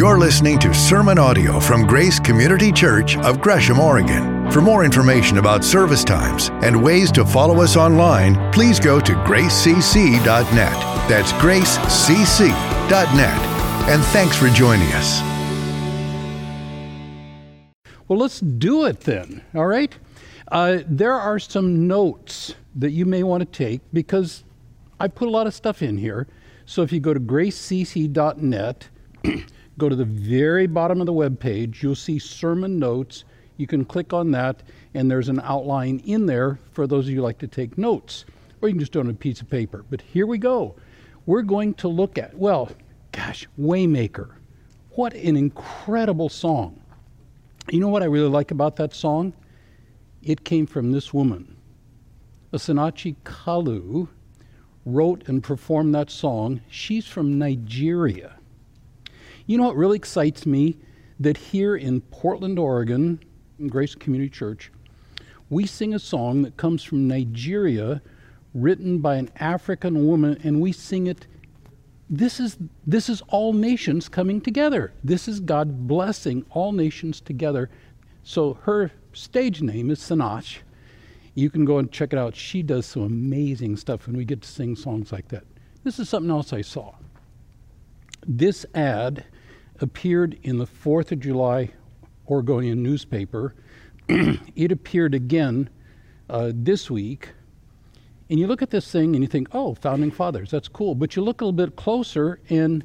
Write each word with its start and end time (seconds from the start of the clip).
You're 0.00 0.18
listening 0.18 0.58
to 0.60 0.72
sermon 0.72 1.18
audio 1.18 1.60
from 1.60 1.86
Grace 1.86 2.18
Community 2.18 2.72
Church 2.72 3.18
of 3.18 3.38
Gresham, 3.42 3.78
Oregon. 3.78 4.50
For 4.50 4.62
more 4.62 4.82
information 4.82 5.36
about 5.36 5.62
service 5.62 6.04
times 6.04 6.48
and 6.64 6.82
ways 6.82 7.12
to 7.12 7.26
follow 7.26 7.60
us 7.60 7.76
online, 7.76 8.50
please 8.50 8.80
go 8.80 8.98
to 8.98 9.12
gracecc.net. 9.12 10.72
That's 11.06 11.34
gracecc.net. 11.34 12.90
And 13.90 14.02
thanks 14.04 14.38
for 14.38 14.48
joining 14.48 14.88
us. 14.92 15.20
Well, 18.08 18.18
let's 18.18 18.40
do 18.40 18.86
it 18.86 19.00
then, 19.00 19.44
all 19.54 19.66
right? 19.66 19.94
Uh, 20.50 20.78
there 20.86 21.12
are 21.12 21.38
some 21.38 21.86
notes 21.86 22.54
that 22.74 22.92
you 22.92 23.04
may 23.04 23.22
want 23.22 23.42
to 23.42 23.44
take 23.44 23.82
because 23.92 24.44
I 24.98 25.08
put 25.08 25.28
a 25.28 25.30
lot 25.30 25.46
of 25.46 25.52
stuff 25.52 25.82
in 25.82 25.98
here. 25.98 26.26
So 26.64 26.80
if 26.80 26.90
you 26.90 27.00
go 27.00 27.12
to 27.12 27.20
gracecc.net, 27.20 28.88
go 29.80 29.88
to 29.88 29.96
the 29.96 30.04
very 30.04 30.66
bottom 30.66 31.00
of 31.00 31.06
the 31.06 31.12
web 31.12 31.40
page, 31.40 31.82
you'll 31.82 31.94
see 31.94 32.18
sermon 32.18 32.78
notes. 32.78 33.24
You 33.56 33.66
can 33.66 33.84
click 33.84 34.12
on 34.12 34.30
that, 34.32 34.62
and 34.94 35.10
there's 35.10 35.30
an 35.30 35.40
outline 35.42 36.00
in 36.04 36.26
there 36.26 36.58
for 36.72 36.86
those 36.86 37.06
of 37.06 37.14
you 37.14 37.22
like 37.22 37.38
to 37.38 37.48
take 37.48 37.78
notes, 37.78 38.26
or 38.60 38.68
you 38.68 38.74
can 38.74 38.80
just 38.80 38.92
do 38.92 39.00
it 39.00 39.04
on 39.04 39.10
a 39.10 39.14
piece 39.14 39.40
of 39.40 39.48
paper. 39.48 39.84
But 39.88 40.02
here 40.02 40.26
we 40.26 40.36
go. 40.36 40.76
We're 41.24 41.42
going 41.42 41.74
to 41.74 41.88
look 41.88 42.18
at, 42.18 42.36
well, 42.36 42.70
gosh, 43.12 43.48
Waymaker. 43.58 44.30
What 44.90 45.14
an 45.14 45.36
incredible 45.36 46.28
song. 46.28 46.80
You 47.70 47.80
know 47.80 47.88
what 47.88 48.02
I 48.02 48.06
really 48.06 48.28
like 48.28 48.50
about 48.50 48.76
that 48.76 48.92
song? 48.92 49.32
It 50.22 50.44
came 50.44 50.66
from 50.66 50.92
this 50.92 51.14
woman. 51.14 51.56
Osinachi 52.52 53.16
Kalu 53.24 54.08
wrote 54.84 55.26
and 55.28 55.42
performed 55.42 55.94
that 55.94 56.10
song. 56.10 56.60
She's 56.68 57.06
from 57.06 57.38
Nigeria. 57.38 58.39
You 59.50 59.58
know 59.58 59.64
what 59.64 59.74
really 59.74 59.96
excites 59.96 60.46
me? 60.46 60.76
That 61.18 61.36
here 61.36 61.74
in 61.74 62.02
Portland, 62.02 62.56
Oregon, 62.56 63.18
in 63.58 63.66
Grace 63.66 63.96
Community 63.96 64.30
Church, 64.30 64.70
we 65.48 65.66
sing 65.66 65.92
a 65.92 65.98
song 65.98 66.42
that 66.42 66.56
comes 66.56 66.84
from 66.84 67.08
Nigeria, 67.08 68.00
written 68.54 69.00
by 69.00 69.16
an 69.16 69.28
African 69.40 70.06
woman, 70.06 70.40
and 70.44 70.60
we 70.60 70.70
sing 70.70 71.08
it. 71.08 71.26
This 72.08 72.38
is, 72.38 72.58
this 72.86 73.08
is 73.08 73.22
all 73.26 73.52
nations 73.52 74.08
coming 74.08 74.40
together. 74.40 74.92
This 75.02 75.26
is 75.26 75.40
God 75.40 75.88
blessing 75.88 76.46
all 76.50 76.70
nations 76.70 77.20
together. 77.20 77.70
So 78.22 78.54
her 78.62 78.92
stage 79.14 79.62
name 79.62 79.90
is 79.90 79.98
Sinach. 79.98 80.58
You 81.34 81.50
can 81.50 81.64
go 81.64 81.78
and 81.78 81.90
check 81.90 82.12
it 82.12 82.20
out. 82.20 82.36
She 82.36 82.62
does 82.62 82.86
some 82.86 83.02
amazing 83.02 83.78
stuff 83.78 84.06
when 84.06 84.16
we 84.16 84.24
get 84.24 84.42
to 84.42 84.48
sing 84.48 84.76
songs 84.76 85.10
like 85.10 85.26
that. 85.30 85.42
This 85.82 85.98
is 85.98 86.08
something 86.08 86.30
else 86.30 86.52
I 86.52 86.60
saw. 86.60 86.94
This 88.24 88.64
ad 88.76 89.24
appeared 89.80 90.38
in 90.42 90.58
the 90.58 90.66
4th 90.66 91.12
of 91.12 91.20
July 91.20 91.70
Oregonian 92.28 92.82
newspaper. 92.82 93.54
it 94.08 94.72
appeared 94.72 95.14
again 95.14 95.68
uh, 96.28 96.52
this 96.54 96.90
week. 96.90 97.30
And 98.28 98.38
you 98.38 98.46
look 98.46 98.62
at 98.62 98.70
this 98.70 98.90
thing 98.90 99.14
and 99.16 99.24
you 99.24 99.28
think, 99.28 99.48
oh, 99.52 99.74
founding 99.74 100.10
fathers, 100.10 100.50
that's 100.50 100.68
cool. 100.68 100.94
But 100.94 101.16
you 101.16 101.22
look 101.22 101.40
a 101.40 101.44
little 101.44 101.52
bit 101.52 101.74
closer 101.76 102.40
and 102.48 102.84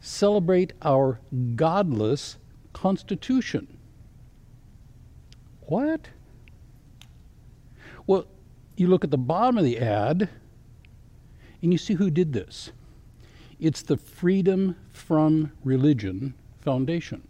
celebrate 0.00 0.72
our 0.82 1.20
godless 1.56 2.36
Constitution. 2.72 3.78
What? 5.62 6.08
Well, 8.06 8.26
you 8.76 8.86
look 8.88 9.02
at 9.02 9.10
the 9.10 9.18
bottom 9.18 9.56
of 9.56 9.64
the 9.64 9.78
ad 9.78 10.28
and 11.62 11.72
you 11.72 11.78
see 11.78 11.94
who 11.94 12.10
did 12.10 12.32
this. 12.32 12.70
It's 13.58 13.82
the 13.82 13.96
Freedom 13.96 14.76
from 14.94 15.52
Religion 15.64 16.32
Foundation. 16.62 17.26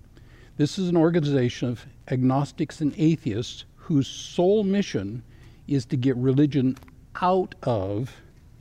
This 0.56 0.78
is 0.78 0.88
an 0.88 0.96
organization 0.96 1.68
of 1.68 1.86
agnostics 2.08 2.80
and 2.80 2.94
atheists 2.96 3.64
whose 3.74 4.06
sole 4.06 4.62
mission 4.62 5.24
is 5.66 5.84
to 5.86 5.96
get 5.96 6.16
religion 6.16 6.76
out 7.20 7.54
of 7.64 8.14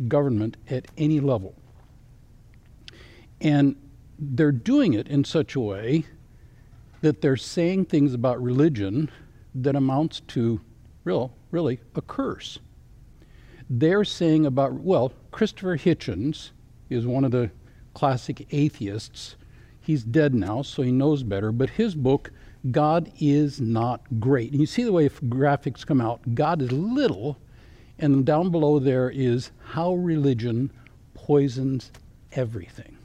government 0.08 0.58
at 0.70 0.88
any 0.98 1.20
level. 1.20 1.54
And 3.42 3.76
they're 4.18 4.52
doing 4.52 4.94
it 4.94 5.08
in 5.08 5.24
such 5.24 5.56
a 5.56 5.60
way 5.60 6.06
that 7.02 7.22
they're 7.22 7.38
saying 7.38 7.86
things 7.86 8.14
about 8.14 8.42
religion 8.42 9.12
that 9.54 9.76
amounts 9.76 10.22
to 10.22 10.62
real, 11.04 11.36
really 11.52 11.80
a 11.96 12.02
curse. 12.02 12.60
They're 13.70 14.06
saying 14.06 14.46
about, 14.46 14.74
well, 14.74 15.12
Christopher 15.32 15.78
Hitchens 15.78 16.52
is 16.90 17.06
one 17.06 17.26
of 17.26 17.32
the 17.32 17.52
classic 17.94 18.48
atheists. 18.52 19.36
He's 19.82 20.04
dead 20.04 20.34
now, 20.34 20.62
so 20.62 20.82
he 20.82 20.92
knows 20.92 21.24
better. 21.24 21.52
But 21.52 21.72
his 21.72 21.96
book, 21.96 22.32
God 22.72 23.12
is 23.20 23.60
Not 23.60 24.02
Great. 24.20 24.52
And 24.52 24.62
you 24.62 24.66
see 24.66 24.84
the 24.84 24.92
way 24.92 25.10
graphics 25.10 25.86
come 25.86 26.00
out 26.00 26.22
God 26.36 26.62
is 26.62 26.72
little, 26.72 27.38
and 28.00 28.26
down 28.26 28.50
below 28.50 28.80
there 28.80 29.10
is 29.10 29.52
how 29.64 29.94
religion 29.96 30.72
poisons 31.14 31.92
everything. 32.32 32.98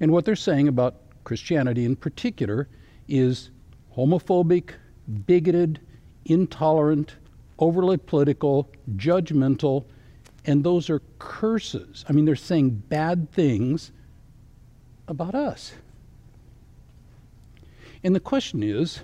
And 0.00 0.12
what 0.12 0.24
they're 0.24 0.36
saying 0.36 0.68
about 0.68 0.96
Christianity 1.24 1.84
in 1.84 1.96
particular 1.96 2.68
is 3.08 3.50
homophobic, 3.96 4.70
bigoted, 5.26 5.80
intolerant, 6.24 7.16
overly 7.58 7.96
political, 7.96 8.68
judgmental, 8.96 9.84
and 10.46 10.62
those 10.62 10.88
are 10.88 11.02
curses. 11.18 12.04
I 12.08 12.12
mean, 12.12 12.24
they're 12.24 12.36
saying 12.36 12.70
bad 12.88 13.30
things 13.32 13.90
about 15.08 15.34
us. 15.34 15.74
And 18.02 18.14
the 18.14 18.20
question 18.20 18.62
is 18.62 19.00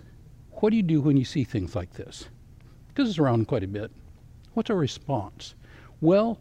what 0.53 0.71
do 0.71 0.77
you 0.77 0.83
do 0.83 1.01
when 1.01 1.17
you 1.17 1.25
see 1.25 1.43
things 1.43 1.75
like 1.75 1.95
this? 1.95 2.29
Because 2.89 3.11
it's 3.11 3.19
around 3.19 3.49
quite 3.49 3.65
a 3.65 3.69
bit. 3.69 3.91
What's 4.55 4.71
our 4.71 4.77
response? 4.77 5.55
Well, 6.01 6.39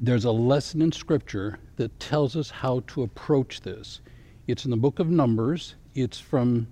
there's 0.00 0.24
a 0.24 0.32
lesson 0.32 0.82
in 0.82 0.90
Scripture 0.90 1.60
that 1.76 2.00
tells 2.00 2.36
us 2.36 2.50
how 2.50 2.82
to 2.88 3.02
approach 3.02 3.60
this. 3.60 4.00
It's 4.48 4.64
in 4.64 4.72
the 4.72 4.76
book 4.76 4.98
of 4.98 5.08
Numbers, 5.08 5.76
it's 5.94 6.18
from 6.18 6.66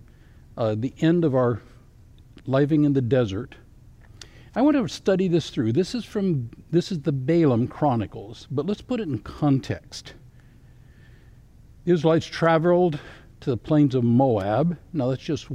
uh, 0.56 0.74
the 0.76 0.92
end 1.00 1.24
of 1.24 1.34
our 1.34 1.60
living 2.46 2.84
in 2.84 2.92
the 2.92 3.02
desert 3.02 3.54
I 4.56 4.62
want 4.62 4.74
to 4.74 4.88
study 4.88 5.28
this 5.28 5.50
through. 5.50 5.72
This 5.72 5.94
is 5.94 6.06
from 6.06 6.48
this 6.70 6.90
is 6.90 7.02
the 7.02 7.12
Balaam 7.12 7.68
Chronicles, 7.68 8.48
but 8.50 8.64
let's 8.64 8.80
put 8.80 9.00
it 9.00 9.06
in 9.06 9.18
context. 9.18 10.14
The 11.84 11.92
Israelites 11.92 12.24
traveled 12.24 12.98
to 13.40 13.50
the 13.50 13.58
plains 13.58 13.94
of 13.94 14.02
Moab. 14.02 14.78
Now 14.94 15.08
that's 15.08 15.22
just 15.22 15.48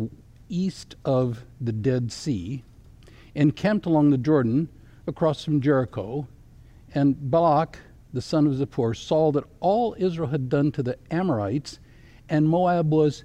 east 0.49 0.97
of 1.03 1.43
the 1.59 1.71
Dead 1.71 2.11
Sea, 2.11 2.63
and 3.35 3.55
camped 3.55 3.87
along 3.87 4.11
the 4.11 4.19
Jordan 4.19 4.69
across 5.07 5.43
from 5.43 5.61
Jericho. 5.61 6.27
And 6.93 7.31
Balak, 7.31 7.79
the 8.13 8.21
son 8.21 8.45
of 8.45 8.53
Zippor, 8.53 8.95
saw 8.95 9.31
that 9.31 9.45
all 9.61 9.95
Israel 9.97 10.29
had 10.29 10.47
done 10.47 10.71
to 10.73 10.83
the 10.83 10.99
Amorites, 11.09 11.79
and 12.29 12.47
Moab 12.47 12.91
was 12.91 13.23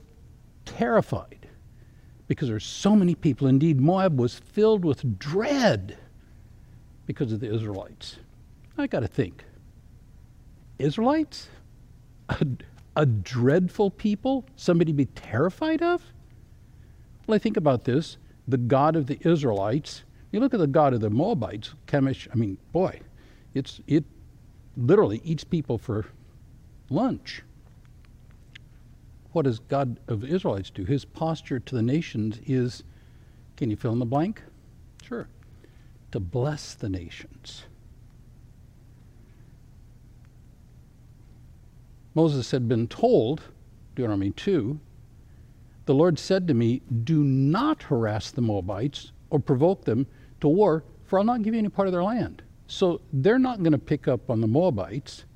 terrified 0.64 1.35
because 2.28 2.48
there's 2.48 2.64
so 2.64 2.96
many 2.96 3.14
people. 3.14 3.46
Indeed, 3.46 3.80
Moab 3.80 4.18
was 4.18 4.38
filled 4.38 4.84
with 4.84 5.18
dread 5.18 5.96
because 7.06 7.32
of 7.32 7.40
the 7.40 7.52
Israelites. 7.52 8.16
I 8.78 8.86
got 8.86 9.00
to 9.00 9.08
think 9.08 9.44
Israelites? 10.78 11.48
A, 12.28 12.46
a 12.96 13.06
dreadful 13.06 13.90
people? 13.90 14.44
Somebody 14.56 14.92
to 14.92 14.96
be 14.96 15.06
terrified 15.06 15.82
of? 15.82 16.02
Well, 17.26 17.36
I 17.36 17.38
think 17.38 17.56
about 17.56 17.84
this 17.84 18.18
the 18.48 18.58
God 18.58 18.96
of 18.96 19.06
the 19.06 19.18
Israelites. 19.22 20.04
You 20.30 20.40
look 20.40 20.54
at 20.54 20.60
the 20.60 20.66
God 20.66 20.94
of 20.94 21.00
the 21.00 21.10
Moabites, 21.10 21.74
Chemosh, 21.86 22.28
I 22.32 22.36
mean, 22.36 22.58
boy, 22.72 23.00
it's, 23.54 23.80
it 23.86 24.04
literally 24.76 25.20
eats 25.24 25.44
people 25.44 25.78
for 25.78 26.06
lunch 26.90 27.42
what 29.36 29.44
does 29.44 29.58
God 29.58 30.00
of 30.08 30.22
the 30.22 30.28
Israelites 30.28 30.70
do? 30.70 30.86
His 30.86 31.04
posture 31.04 31.60
to 31.60 31.74
the 31.74 31.82
nations 31.82 32.40
is 32.46 32.84
can 33.58 33.68
you 33.68 33.76
fill 33.76 33.92
in 33.92 33.98
the 33.98 34.06
blank? 34.06 34.42
Sure. 35.02 35.28
To 36.12 36.20
bless 36.20 36.72
the 36.72 36.88
nations. 36.88 37.64
Moses 42.14 42.50
had 42.50 42.66
been 42.66 42.88
told, 42.88 43.42
Deuteronomy 43.94 44.30
2, 44.30 44.80
the 45.84 45.94
Lord 45.94 46.18
said 46.18 46.48
to 46.48 46.54
me, 46.54 46.80
Do 47.04 47.22
not 47.22 47.82
harass 47.82 48.30
the 48.30 48.40
Moabites 48.40 49.12
or 49.28 49.38
provoke 49.38 49.84
them 49.84 50.06
to 50.40 50.48
war, 50.48 50.82
for 51.04 51.18
I'll 51.18 51.26
not 51.26 51.42
give 51.42 51.52
you 51.52 51.58
any 51.58 51.68
part 51.68 51.88
of 51.88 51.92
their 51.92 52.02
land. 52.02 52.40
So 52.68 53.02
they're 53.12 53.38
not 53.38 53.58
going 53.58 53.72
to 53.72 53.78
pick 53.78 54.08
up 54.08 54.30
on 54.30 54.40
the 54.40 54.46
Moabites. 54.46 55.26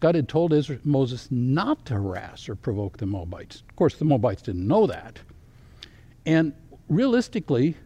God 0.00 0.14
had 0.14 0.28
told 0.28 0.54
Israel, 0.54 0.80
Moses 0.82 1.28
not 1.30 1.84
to 1.86 1.94
harass 1.94 2.48
or 2.48 2.54
provoke 2.54 2.96
the 2.96 3.06
Moabites. 3.06 3.62
Of 3.68 3.76
course, 3.76 3.96
the 3.96 4.06
Moabites 4.06 4.40
didn't 4.42 4.66
know 4.66 4.86
that. 4.86 5.20
And 6.24 6.54
realistically, 6.88 7.76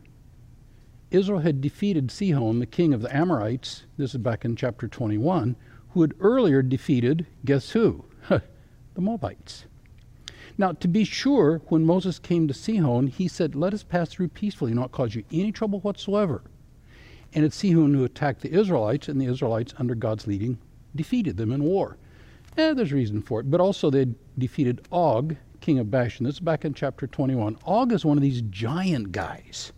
Israel 1.11 1.41
had 1.41 1.61
defeated 1.61 2.13
Sihon, 2.13 2.61
the 2.61 2.67
king 2.67 2.95
of 2.95 3.03
the 3.03 3.15
Amorites. 3.15 3.85
This 3.97 4.15
is 4.15 4.21
back 4.21 4.45
in 4.45 4.55
chapter 4.55 4.87
21, 4.87 5.57
who 5.91 6.03
had 6.03 6.15
earlier 6.21 6.63
defeated, 6.63 7.27
guess 7.45 7.71
who? 7.71 8.05
the 8.29 8.43
Moabites. 8.97 9.65
Now, 10.57 10.71
to 10.73 10.87
be 10.87 11.03
sure, 11.03 11.63
when 11.67 11.85
Moses 11.85 12.21
came 12.21 12.47
to 12.47 12.55
Sihon, 12.55 13.09
he 13.09 13.27
said, 13.27 13.57
Let 13.57 13.75
us 13.75 13.83
pass 13.83 14.09
through 14.09 14.29
peacefully, 14.29 14.73
not 14.73 14.93
cause 14.93 15.17
you 15.17 15.25
any 15.33 15.51
trouble 15.51 15.81
whatsoever. 15.81 16.43
And 17.33 17.45
it's 17.45 17.57
Sihon 17.57 17.93
who 17.93 18.05
attacked 18.05 18.43
the 18.43 18.53
Israelites, 18.53 19.09
and 19.09 19.21
the 19.21 19.27
Israelites, 19.27 19.75
under 19.79 19.97
God's 19.97 20.29
leading, 20.29 20.59
defeated 20.95 21.37
them 21.37 21.51
in 21.51 21.65
war. 21.65 21.97
Eh, 22.57 22.73
there's 22.73 22.93
reason 22.93 23.21
for 23.21 23.41
it. 23.41 23.51
But 23.51 23.61
also, 23.61 23.91
they 23.91 24.07
defeated 24.39 24.87
Og, 24.93 25.37
king 25.61 25.79
of 25.79 25.91
Bashan. 25.91 26.25
This 26.25 26.37
is 26.37 26.41
back 26.41 26.65
in 26.65 26.75
chapter 26.75 27.07
21. 27.07 27.59
Og 27.65 27.93
is 27.93 28.05
one 28.05 28.17
of 28.17 28.23
these 28.23 28.43
giant 28.43 29.13
guys. 29.13 29.73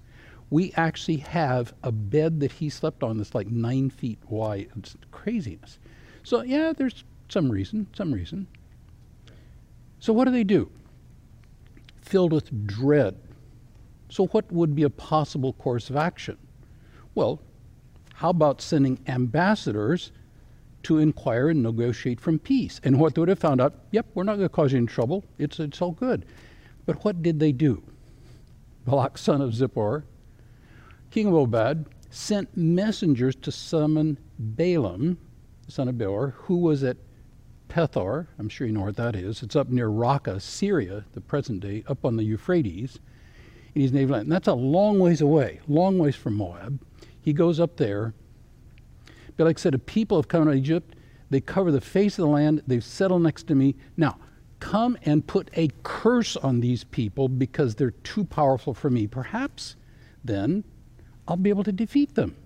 We 0.50 0.72
actually 0.76 1.16
have 1.18 1.72
a 1.82 1.90
bed 1.90 2.40
that 2.40 2.52
he 2.52 2.68
slept 2.68 3.02
on 3.02 3.16
that's 3.16 3.34
like 3.34 3.48
nine 3.48 3.90
feet 3.90 4.18
wide. 4.28 4.68
It's 4.76 4.96
craziness. 5.10 5.78
So, 6.22 6.42
yeah, 6.42 6.72
there's 6.72 7.04
some 7.28 7.50
reason, 7.50 7.86
some 7.94 8.12
reason. 8.12 8.46
So, 9.98 10.12
what 10.12 10.26
do 10.26 10.30
they 10.30 10.44
do? 10.44 10.70
Filled 12.02 12.32
with 12.32 12.66
dread. 12.66 13.16
So, 14.10 14.26
what 14.28 14.50
would 14.52 14.74
be 14.74 14.82
a 14.82 14.90
possible 14.90 15.54
course 15.54 15.88
of 15.88 15.96
action? 15.96 16.36
Well, 17.14 17.40
how 18.14 18.30
about 18.30 18.60
sending 18.60 18.98
ambassadors 19.06 20.12
to 20.86 20.98
inquire 20.98 21.48
and 21.48 21.62
negotiate 21.62 22.20
from 22.20 22.38
peace? 22.38 22.80
And 22.84 22.98
what 22.98 23.14
they 23.14 23.20
would 23.20 23.28
have 23.28 23.38
found 23.38 23.60
out, 23.60 23.74
yep, 23.90 24.06
we're 24.14 24.24
not 24.24 24.36
going 24.36 24.48
to 24.48 24.54
cause 24.54 24.72
you 24.72 24.78
any 24.78 24.86
trouble. 24.86 25.24
It's, 25.38 25.58
it's 25.58 25.82
all 25.82 25.92
good. 25.92 26.26
But 26.86 27.04
what 27.04 27.22
did 27.22 27.40
they 27.40 27.52
do? 27.52 27.82
Balak, 28.84 29.18
son 29.18 29.40
of 29.40 29.50
Zippor, 29.50 30.04
king 31.10 31.26
of 31.26 31.32
Moab, 31.32 31.90
sent 32.10 32.56
messengers 32.56 33.34
to 33.36 33.50
summon 33.50 34.16
Balaam, 34.38 35.18
son 35.68 35.88
of 35.88 35.98
Beor, 35.98 36.34
who 36.36 36.58
was 36.58 36.84
at 36.84 36.96
Pethor, 37.68 38.28
I'm 38.38 38.48
sure 38.48 38.66
you 38.66 38.72
know 38.72 38.82
what 38.82 38.96
that 38.96 39.16
is. 39.16 39.42
It's 39.42 39.56
up 39.56 39.68
near 39.68 39.88
Raqqa, 39.88 40.40
Syria, 40.40 41.04
the 41.14 41.20
present 41.20 41.60
day, 41.60 41.82
up 41.88 42.04
on 42.04 42.16
the 42.16 42.22
Euphrates, 42.22 43.00
in 43.74 43.82
his 43.82 43.92
native 43.92 44.10
land. 44.10 44.22
And 44.24 44.32
that's 44.32 44.46
a 44.48 44.54
long 44.54 45.00
ways 45.00 45.20
away, 45.20 45.60
long 45.66 45.98
ways 45.98 46.14
from 46.14 46.34
Moab. 46.34 46.80
He 47.20 47.32
goes 47.32 47.58
up 47.58 47.76
there. 47.76 48.14
But 49.36 49.44
like 49.44 49.58
I 49.58 49.60
said, 49.60 49.74
a 49.74 49.78
people 49.78 50.18
have 50.18 50.28
come 50.28 50.42
out 50.42 50.48
of 50.48 50.54
Egypt. 50.56 50.94
They 51.30 51.40
cover 51.40 51.70
the 51.70 51.80
face 51.80 52.18
of 52.18 52.24
the 52.24 52.30
land. 52.30 52.62
They've 52.66 52.84
settled 52.84 53.22
next 53.22 53.46
to 53.48 53.54
me. 53.54 53.74
Now, 53.96 54.18
come 54.60 54.96
and 55.02 55.26
put 55.26 55.50
a 55.54 55.70
curse 55.82 56.36
on 56.36 56.60
these 56.60 56.84
people 56.84 57.28
because 57.28 57.74
they're 57.74 57.90
too 57.90 58.24
powerful 58.24 58.74
for 58.74 58.90
me. 58.90 59.06
Perhaps 59.06 59.76
then 60.24 60.64
I'll 61.28 61.36
be 61.36 61.50
able 61.50 61.64
to 61.64 61.72
defeat 61.72 62.14
them 62.14 62.36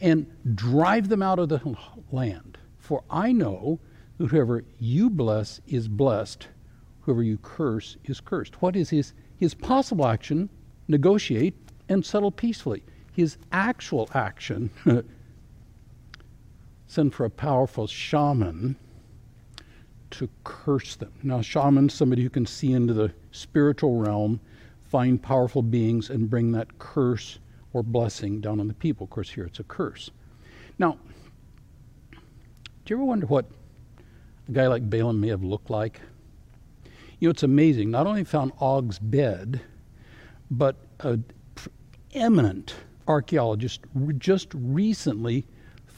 and 0.00 0.26
drive 0.54 1.08
them 1.08 1.22
out 1.22 1.38
of 1.38 1.48
the 1.48 1.76
land. 2.12 2.58
For 2.78 3.02
I 3.10 3.32
know 3.32 3.80
that 4.18 4.28
whoever 4.28 4.64
you 4.78 5.10
bless 5.10 5.60
is 5.66 5.88
blessed, 5.88 6.48
whoever 7.00 7.22
you 7.22 7.38
curse 7.38 7.96
is 8.04 8.20
cursed. 8.20 8.60
What 8.60 8.76
is 8.76 8.90
his, 8.90 9.12
his 9.36 9.54
possible 9.54 10.06
action? 10.06 10.48
Negotiate 10.88 11.54
and 11.88 12.04
settle 12.04 12.30
peacefully. 12.30 12.82
His 13.12 13.36
actual 13.52 14.08
action, 14.14 14.70
send 16.88 17.14
for 17.14 17.24
a 17.24 17.30
powerful 17.30 17.86
shaman 17.86 18.74
to 20.10 20.28
curse 20.42 20.96
them. 20.96 21.12
Now, 21.22 21.40
shaman, 21.42 21.88
somebody 21.88 22.22
who 22.22 22.30
can 22.30 22.46
see 22.46 22.72
into 22.72 22.94
the 22.94 23.12
spiritual 23.30 23.96
realm, 23.96 24.40
find 24.82 25.22
powerful 25.22 25.62
beings, 25.62 26.10
and 26.10 26.28
bring 26.28 26.50
that 26.52 26.78
curse 26.78 27.38
or 27.72 27.82
blessing 27.82 28.40
down 28.40 28.58
on 28.58 28.66
the 28.66 28.74
people. 28.74 29.04
Of 29.04 29.10
course, 29.10 29.30
here 29.30 29.44
it's 29.44 29.60
a 29.60 29.64
curse. 29.64 30.10
Now, 30.78 30.98
do 32.10 32.18
you 32.94 32.96
ever 32.96 33.04
wonder 33.04 33.26
what 33.26 33.44
a 34.48 34.52
guy 34.52 34.66
like 34.66 34.88
Balaam 34.88 35.20
may 35.20 35.28
have 35.28 35.44
looked 35.44 35.70
like. 35.70 36.00
You 37.18 37.28
know, 37.28 37.30
it's 37.30 37.42
amazing. 37.42 37.90
Not 37.90 38.06
only 38.06 38.24
found 38.24 38.52
Og's 38.60 38.98
bed, 38.98 39.60
but 40.50 40.76
an 41.00 41.24
eminent 42.14 42.74
archaeologist 43.06 43.80
just 44.18 44.48
recently 44.54 45.46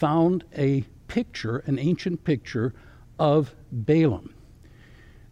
found 0.00 0.44
a 0.56 0.82
picture, 1.08 1.58
an 1.66 1.78
ancient 1.78 2.24
picture 2.24 2.72
of 3.18 3.54
Balaam. 3.70 4.34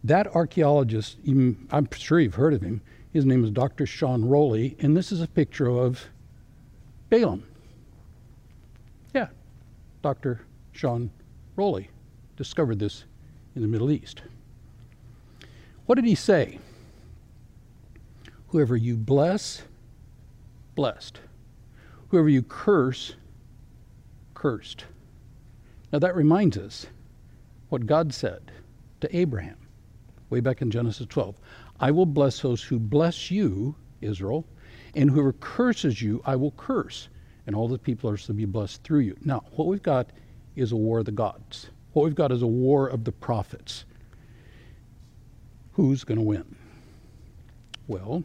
That 0.03 0.33
archaeologist, 0.35 1.17
I'm 1.27 1.89
sure 1.91 2.19
you've 2.19 2.35
heard 2.35 2.53
of 2.53 2.61
him, 2.61 2.81
his 3.11 3.25
name 3.25 3.43
is 3.43 3.49
Dr. 3.49 3.87
Sean 3.87 4.23
Rowley, 4.23 4.77
and 4.79 4.95
this 4.95 5.11
is 5.11 5.21
a 5.21 5.27
picture 5.27 5.67
of 5.67 6.05
Balaam. 7.09 7.43
Yeah, 9.15 9.29
Dr. 10.03 10.41
Sean 10.71 11.09
Rowley 11.55 11.89
discovered 12.37 12.77
this 12.77 13.05
in 13.55 13.63
the 13.63 13.67
Middle 13.67 13.89
East. 13.89 14.21
What 15.87 15.95
did 15.95 16.05
he 16.05 16.13
say? 16.13 16.59
Whoever 18.49 18.77
you 18.77 18.95
bless, 18.95 19.63
blessed. 20.75 21.19
Whoever 22.09 22.29
you 22.29 22.43
curse, 22.43 23.15
cursed. 24.39 24.85
Now 25.91 25.99
that 25.99 26.15
reminds 26.15 26.57
us 26.57 26.87
what 27.67 27.85
God 27.85 28.13
said 28.13 28.51
to 29.01 29.15
Abraham 29.15 29.57
way 30.29 30.39
back 30.39 30.61
in 30.61 30.71
Genesis 30.71 31.07
12. 31.07 31.35
I 31.79 31.91
will 31.91 32.05
bless 32.05 32.39
those 32.39 32.63
who 32.63 32.79
bless 32.79 33.29
you, 33.29 33.75
Israel, 33.99 34.45
and 34.95 35.09
whoever 35.09 35.33
curses 35.33 36.01
you, 36.01 36.21
I 36.25 36.37
will 36.37 36.51
curse, 36.51 37.09
and 37.47 37.55
all 37.55 37.67
the 37.67 37.77
people 37.77 38.09
are 38.09 38.17
to 38.17 38.33
be 38.33 38.45
blessed 38.45 38.81
through 38.83 38.99
you. 39.01 39.17
Now, 39.25 39.43
what 39.51 39.67
we've 39.67 39.83
got 39.83 40.09
is 40.55 40.71
a 40.71 40.77
war 40.77 40.99
of 40.99 41.05
the 41.05 41.11
gods. 41.11 41.69
What 41.91 42.05
we've 42.05 42.15
got 42.15 42.31
is 42.31 42.41
a 42.41 42.47
war 42.47 42.87
of 42.87 43.03
the 43.03 43.11
prophets. 43.11 43.83
Who's 45.73 46.05
going 46.05 46.17
to 46.17 46.23
win? 46.23 46.55
Well, 47.87 48.23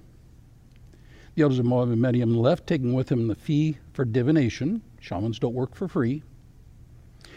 the 1.34 1.42
elders 1.42 1.58
of 1.58 1.64
Moab 1.64 1.90
and 1.90 2.00
Midian 2.00 2.36
left, 2.36 2.68
taking 2.68 2.92
with 2.92 3.08
them 3.08 3.26
the 3.26 3.34
fee 3.34 3.78
for 3.92 4.04
divination. 4.04 4.82
Shamans 5.04 5.38
don't 5.38 5.54
work 5.54 5.74
for 5.74 5.88
free. 5.88 6.22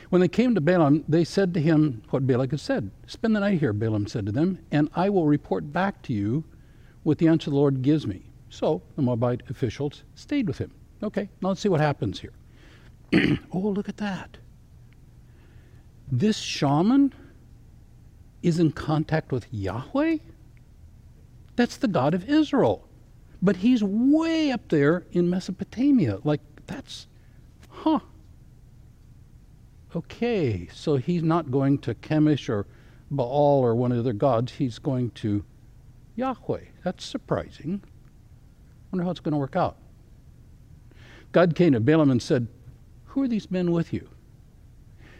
When 0.09 0.21
they 0.21 0.27
came 0.27 0.55
to 0.55 0.61
Balaam, 0.61 1.03
they 1.07 1.23
said 1.23 1.53
to 1.53 1.59
him 1.59 2.01
what 2.09 2.25
Balak 2.25 2.51
had 2.51 2.59
said. 2.59 2.91
Spend 3.07 3.35
the 3.35 3.41
night 3.41 3.59
here, 3.59 3.73
Balaam 3.73 4.07
said 4.07 4.25
to 4.25 4.31
them, 4.31 4.59
and 4.71 4.89
I 4.95 5.09
will 5.09 5.27
report 5.27 5.73
back 5.73 6.01
to 6.03 6.13
you 6.13 6.45
what 7.03 7.17
the 7.17 7.27
answer 7.27 7.49
the 7.49 7.55
Lord 7.55 7.81
gives 7.81 8.07
me. 8.07 8.23
So 8.49 8.81
the 8.95 9.01
Moabite 9.01 9.41
officials 9.49 10.03
stayed 10.15 10.47
with 10.47 10.57
him. 10.57 10.71
Okay, 11.03 11.29
now 11.41 11.49
let's 11.49 11.61
see 11.61 11.69
what 11.69 11.81
happens 11.81 12.21
here. 12.21 12.33
oh, 13.51 13.59
look 13.59 13.89
at 13.89 13.97
that 13.97 14.37
this 16.11 16.37
shaman 16.37 17.13
is 18.41 18.59
in 18.59 18.71
contact 18.71 19.31
with 19.31 19.47
Yahweh? 19.51 20.17
That's 21.55 21.77
the 21.77 21.87
God 21.87 22.13
of 22.13 22.29
Israel. 22.29 22.87
But 23.41 23.57
he's 23.57 23.83
way 23.83 24.51
up 24.51 24.69
there 24.69 25.05
in 25.11 25.29
Mesopotamia. 25.29 26.19
Like, 26.23 26.41
that's, 26.65 27.07
huh. 27.83 27.99
Okay, 29.95 30.67
so 30.73 30.97
he's 30.97 31.23
not 31.23 31.49
going 31.49 31.77
to 31.79 31.95
Chemosh 31.95 32.49
or 32.49 32.67
Baal 33.09 33.61
or 33.63 33.75
one 33.75 33.91
of 33.91 33.97
the 33.97 34.01
other 34.01 34.13
gods. 34.13 34.51
He's 34.51 34.79
going 34.79 35.11
to 35.11 35.43
Yahweh. 36.15 36.65
That's 36.83 37.05
surprising. 37.05 37.81
Wonder 38.91 39.05
how 39.05 39.11
it's 39.11 39.19
going 39.19 39.33
to 39.33 39.39
work 39.39 39.55
out. 39.55 39.77
God 41.31 41.55
came 41.55 41.73
to 41.73 41.79
Balaam 41.79 42.11
and 42.11 42.21
said, 42.21 42.47
Who 43.05 43.23
are 43.23 43.27
these 43.27 43.51
men 43.51 43.71
with 43.71 43.93
you? 43.93 44.09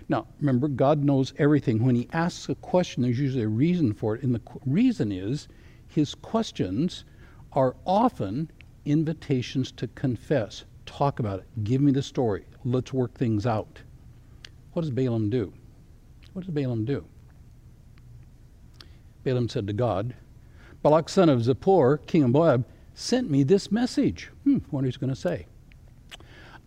Now, 0.10 0.28
remember, 0.40 0.68
God 0.68 1.04
knows 1.04 1.34
everything. 1.38 1.84
When 1.84 1.96
He 1.96 2.08
asks 2.14 2.50
a 2.50 2.56
question, 2.56 3.04
there's 3.04 3.20
usually 3.20 3.44
a 3.44 3.50
reason 3.50 3.94
for 3.94 4.16
it. 4.16 4.24
And 4.24 4.34
the 4.34 4.42
reason 4.66 5.12
is 5.12 5.48
His 5.88 6.16
questions 6.16 7.04
are 7.54 7.76
often 7.86 8.52
invitations 8.86 9.72
to 9.74 9.88
confess, 9.88 10.64
talk 10.88 11.20
about 11.20 11.40
it, 11.40 11.64
give 11.64 11.82
me 11.82 11.92
the 11.92 12.02
story, 12.02 12.46
let's 12.66 12.92
work 12.92 13.14
things 13.14 13.46
out. 13.46 13.80
What 14.74 14.82
does 14.82 14.92
Balaam 14.92 15.30
do? 15.30 15.54
What 16.34 16.46
does 16.46 16.54
Balaam 16.54 16.86
do? 16.86 17.06
Balaam 19.24 19.50
said 19.50 19.68
to 19.68 19.74
God, 19.74 20.16
Balak, 20.82 21.10
son 21.10 21.30
of 21.30 21.42
Zippor, 21.42 22.06
king 22.08 22.24
of 22.24 22.32
Moab, 22.32 22.66
sent 22.94 23.30
me 23.30 23.44
this 23.44 23.72
message. 23.72 24.32
Hmm, 24.44 24.58
what 24.70 24.86
he's 24.86 24.98
going 24.98 25.10
to 25.10 25.16
say 25.16 25.46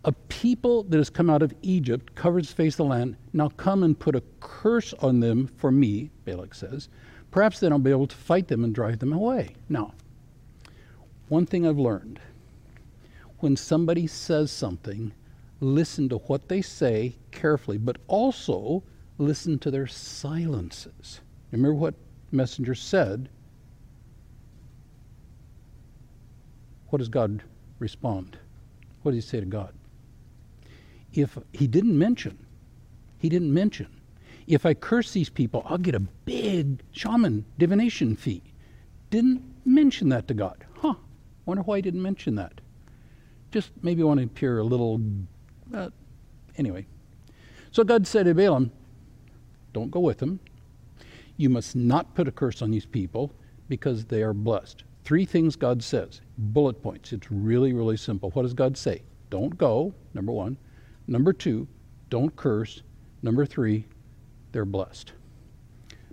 a 0.03 0.11
people 0.11 0.83
that 0.83 0.97
has 0.97 1.09
come 1.09 1.29
out 1.29 1.43
of 1.43 1.53
Egypt, 1.61 2.15
covers 2.15 2.49
the 2.49 2.55
face 2.55 2.73
of 2.73 2.77
the 2.77 2.85
land, 2.85 3.15
now 3.33 3.49
come 3.49 3.83
and 3.83 3.97
put 3.97 4.15
a 4.15 4.23
curse 4.39 4.93
on 4.95 5.19
them 5.19 5.47
for 5.57 5.71
me, 5.71 6.09
Balak 6.25 6.55
says. 6.55 6.89
Perhaps 7.29 7.59
then 7.59 7.71
I'll 7.71 7.79
be 7.79 7.91
able 7.91 8.07
to 8.07 8.15
fight 8.15 8.47
them 8.47 8.63
and 8.63 8.73
drive 8.73 8.99
them 8.99 9.13
away. 9.13 9.55
Now, 9.69 9.93
one 11.29 11.45
thing 11.45 11.67
I've 11.67 11.77
learned 11.77 12.19
when 13.41 13.55
somebody 13.55 14.07
says 14.07 14.51
something, 14.51 15.13
listen 15.59 16.09
to 16.09 16.17
what 16.17 16.47
they 16.47 16.61
say 16.61 17.15
carefully, 17.31 17.77
but 17.77 17.97
also 18.07 18.83
listen 19.17 19.59
to 19.59 19.71
their 19.71 19.87
silences. 19.87 21.21
Remember 21.51 21.75
what 21.75 21.95
messenger 22.31 22.75
said? 22.75 23.29
What 26.89 26.99
does 26.99 27.09
God 27.09 27.43
respond? 27.79 28.37
What 29.01 29.11
does 29.11 29.23
he 29.23 29.29
say 29.29 29.39
to 29.39 29.45
God? 29.45 29.73
if 31.13 31.37
he 31.51 31.67
didn't 31.67 31.97
mention, 31.97 32.37
he 33.17 33.29
didn't 33.29 33.53
mention, 33.53 33.87
if 34.47 34.65
I 34.65 34.73
curse 34.73 35.11
these 35.11 35.29
people, 35.29 35.63
I'll 35.65 35.77
get 35.77 35.95
a 35.95 35.99
big 35.99 36.81
shaman 36.91 37.45
divination 37.57 38.15
fee. 38.15 38.41
Didn't 39.09 39.43
mention 39.65 40.09
that 40.09 40.27
to 40.29 40.33
God. 40.33 40.65
Huh. 40.77 40.95
Wonder 41.45 41.63
why 41.63 41.77
he 41.77 41.81
didn't 41.81 42.01
mention 42.01 42.35
that. 42.35 42.60
Just 43.51 43.71
maybe 43.81 44.03
want 44.03 44.19
to 44.19 44.25
appear 44.25 44.59
a 44.59 44.63
little. 44.63 45.01
Uh, 45.73 45.89
anyway. 46.57 46.85
So 47.71 47.83
God 47.83 48.05
said 48.07 48.25
to 48.25 48.33
Balaam, 48.33 48.71
Don't 49.73 49.91
go 49.91 49.99
with 49.99 50.17
them. 50.17 50.39
You 51.37 51.49
must 51.49 51.75
not 51.75 52.13
put 52.15 52.27
a 52.27 52.31
curse 52.31 52.61
on 52.61 52.71
these 52.71 52.85
people 52.85 53.33
because 53.67 54.05
they 54.05 54.21
are 54.21 54.33
blessed. 54.33 54.83
Three 55.03 55.25
things 55.25 55.55
God 55.55 55.81
says, 55.81 56.21
bullet 56.37 56.81
points. 56.83 57.13
It's 57.13 57.31
really, 57.31 57.73
really 57.73 57.97
simple. 57.97 58.29
What 58.31 58.43
does 58.43 58.53
God 58.53 58.77
say? 58.77 59.01
Don't 59.29 59.57
go, 59.57 59.93
number 60.13 60.31
one. 60.31 60.57
Number 61.07 61.33
two, 61.33 61.67
don't 62.09 62.35
curse. 62.35 62.83
Number 63.23 63.45
three, 63.45 63.85
they're 64.51 64.65
blessed. 64.65 65.13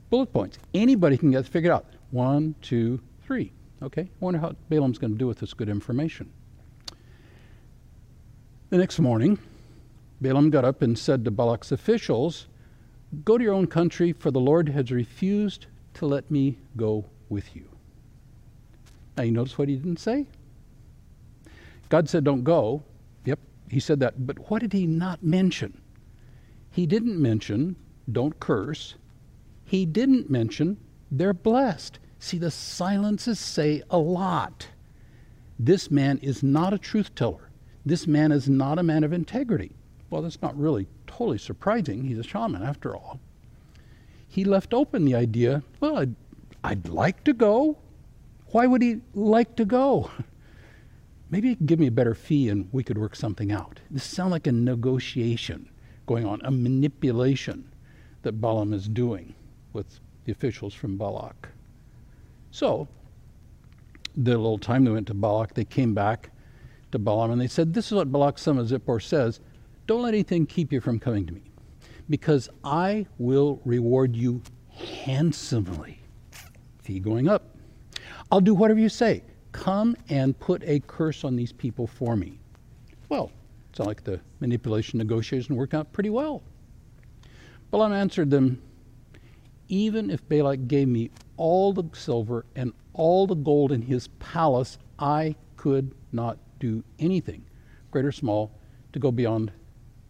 Bullet 0.09 0.33
points. 0.33 0.59
Anybody 0.73 1.19
can 1.19 1.31
get 1.31 1.47
figured 1.47 1.73
out. 1.73 1.87
One, 2.11 2.55
two, 2.63 3.01
three. 3.23 3.53
Okay? 3.83 4.03
I 4.03 4.09
wonder 4.21 4.41
how 4.41 4.55
Balaam's 4.71 4.99
going 4.99 5.13
to 5.13 5.19
do 5.19 5.27
with 5.27 5.39
this 5.39 5.53
good 5.53 5.69
information. 5.69 6.31
The 8.71 8.77
next 8.77 8.99
morning, 8.99 9.39
Balaam 10.21 10.51
got 10.51 10.67
up 10.67 10.83
and 10.83 10.99
said 10.99 11.25
to 11.25 11.31
Balak's 11.31 11.73
officials, 11.73 12.49
Go 13.25 13.39
to 13.39 13.45
your 13.45 13.55
own 13.55 13.67
country, 13.67 14.13
for 14.13 14.31
the 14.31 14.41
Lord 14.41 14.69
has 14.69 14.93
refused 14.93 15.65
to 15.95 16.05
let 16.05 16.31
me 16.31 16.59
go 16.77 17.07
with 17.31 17.57
you. 17.57 17.65
Now, 19.17 19.23
you 19.23 19.33
notice 19.33 19.57
what 19.57 19.69
he 19.69 19.77
didn't 19.77 20.01
say? 20.01 20.27
God 21.89 22.11
said, 22.11 22.25
Don't 22.25 22.45
go. 22.45 22.83
Yep, 23.25 23.39
he 23.71 23.81
said 23.81 24.01
that. 24.01 24.27
But 24.27 24.51
what 24.51 24.61
did 24.61 24.75
he 24.75 24.87
not 24.87 25.23
mention? 25.23 25.81
He 26.71 26.85
didn't 26.85 27.19
mention, 27.19 27.75
Don't 28.13 28.39
curse. 28.39 28.97
He 29.65 29.87
didn't 29.87 30.29
mention, 30.29 30.77
They're 31.11 31.33
blessed. 31.33 31.99
See, 32.19 32.37
the 32.37 32.51
silences 32.51 33.39
say 33.39 33.83
a 33.89 33.97
lot. 33.97 34.67
This 35.59 35.91
man 35.91 36.19
is 36.19 36.43
not 36.43 36.75
a 36.75 36.79
truth 36.79 37.15
teller. 37.15 37.48
This 37.89 38.07
man 38.07 38.33
is 38.33 38.51
not 38.51 38.79
a 38.79 38.83
man 38.83 39.03
of 39.03 39.15
integrity. 39.15 39.73
Well, 40.11 40.21
that's 40.21 40.43
not 40.43 40.59
really 40.59 40.87
totally 41.07 41.39
surprising. 41.39 42.05
He's 42.05 42.19
a 42.19 42.23
shaman, 42.23 42.63
after 42.63 42.95
all. 42.95 43.19
He 44.29 44.45
left 44.45 44.75
open 44.75 45.07
the 45.07 45.15
idea 45.15 45.63
well, 45.81 45.97
I'd, 45.97 46.15
I'd 46.63 46.89
like 46.89 47.25
to 47.25 47.33
go. 47.33 47.79
Why 48.49 48.67
would 48.67 48.83
he 48.83 49.01
like 49.15 49.57
to 49.57 49.65
go? 49.65 50.11
Maybe 51.31 51.49
he 51.49 51.57
could 51.57 51.67
give 51.67 51.79
me 51.79 51.87
a 51.87 51.91
better 51.91 52.15
fee 52.15 52.51
and 52.51 52.69
we 52.73 52.85
could 52.85 52.99
work 52.99 53.17
something 53.17 53.51
out. 53.51 53.81
This 53.91 54.05
sounds 54.05 54.33
like 54.33 54.47
a 54.47 54.53
negotiation 54.53 55.71
going 56.07 56.27
on, 56.27 56.43
a 56.45 56.51
manipulation 56.51 57.71
that 58.21 58.33
Balaam 58.33 58.75
is 58.75 58.87
doing 58.87 59.35
with 59.73 59.99
the 60.27 60.33
officials 60.33 60.75
from 60.75 60.99
Balak. 60.99 61.49
So, 62.51 62.87
the 64.15 64.33
little 64.33 64.59
time 64.59 64.85
they 64.85 64.91
went 64.91 65.07
to 65.07 65.15
Balak, 65.15 65.55
they 65.55 65.65
came 65.65 65.95
back 65.95 66.31
to 66.93 66.99
Balaam 66.99 67.31
and 67.31 67.41
they 67.41 67.47
said, 67.47 67.75
This 67.75 67.87
is 67.87 67.93
what 67.93 68.11
Balak 68.13 68.39
son 68.39 68.59
of 68.59 68.67
Zippor 68.67 69.03
says. 69.03 69.41
Don't 69.87 70.03
let 70.03 70.15
anything 70.15 70.47
keep 70.47 70.73
you 70.73 70.81
from 70.81 70.99
coming 70.99 71.27
to 71.27 71.33
me, 71.33 71.43
because 72.11 72.49
I 72.63 73.07
will 73.19 73.61
reward 73.65 74.15
you 74.15 74.43
handsomely. 74.69 76.01
Fee 76.83 77.01
going 77.01 77.29
up. 77.29 77.57
I'll 78.31 78.41
do 78.41 78.55
whatever 78.55 78.81
you 78.81 78.89
say. 78.89 79.23
Come 79.53 79.97
and 80.09 80.39
put 80.39 80.63
a 80.65 80.81
curse 80.81 81.25
on 81.25 81.37
these 81.37 81.53
people 81.53 81.87
for 81.87 82.17
me. 82.17 82.39
Well, 83.09 83.33
it's 83.71 83.79
like 83.81 84.05
the 84.05 84.21
manipulation 84.41 84.99
negotiation 84.99 85.57
worked 85.57 85.75
out 85.75 85.93
pretty 85.93 86.11
well. 86.11 86.43
Balaam 87.71 87.93
answered 87.93 88.31
them, 88.31 88.61
Even 89.69 90.11
if 90.11 90.27
Balak 90.29 90.69
gave 90.69 90.89
me 90.89 91.11
all 91.37 91.73
the 91.73 91.85
silver 91.93 92.45
and 92.57 92.73
all 92.93 93.27
the 93.27 93.35
gold 93.35 93.73
in 93.73 93.83
his 93.83 94.09
palace, 94.19 94.79
I 94.99 95.37
could 95.57 95.95
not 96.13 96.39
do 96.59 96.83
anything, 96.99 97.45
great 97.91 98.05
or 98.05 98.13
small, 98.13 98.53
to 98.93 98.99
go 98.99 99.11
beyond 99.11 99.53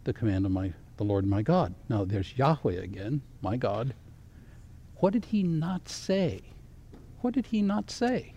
the 0.05 0.12
command 0.12 0.47
of 0.47 0.52
my 0.52 0.73
the 0.97 1.05
Lord 1.05 1.26
my 1.26 1.43
God. 1.43 1.75
Now 1.88 2.05
there's 2.05 2.37
Yahweh 2.37 2.83
again, 2.83 3.23
my 3.40 3.57
God. 3.57 3.95
What 4.97 5.12
did 5.12 5.26
he 5.26 5.43
not 5.43 5.88
say? 5.88 6.40
What 7.21 7.35
did 7.35 7.47
he 7.47 7.62
not 7.62 7.90
say? 7.90 8.35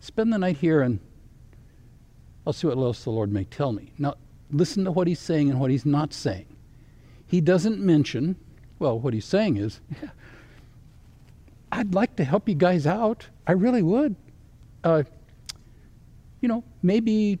Spend 0.00 0.32
the 0.32 0.38
night 0.38 0.56
here 0.56 0.82
and 0.82 0.98
I'll 2.46 2.52
see 2.52 2.66
what 2.66 2.78
else 2.78 3.04
the 3.04 3.10
Lord 3.10 3.32
may 3.32 3.44
tell 3.44 3.72
me. 3.72 3.92
Now 3.98 4.14
listen 4.50 4.84
to 4.84 4.92
what 4.92 5.06
he's 5.06 5.20
saying 5.20 5.50
and 5.50 5.60
what 5.60 5.70
he's 5.70 5.84
not 5.86 6.12
saying. 6.12 6.46
He 7.26 7.40
doesn't 7.40 7.80
mention, 7.80 8.36
well, 8.78 8.98
what 8.98 9.12
he's 9.12 9.24
saying 9.24 9.56
is, 9.56 9.80
yeah, 10.02 10.10
I'd 11.72 11.94
like 11.94 12.16
to 12.16 12.24
help 12.24 12.48
you 12.48 12.54
guys 12.54 12.86
out. 12.86 13.26
I 13.46 13.52
really 13.52 13.82
would. 13.82 14.14
Uh, 14.84 15.02
you 16.40 16.48
know, 16.48 16.64
maybe 16.82 17.38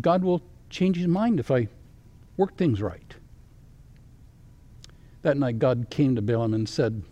God 0.00 0.22
will 0.22 0.42
change 0.70 0.96
his 0.96 1.06
mind 1.06 1.40
if 1.40 1.50
I 1.50 1.68
work 2.36 2.56
things 2.56 2.82
right. 2.82 3.14
That 5.22 5.36
night, 5.36 5.58
God 5.58 5.86
came 5.90 6.14
to 6.16 6.22
Balaam 6.22 6.52
and 6.52 6.68
said, 6.68 7.02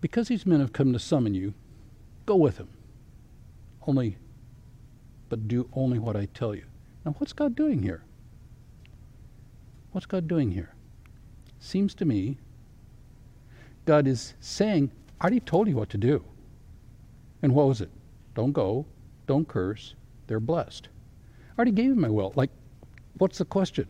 Because 0.00 0.28
these 0.28 0.46
men 0.46 0.60
have 0.60 0.72
come 0.72 0.92
to 0.92 0.98
summon 0.98 1.34
you, 1.34 1.54
go 2.26 2.36
with 2.36 2.58
them. 2.58 2.68
Only, 3.86 4.16
but 5.28 5.48
do 5.48 5.68
only 5.72 5.98
what 5.98 6.16
I 6.16 6.26
tell 6.26 6.54
you. 6.54 6.64
Now, 7.04 7.14
what's 7.18 7.32
God 7.32 7.56
doing 7.56 7.82
here? 7.82 8.04
What's 9.92 10.06
God 10.06 10.28
doing 10.28 10.52
here? 10.52 10.74
Seems 11.58 11.94
to 11.96 12.04
me 12.04 12.38
God 13.84 14.06
is 14.06 14.34
saying, 14.40 14.92
I 15.20 15.24
already 15.24 15.40
told 15.40 15.66
you 15.66 15.76
what 15.76 15.90
to 15.90 15.98
do. 15.98 16.24
And 17.42 17.54
what 17.54 17.66
was 17.66 17.80
it? 17.80 17.90
Don't 18.34 18.52
go, 18.52 18.86
don't 19.30 19.46
curse, 19.46 19.94
they're 20.26 20.40
blessed. 20.40 20.88
I 21.52 21.56
already 21.56 21.70
gave 21.70 21.84
you 21.84 21.94
my 21.94 22.08
will. 22.08 22.32
Like, 22.34 22.50
what's 23.18 23.38
the 23.38 23.44
question? 23.44 23.86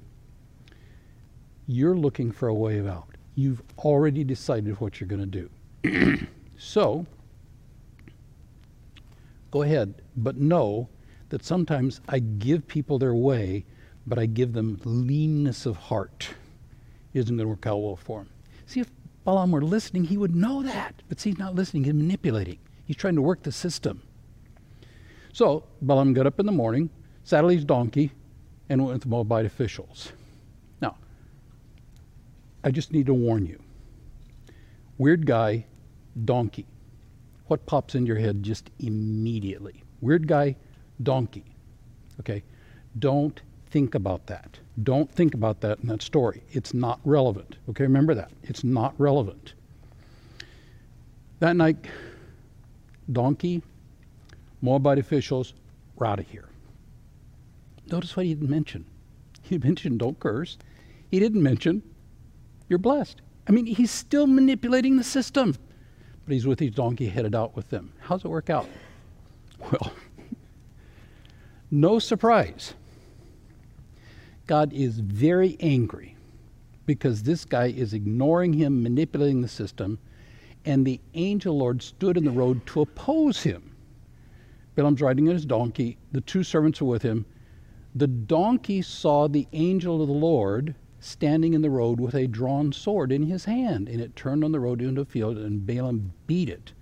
You're 1.66 1.96
looking 1.96 2.30
for 2.30 2.48
a 2.48 2.54
way 2.54 2.86
out. 2.86 3.16
You've 3.36 3.62
already 3.78 4.22
decided 4.22 4.78
what 4.82 5.00
you're 5.00 5.08
going 5.08 5.30
to 5.30 5.48
do. 5.82 6.26
so, 6.58 7.06
go 9.50 9.62
ahead, 9.62 10.02
but 10.14 10.36
know 10.36 10.90
that 11.30 11.42
sometimes 11.42 12.02
I 12.06 12.18
give 12.18 12.68
people 12.68 12.98
their 12.98 13.14
way, 13.14 13.64
but 14.06 14.18
I 14.18 14.26
give 14.26 14.52
them 14.52 14.78
leanness 14.84 15.64
of 15.64 15.78
heart. 15.78 16.28
It 17.14 17.20
isn't 17.20 17.34
going 17.34 17.46
to 17.46 17.48
work 17.48 17.66
out 17.66 17.78
well 17.78 17.96
for 17.96 18.18
them. 18.18 18.28
See, 18.66 18.80
if 18.80 18.90
Balaam 19.24 19.52
were 19.52 19.62
listening, 19.62 20.04
he 20.04 20.18
would 20.18 20.36
know 20.36 20.62
that. 20.64 21.02
But 21.08 21.18
see, 21.18 21.30
he's 21.30 21.38
not 21.38 21.54
listening, 21.54 21.84
he's 21.84 21.94
manipulating. 21.94 22.58
He's 22.84 22.96
trying 22.96 23.14
to 23.14 23.22
work 23.22 23.42
the 23.42 23.52
system. 23.52 24.02
So 25.32 25.64
Balaam 25.82 26.12
got 26.12 26.26
up 26.26 26.40
in 26.40 26.46
the 26.46 26.52
morning, 26.52 26.90
saddled 27.24 27.52
his 27.52 27.64
donkey, 27.64 28.12
and 28.68 28.82
went 28.82 28.94
with 28.94 29.02
the 29.02 29.08
Moabite 29.08 29.46
officials. 29.46 30.12
Now, 30.80 30.96
I 32.64 32.70
just 32.70 32.92
need 32.92 33.06
to 33.06 33.14
warn 33.14 33.46
you. 33.46 33.60
Weird 34.98 35.26
guy, 35.26 35.66
donkey. 36.24 36.66
What 37.46 37.66
pops 37.66 37.94
in 37.94 38.06
your 38.06 38.16
head 38.16 38.42
just 38.42 38.70
immediately? 38.78 39.82
Weird 40.00 40.28
guy, 40.28 40.56
donkey. 41.02 41.44
Okay? 42.20 42.42
Don't 42.98 43.40
think 43.70 43.94
about 43.94 44.26
that. 44.26 44.58
Don't 44.82 45.10
think 45.10 45.34
about 45.34 45.60
that 45.60 45.78
in 45.80 45.88
that 45.88 46.02
story. 46.02 46.42
It's 46.52 46.74
not 46.74 47.00
relevant. 47.04 47.56
Okay, 47.68 47.84
remember 47.84 48.14
that. 48.14 48.30
It's 48.42 48.64
not 48.64 48.94
relevant. 48.98 49.54
That 51.38 51.56
night, 51.56 51.76
donkey, 53.12 53.62
Moabite 54.60 54.98
officials, 54.98 55.54
we're 55.96 56.06
out 56.06 56.18
of 56.18 56.28
here. 56.28 56.48
Notice 57.90 58.16
what 58.16 58.26
he 58.26 58.34
didn't 58.34 58.50
mention. 58.50 58.86
He 59.42 59.58
mentioned 59.58 59.98
don't 59.98 60.20
curse. 60.20 60.58
He 61.10 61.18
didn't 61.18 61.42
mention 61.42 61.82
you're 62.70 62.78
blessed. 62.78 63.20
I 63.48 63.52
mean, 63.52 63.66
he's 63.66 63.90
still 63.90 64.28
manipulating 64.28 64.96
the 64.96 65.04
system, 65.04 65.56
but 66.24 66.32
he's 66.32 66.46
with 66.46 66.60
his 66.60 66.70
donkey 66.70 67.08
headed 67.08 67.34
out 67.34 67.56
with 67.56 67.68
them. 67.68 67.92
How's 67.98 68.24
it 68.24 68.28
work 68.28 68.48
out? 68.48 68.66
Well, 69.60 69.92
no 71.70 71.98
surprise. 71.98 72.72
God 74.46 74.72
is 74.72 74.98
very 75.00 75.58
angry 75.60 76.16
because 76.86 77.24
this 77.24 77.44
guy 77.44 77.66
is 77.66 77.92
ignoring 77.92 78.54
him, 78.54 78.82
manipulating 78.82 79.42
the 79.42 79.48
system, 79.48 79.98
and 80.64 80.86
the 80.86 80.98
angel 81.12 81.58
Lord 81.58 81.82
stood 81.82 82.16
in 82.16 82.24
the 82.24 82.30
road 82.30 82.64
to 82.68 82.80
oppose 82.80 83.42
him. 83.42 83.69
Balaam's 84.80 85.02
riding 85.02 85.28
on 85.28 85.34
his 85.34 85.44
donkey, 85.44 85.98
the 86.10 86.22
two 86.22 86.42
servants 86.42 86.80
are 86.80 86.86
with 86.86 87.02
him. 87.02 87.26
The 87.94 88.06
donkey 88.06 88.80
saw 88.80 89.28
the 89.28 89.46
angel 89.52 90.00
of 90.00 90.08
the 90.08 90.14
Lord 90.14 90.74
standing 91.00 91.52
in 91.52 91.60
the 91.60 91.68
road 91.68 92.00
with 92.00 92.14
a 92.14 92.26
drawn 92.26 92.72
sword 92.72 93.12
in 93.12 93.24
his 93.24 93.44
hand, 93.44 93.90
and 93.90 94.00
it 94.00 94.16
turned 94.16 94.42
on 94.42 94.52
the 94.52 94.60
road 94.60 94.80
into 94.80 95.02
a 95.02 95.04
field, 95.04 95.36
and 95.36 95.66
Balaam 95.66 96.14
beat 96.26 96.48
it 96.48 96.72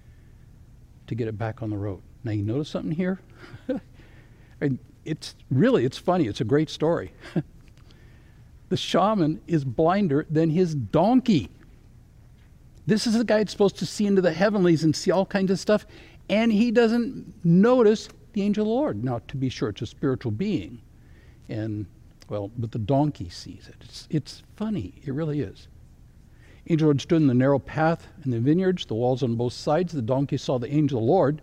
to 1.08 1.16
get 1.16 1.26
it 1.26 1.36
back 1.36 1.60
on 1.60 1.70
the 1.70 1.76
road. 1.76 2.00
Now 2.22 2.30
you 2.30 2.44
notice 2.44 2.68
something 2.68 2.92
here? 2.92 3.18
and 4.60 4.78
it's 5.04 5.34
really 5.50 5.84
it's 5.84 5.98
funny. 5.98 6.28
It's 6.28 6.40
a 6.40 6.44
great 6.44 6.70
story. 6.70 7.12
the 8.68 8.76
shaman 8.76 9.40
is 9.48 9.64
blinder 9.64 10.24
than 10.30 10.50
his 10.50 10.72
donkey. 10.72 11.50
This 12.86 13.08
is 13.08 13.14
the 13.14 13.24
guy 13.24 13.38
that's 13.38 13.50
supposed 13.50 13.78
to 13.78 13.86
see 13.86 14.06
into 14.06 14.22
the 14.22 14.32
heavenlies 14.32 14.84
and 14.84 14.94
see 14.94 15.10
all 15.10 15.26
kinds 15.26 15.50
of 15.50 15.58
stuff, 15.58 15.84
and 16.28 16.52
he 16.52 16.70
doesn't 16.70 17.44
notice 17.44 18.08
the 18.32 18.42
angel 18.42 18.62
of 18.62 18.68
the 18.68 18.72
Lord. 18.72 19.04
Now, 19.04 19.20
to 19.28 19.36
be 19.36 19.48
sure, 19.48 19.70
it's 19.70 19.82
a 19.82 19.86
spiritual 19.86 20.32
being, 20.32 20.80
and 21.48 21.86
well, 22.28 22.50
but 22.58 22.72
the 22.72 22.78
donkey 22.78 23.28
sees 23.30 23.68
it. 23.68 23.76
It's, 23.80 24.06
it's 24.10 24.42
funny. 24.56 24.94
It 25.04 25.14
really 25.14 25.40
is. 25.40 25.68
Angel 26.68 26.86
Lord 26.86 27.00
stood 27.00 27.22
in 27.22 27.26
the 27.26 27.34
narrow 27.34 27.58
path 27.58 28.06
in 28.24 28.30
the 28.30 28.40
vineyards, 28.40 28.84
the 28.84 28.94
walls 28.94 29.22
on 29.22 29.36
both 29.36 29.54
sides. 29.54 29.92
The 29.92 30.02
donkey 30.02 30.36
saw 30.36 30.58
the 30.58 30.72
angel 30.72 30.98
of 30.98 31.06
the 31.06 31.10
Lord, 31.10 31.42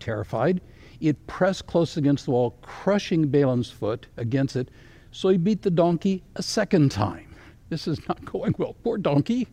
terrified. 0.00 0.62
It 1.00 1.26
pressed 1.26 1.66
close 1.66 1.96
against 1.98 2.24
the 2.24 2.30
wall, 2.30 2.56
crushing 2.62 3.28
Balaam's 3.28 3.70
foot 3.70 4.06
against 4.16 4.56
it. 4.56 4.70
So 5.10 5.28
he 5.28 5.36
beat 5.36 5.60
the 5.60 5.70
donkey 5.70 6.22
a 6.36 6.42
second 6.42 6.90
time. 6.90 7.34
This 7.68 7.86
is 7.86 8.06
not 8.08 8.24
going 8.30 8.54
well. 8.56 8.74
Poor 8.82 8.96
donkey. 8.96 9.48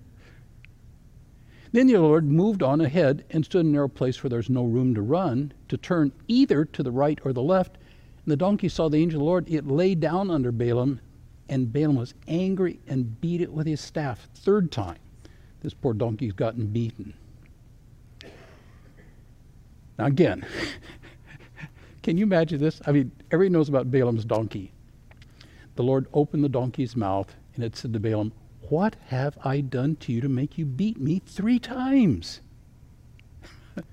Then 1.72 1.88
the 1.88 1.98
Lord 1.98 2.26
moved 2.26 2.64
on 2.64 2.82
ahead 2.82 3.26
and 3.30 3.46
stood 3.46 3.62
in 3.62 3.68
a 3.68 3.72
narrow 3.72 3.88
place 3.88 4.24
where 4.24 4.30
there's 4.30 4.50
no 4.50 4.66
room 4.66 4.96
to 4.96 5.02
run, 5.02 5.54
to 5.68 5.78
turn 5.78 6.12
either 6.28 6.66
to 6.66 6.82
the 6.82 6.92
right 6.92 7.20
or 7.24 7.32
the 7.32 7.44
left. 7.44 7.78
And 8.26 8.32
the 8.32 8.38
donkey 8.38 8.70
saw 8.70 8.90
the 8.90 8.98
angel 8.98 9.20
of 9.20 9.22
the 9.22 9.26
Lord. 9.26 9.50
It 9.50 9.68
lay 9.68 9.94
down 9.94 10.32
under 10.32 10.52
Balaam, 10.52 11.00
and 11.48 11.72
Balaam 11.72 11.96
was 11.96 12.16
angry 12.28 12.80
and 12.88 13.22
beat 13.22 13.42
it 13.42 13.54
with 13.54 13.68
his 13.68 13.82
staff. 13.82 14.28
Third 14.34 14.72
time, 14.72 14.98
this 15.62 15.74
poor 15.76 15.94
donkey's 15.94 16.34
gotten 16.34 16.68
beaten. 16.68 17.14
Now, 20.00 20.06
again, 20.06 20.46
can 22.02 22.18
you 22.18 22.24
imagine 22.24 22.60
this? 22.60 22.82
I 22.88 22.92
mean, 22.92 23.12
everybody 23.32 23.54
knows 23.54 23.70
about 23.70 23.92
Balaam's 23.92 24.26
donkey. 24.26 24.72
The 25.76 25.84
Lord 25.84 26.08
opened 26.14 26.44
the 26.44 26.50
donkey's 26.50 26.96
mouth, 26.96 27.36
and 27.54 27.64
it 27.64 27.76
said 27.76 27.94
to 27.94 28.00
Balaam, 28.00 28.32
What 28.70 28.96
have 29.08 29.38
I 29.44 29.62
done 29.62 29.96
to 29.98 30.14
you 30.14 30.22
to 30.22 30.30
make 30.30 30.58
you 30.60 30.66
beat 30.66 31.00
me 31.00 31.22
three 31.26 31.58
times? 31.58 32.42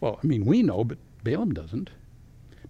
well, 0.00 0.20
I 0.22 0.26
mean, 0.26 0.44
we 0.44 0.62
know, 0.62 0.84
but 0.84 0.98
Balaam 1.24 1.52
doesn't. 1.52 1.90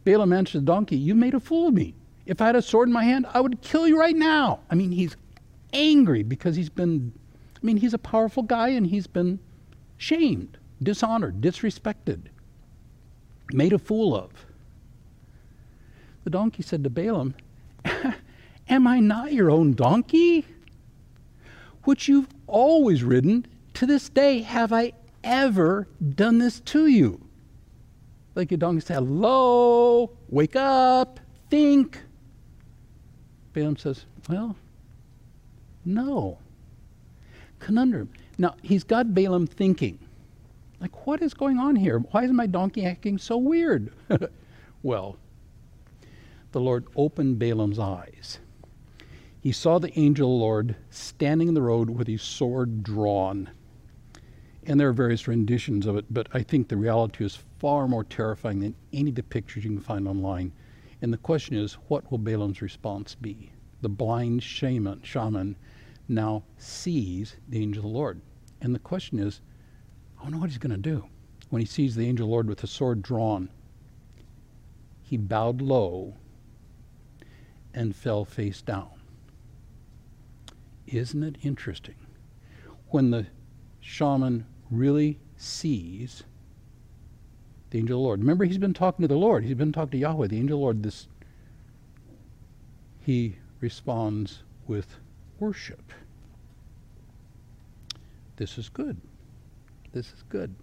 Balaam 0.05 0.33
answered 0.33 0.63
the 0.63 0.67
donkey, 0.67 0.97
You 0.97 1.15
made 1.15 1.35
a 1.35 1.41
fool 1.41 1.69
of 1.69 1.75
me. 1.75 1.95
If 2.25 2.41
I 2.41 2.47
had 2.47 2.57
a 2.57 2.63
sword 2.63 2.89
in 2.89 2.95
my 2.95 3.05
hand, 3.05 3.27
I 3.35 3.41
would 3.41 3.61
kill 3.61 3.87
you 3.87 4.01
right 4.01 4.17
now. 4.17 4.61
I 4.71 4.75
mean, 4.75 4.93
he's 4.93 5.15
angry 5.75 6.23
because 6.23 6.57
he's 6.57 6.71
been, 6.71 7.13
I 7.55 7.65
mean, 7.65 7.77
he's 7.77 7.95
a 7.95 7.99
powerful 7.99 8.43
guy 8.43 8.69
and 8.69 8.87
he's 8.87 9.07
been 9.07 9.39
shamed, 9.99 10.57
dishonored, 10.83 11.43
disrespected, 11.43 12.23
made 13.53 13.75
a 13.75 13.79
fool 13.79 14.17
of. 14.17 14.31
The 16.25 16.31
donkey 16.31 16.63
said 16.63 16.83
to 16.83 16.91
Balaam, 16.91 17.35
Am 18.69 18.87
I 18.87 19.01
not 19.01 19.33
your 19.33 19.51
own 19.51 19.75
donkey? 19.75 20.45
Which 21.85 22.09
you've 22.09 22.29
always 22.47 23.05
ridden. 23.05 23.47
To 23.75 23.87
this 23.87 24.09
day, 24.09 24.41
have 24.41 24.73
I 24.73 24.93
ever 25.23 25.87
done 26.15 26.39
this 26.39 26.61
to 26.61 26.87
you? 26.87 27.21
Like 28.35 28.51
your 28.51 28.59
donkey 28.59 28.81
said, 28.81 28.97
Hello, 28.97 30.11
wake 30.29 30.57
up, 30.57 31.21
think. 31.51 32.01
Balaam 33.53 33.77
says, 33.77 34.05
Well, 34.29 34.57
no. 35.85 36.39
Conundrum. 37.59 38.11
Now, 38.39 38.55
he's 38.63 38.85
got 38.85 39.15
Balaam 39.15 39.47
thinking, 39.47 39.99
like, 40.81 41.07
what 41.07 41.23
is 41.23 41.33
going 41.33 41.59
on 41.59 41.75
here? 41.77 41.99
Why 41.99 42.25
is 42.25 42.33
my 42.33 42.47
donkey 42.47 42.85
acting 42.85 43.17
so 43.17 43.39
weird? 43.39 43.93
well, 44.83 45.17
the 46.53 46.61
Lord 46.61 46.87
opened 46.97 47.39
Balaam's 47.39 47.79
eyes. 47.79 48.39
He 49.47 49.53
saw 49.53 49.79
the 49.79 49.97
angel 49.97 50.35
of 50.35 50.41
the 50.41 50.45
Lord 50.45 50.77
standing 50.91 51.47
in 51.47 51.55
the 51.55 51.63
road 51.63 51.89
with 51.89 52.09
his 52.09 52.21
sword 52.21 52.83
drawn. 52.83 53.49
And 54.65 54.81
there 54.81 54.89
are 54.89 54.93
various 54.93 55.29
renditions 55.29 55.87
of 55.87 55.97
it, 55.97 56.07
but 56.11 56.27
I 56.35 56.43
think 56.43 56.67
the 56.67 56.77
reality 56.77 57.25
is 57.25 57.39
far 57.61 57.87
more 57.87 58.03
terrifying 58.03 58.59
than 58.59 58.75
any 58.93 59.11
of 59.11 59.15
the 59.15 59.23
pictures 59.23 59.63
you 59.63 59.71
can 59.71 59.79
find 59.79 60.09
online. 60.09 60.51
And 61.01 61.13
the 61.13 61.19
question 61.19 61.57
is, 61.57 61.75
what 61.87 62.11
will 62.11 62.19
Balaam's 62.19 62.61
response 62.61 63.15
be? 63.15 63.53
The 63.83 63.89
blind 63.89 64.43
shaman, 64.43 65.03
shaman 65.05 65.55
now 66.09 66.43
sees 66.59 67.37
the 67.49 67.63
angel 67.63 67.85
of 67.85 67.93
the 67.93 67.97
Lord. 67.97 68.21
And 68.61 68.75
the 68.75 68.81
question 68.81 69.21
is, 69.21 69.43
I 70.19 70.25
don't 70.25 70.33
know 70.33 70.39
what 70.39 70.51
he's 70.51 70.59
going 70.59 70.73
to 70.73 70.77
do. 70.77 71.05
When 71.51 71.61
he 71.61 71.67
sees 71.67 71.95
the 71.95 72.09
angel 72.09 72.25
of 72.25 72.31
the 72.31 72.33
Lord 72.33 72.49
with 72.49 72.59
the 72.59 72.67
sword 72.67 73.01
drawn, 73.01 73.51
he 75.03 75.17
bowed 75.17 75.63
low 75.63 76.15
and 77.73 77.95
fell 77.95 78.25
face 78.25 78.61
down. 78.61 78.96
Isn't 80.87 81.23
it 81.23 81.37
interesting? 81.43 81.97
When 82.89 83.11
the 83.11 83.27
shaman 83.81 84.47
really 84.71 85.19
sees 85.37 86.25
the 87.71 87.79
angel 87.79 87.99
of 87.99 88.03
the 88.03 88.05
Lord. 88.05 88.21
Remember, 88.21 88.45
he's 88.45 88.59
been 88.59 88.75
talking 88.75 89.03
to 89.03 89.09
the 89.09 89.19
Lord. 89.19 89.45
He's 89.45 89.55
been 89.55 89.73
talking 89.73 89.91
to 89.91 89.99
Yahweh, 89.99 90.29
the 90.29 90.39
angel 90.39 90.57
of 90.57 90.61
the 90.61 90.65
Lord. 90.65 90.83
This 90.83 91.09
he 93.01 93.37
responds 93.61 94.43
with 94.67 94.97
worship. 95.39 95.93
This 98.37 98.59
is 98.59 98.69
good. 98.69 99.01
This 99.93 100.07
is 100.13 100.25
good. 100.29 100.55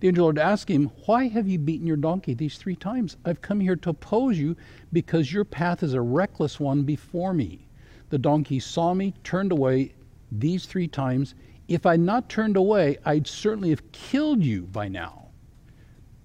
The 0.00 0.08
angel 0.08 0.24
Lord 0.24 0.38
asked 0.38 0.70
him, 0.70 0.90
Why 1.06 1.28
have 1.28 1.48
you 1.48 1.58
beaten 1.58 1.86
your 1.86 1.96
donkey 1.96 2.34
these 2.34 2.56
three 2.56 2.76
times? 2.76 3.16
I've 3.24 3.42
come 3.42 3.60
here 3.60 3.76
to 3.76 3.90
oppose 3.90 4.38
you 4.38 4.56
because 4.92 5.32
your 5.32 5.44
path 5.44 5.82
is 5.82 5.94
a 5.94 6.00
reckless 6.00 6.60
one 6.60 6.84
before 6.84 7.34
me. 7.34 7.67
The 8.10 8.18
donkey 8.18 8.58
saw 8.58 8.94
me, 8.94 9.14
turned 9.22 9.52
away 9.52 9.94
these 10.32 10.66
three 10.66 10.88
times. 10.88 11.34
If 11.68 11.84
I'd 11.84 12.00
not 12.00 12.28
turned 12.28 12.56
away, 12.56 12.98
I'd 13.04 13.26
certainly 13.26 13.70
have 13.70 13.92
killed 13.92 14.42
you 14.42 14.62
by 14.62 14.88
now. 14.88 15.26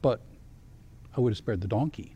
But 0.01 0.21
I 1.15 1.21
would 1.21 1.31
have 1.31 1.37
spared 1.37 1.61
the 1.61 1.67
donkey. 1.67 2.15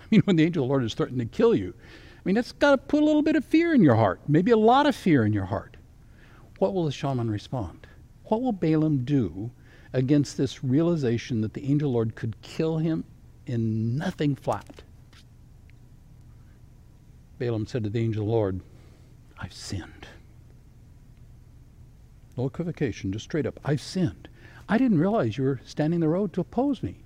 I 0.00 0.04
mean, 0.10 0.20
when 0.24 0.36
the 0.36 0.44
angel 0.44 0.64
of 0.64 0.68
the 0.68 0.72
Lord 0.72 0.84
is 0.84 0.94
threatening 0.94 1.28
to 1.28 1.36
kill 1.36 1.54
you, 1.54 1.74
I 1.76 2.20
mean, 2.24 2.34
that's 2.34 2.52
got 2.52 2.70
to 2.70 2.78
put 2.78 3.02
a 3.02 3.06
little 3.06 3.22
bit 3.22 3.36
of 3.36 3.44
fear 3.44 3.74
in 3.74 3.82
your 3.82 3.96
heart, 3.96 4.20
maybe 4.26 4.50
a 4.50 4.56
lot 4.56 4.86
of 4.86 4.96
fear 4.96 5.26
in 5.26 5.32
your 5.32 5.44
heart. 5.44 5.76
What 6.58 6.72
will 6.72 6.86
the 6.86 6.92
shaman 6.92 7.30
respond? 7.30 7.86
What 8.24 8.40
will 8.40 8.52
Balaam 8.52 9.04
do 9.04 9.50
against 9.92 10.38
this 10.38 10.64
realization 10.64 11.42
that 11.42 11.52
the 11.52 11.64
angel 11.70 11.88
of 11.88 11.92
the 11.92 11.96
Lord 11.96 12.14
could 12.14 12.40
kill 12.40 12.78
him 12.78 13.04
in 13.46 13.98
nothing 13.98 14.34
flat? 14.34 14.82
Balaam 17.38 17.66
said 17.66 17.84
to 17.84 17.90
the 17.90 18.00
angel 18.00 18.22
of 18.22 18.28
the 18.28 18.32
Lord, 18.32 18.60
I've 19.44 19.52
sinned. 19.52 20.08
No 22.34 22.46
equivocation, 22.46 23.12
just 23.12 23.26
straight 23.26 23.44
up. 23.44 23.60
I've 23.62 23.82
sinned. 23.82 24.26
I 24.70 24.78
didn't 24.78 25.00
realize 25.00 25.36
you 25.36 25.44
were 25.44 25.60
standing 25.66 26.00
the 26.00 26.08
road 26.08 26.32
to 26.32 26.40
oppose 26.40 26.82
me. 26.82 27.04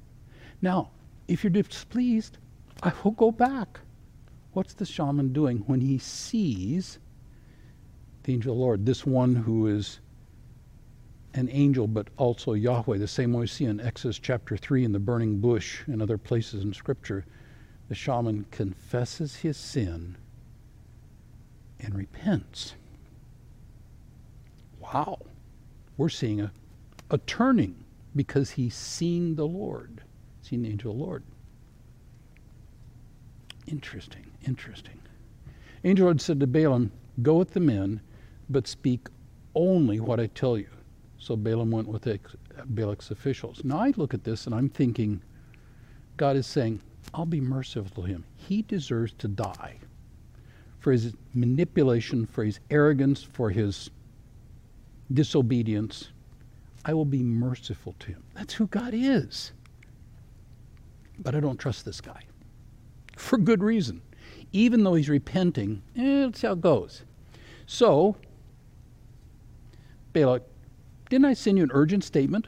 Now, 0.63 0.91
if 1.27 1.43
you're 1.43 1.51
displeased, 1.51 2.39
I 2.81 2.93
will 3.03 3.11
go 3.11 3.33
back. 3.33 3.81
What's 4.53 4.73
the 4.73 4.87
shaman 4.87 5.33
doing 5.33 5.65
when 5.67 5.81
he 5.81 5.99
sees 5.99 7.01
the 8.23 8.35
angel 8.35 8.53
of 8.53 8.59
the 8.59 8.63
Lord, 8.63 8.87
this 8.87 9.05
one 9.05 9.35
who 9.35 9.67
is 9.67 9.99
an 11.35 11.49
angel 11.51 11.89
but 11.89 12.07
also 12.19 12.53
Yahweh, 12.53 12.99
the 12.99 13.09
same 13.09 13.33
way 13.33 13.41
we 13.41 13.47
see 13.49 13.65
in 13.65 13.81
Exodus 13.81 14.21
chapter 14.21 14.57
3 14.57 14.85
in 14.85 14.93
the 14.93 15.01
burning 15.01 15.41
bush 15.41 15.83
and 15.89 16.01
other 16.01 16.19
places 16.19 16.63
in 16.63 16.73
Scripture? 16.73 17.27
The 17.89 17.97
shaman 17.97 18.47
confesses 18.53 19.35
his 19.35 19.57
sin 19.57 20.17
and 21.81 21.95
repents. 21.95 22.75
Wow. 24.81 25.19
We're 25.97 26.09
seeing 26.09 26.41
a, 26.41 26.53
a 27.11 27.19
turning 27.19 27.85
because 28.15 28.51
he's 28.51 28.75
seen 28.75 29.35
the 29.37 29.47
Lord, 29.47 30.03
seen 30.43 30.63
the 30.63 30.71
angel 30.71 30.93
of 30.93 30.99
the 30.99 31.05
Lord. 31.05 31.23
Interesting, 33.67 34.27
interesting. 34.47 34.99
Angel 35.85 36.07
Lord 36.07 36.21
said 36.21 36.41
to 36.41 36.47
Balaam, 36.47 36.91
Go 37.23 37.35
with 37.35 37.53
the 37.53 37.61
men, 37.61 38.01
but 38.49 38.67
speak 38.67 39.09
only 39.55 40.01
what 40.01 40.21
I 40.21 40.27
tell 40.29 40.57
you. 40.57 40.69
So 41.19 41.37
Balaam 41.37 41.71
went 41.71 41.89
with 41.89 42.07
Balak's 42.75 43.11
officials. 43.11 43.63
Now 43.65 43.79
I 43.79 43.93
look 43.97 44.15
at 44.15 44.25
this 44.25 44.47
and 44.47 44.55
I'm 44.55 44.69
thinking, 44.69 45.21
God 46.17 46.37
is 46.37 46.47
saying, 46.47 46.81
I'll 47.13 47.27
be 47.27 47.41
merciful 47.41 48.03
to 48.03 48.09
him. 48.09 48.25
He 48.37 48.63
deserves 48.63 49.13
to 49.19 49.29
die 49.29 49.79
for 50.89 50.93
his 50.93 51.13
manipulation, 51.35 52.25
for 52.25 52.43
his 52.43 52.61
arrogance, 52.71 53.23
for 53.23 53.51
his 53.51 53.91
disobedience. 55.13 56.09
I 56.83 56.95
will 56.95 57.05
be 57.05 57.23
merciful 57.23 57.95
to 57.99 58.07
him. 58.07 58.23
That's 58.33 58.55
who 58.55 58.69
God 58.69 58.95
is. 58.95 59.53
But 61.19 61.35
I 61.35 61.41
don't 61.41 61.59
trust 61.59 61.85
this 61.85 62.01
guy 62.01 62.23
for 63.19 63.37
good 63.37 63.63
reason. 63.63 64.01
Even 64.53 64.83
though 64.83 64.95
he's 64.95 65.11
repenting, 65.11 65.83
eh, 65.95 66.25
let's 66.25 66.41
see 66.41 66.47
how 66.47 66.55
it 66.55 66.63
goes. 66.63 67.03
So, 67.67 68.17
Balak, 70.15 70.43
didn't 71.11 71.27
I 71.27 71.35
send 71.35 71.59
you 71.59 71.65
an 71.65 71.71
urgent 71.75 72.03
statement? 72.03 72.47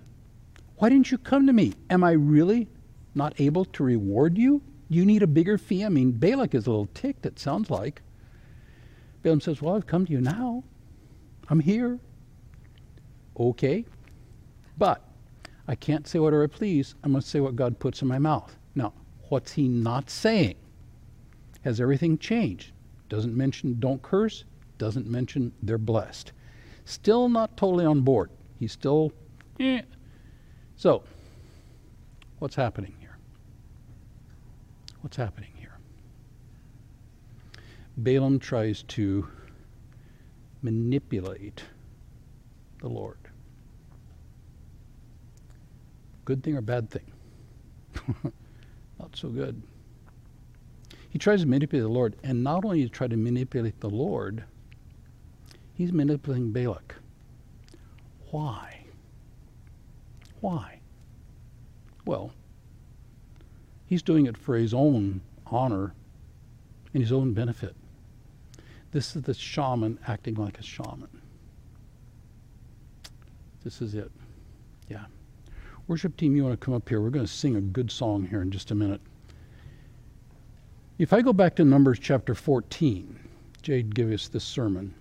Why 0.78 0.88
didn't 0.88 1.10
you 1.10 1.18
come 1.18 1.46
to 1.46 1.52
me? 1.52 1.74
Am 1.90 2.02
I 2.02 2.12
really 2.12 2.68
not 3.14 3.38
able 3.38 3.66
to 3.66 3.84
reward 3.84 4.38
you? 4.38 4.62
You 4.88 5.04
need 5.04 5.22
a 5.22 5.26
bigger 5.26 5.58
fee? 5.58 5.84
I 5.84 5.90
mean, 5.90 6.12
Balak 6.12 6.54
is 6.54 6.66
a 6.66 6.70
little 6.70 6.88
ticked, 6.94 7.26
it 7.26 7.38
sounds 7.38 7.68
like. 7.68 8.00
Balaam 9.22 9.40
says, 9.40 9.60
Well, 9.60 9.76
I've 9.76 9.86
come 9.86 10.06
to 10.06 10.12
you 10.12 10.20
now. 10.20 10.64
I'm 11.48 11.60
here. 11.60 11.98
Okay. 13.38 13.84
But 14.78 15.02
I 15.68 15.74
can't 15.74 16.06
say 16.06 16.18
whatever 16.18 16.44
I 16.44 16.46
please. 16.46 16.94
I 17.04 17.08
must 17.08 17.28
say 17.28 17.40
what 17.40 17.56
God 17.56 17.78
puts 17.78 18.02
in 18.02 18.08
my 18.08 18.18
mouth. 18.18 18.56
Now, 18.74 18.92
what's 19.28 19.52
he 19.52 19.68
not 19.68 20.10
saying? 20.10 20.56
Has 21.62 21.80
everything 21.80 22.18
changed? 22.18 22.72
Doesn't 23.08 23.36
mention 23.36 23.78
don't 23.78 24.00
curse, 24.02 24.44
doesn't 24.78 25.06
mention 25.06 25.52
they're 25.62 25.78
blessed. 25.78 26.32
Still 26.84 27.28
not 27.28 27.56
totally 27.56 27.84
on 27.84 28.00
board. 28.00 28.30
He's 28.58 28.72
still, 28.72 29.12
eh. 29.58 29.82
So, 30.76 31.02
what's 32.38 32.54
happening 32.54 32.94
here? 32.98 33.18
What's 35.02 35.16
happening 35.16 35.50
here? 35.56 35.59
Balaam 38.02 38.38
tries 38.38 38.82
to 38.84 39.28
manipulate 40.62 41.64
the 42.80 42.88
Lord. 42.88 43.18
Good 46.24 46.42
thing 46.42 46.56
or 46.56 46.62
bad 46.62 46.88
thing? 46.90 47.12
Not 48.98 49.16
so 49.16 49.28
good. 49.28 49.62
He 51.10 51.18
tries 51.18 51.42
to 51.42 51.46
manipulate 51.46 51.82
the 51.82 51.92
Lord, 51.92 52.16
and 52.22 52.42
not 52.42 52.64
only 52.64 52.78
does 52.78 52.86
he 52.86 52.90
try 52.90 53.06
to 53.06 53.16
manipulate 53.16 53.80
the 53.80 53.90
Lord, 53.90 54.44
he's 55.74 55.92
manipulating 55.92 56.52
Balak. 56.52 56.94
Why? 58.30 58.84
Why? 60.40 60.80
Well, 62.06 62.32
he's 63.86 64.02
doing 64.02 64.26
it 64.26 64.38
for 64.38 64.56
his 64.56 64.72
own 64.72 65.20
honor 65.46 65.92
and 66.94 67.02
his 67.02 67.12
own 67.12 67.34
benefit. 67.34 67.74
This 68.92 69.14
is 69.14 69.22
the 69.22 69.34
shaman 69.34 69.98
acting 70.06 70.34
like 70.34 70.58
a 70.58 70.62
shaman. 70.62 71.08
This 73.62 73.80
is 73.80 73.94
it. 73.94 74.10
Yeah. 74.88 75.04
Worship 75.86 76.16
team, 76.16 76.34
you 76.34 76.44
want 76.44 76.58
to 76.58 76.64
come 76.64 76.74
up 76.74 76.88
here? 76.88 77.00
We're 77.00 77.10
going 77.10 77.26
to 77.26 77.32
sing 77.32 77.56
a 77.56 77.60
good 77.60 77.90
song 77.90 78.26
here 78.26 78.42
in 78.42 78.50
just 78.50 78.70
a 78.70 78.74
minute. 78.74 79.00
If 80.98 81.12
I 81.12 81.22
go 81.22 81.32
back 81.32 81.56
to 81.56 81.64
Numbers 81.64 81.98
chapter 81.98 82.34
14, 82.34 83.18
Jade 83.62 83.94
gave 83.94 84.12
us 84.12 84.28
this 84.28 84.44
sermon. 84.44 84.94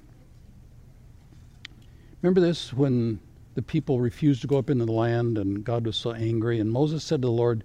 Remember 2.21 2.41
this 2.41 2.73
when 2.73 3.19
the 3.55 3.61
people 3.61 3.99
refused 3.99 4.41
to 4.41 4.47
go 4.47 4.57
up 4.57 4.69
into 4.69 4.85
the 4.85 4.91
land 4.91 5.37
and 5.37 5.63
God 5.63 5.85
was 5.85 5.97
so 5.97 6.11
angry, 6.11 6.59
and 6.59 6.71
Moses 6.71 7.03
said 7.03 7.21
to 7.21 7.27
the 7.27 7.31
Lord, 7.31 7.63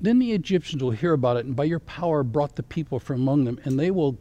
Then 0.00 0.18
the 0.18 0.32
Egyptians 0.32 0.82
will 0.82 0.90
hear 0.90 1.12
about 1.12 1.36
it, 1.36 1.46
and 1.46 1.56
by 1.56 1.64
your 1.64 1.80
power 1.80 2.22
brought 2.22 2.56
the 2.56 2.62
people 2.62 3.00
from 3.00 3.22
among 3.22 3.44
them, 3.44 3.58
and 3.64 3.78
they 3.78 3.90
will 3.90 4.18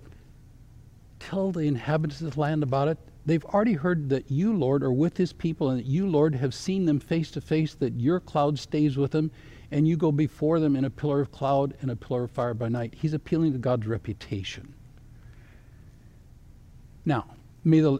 tell 1.19 1.51
the 1.51 1.61
inhabitants 1.61 2.21
of 2.21 2.33
the 2.33 2.39
land 2.39 2.63
about 2.63 2.87
it. 2.87 2.97
They've 3.25 3.43
already 3.45 3.73
heard 3.73 4.09
that 4.09 4.31
you, 4.31 4.55
Lord, 4.55 4.83
are 4.83 4.91
with 4.91 5.17
his 5.17 5.33
people, 5.33 5.69
and 5.69 5.79
that 5.79 5.85
you, 5.85 6.07
Lord, 6.07 6.35
have 6.35 6.53
seen 6.53 6.85
them 6.85 6.99
face 6.99 7.29
to 7.31 7.41
face, 7.41 7.73
that 7.75 7.99
your 7.99 8.19
cloud 8.19 8.57
stays 8.57 8.97
with 8.97 9.11
them, 9.11 9.31
and 9.71 9.87
you 9.87 9.97
go 9.97 10.11
before 10.11 10.59
them 10.59 10.75
in 10.75 10.85
a 10.85 10.89
pillar 10.89 11.19
of 11.19 11.31
cloud 11.31 11.73
and 11.81 11.91
a 11.91 11.95
pillar 11.95 12.23
of 12.23 12.31
fire 12.31 12.53
by 12.53 12.69
night. 12.69 12.93
He's 12.95 13.13
appealing 13.13 13.51
to 13.51 13.59
God's 13.59 13.85
reputation. 13.85 14.73
Now, 17.05 17.25
may 17.63 17.81
the 17.81 17.99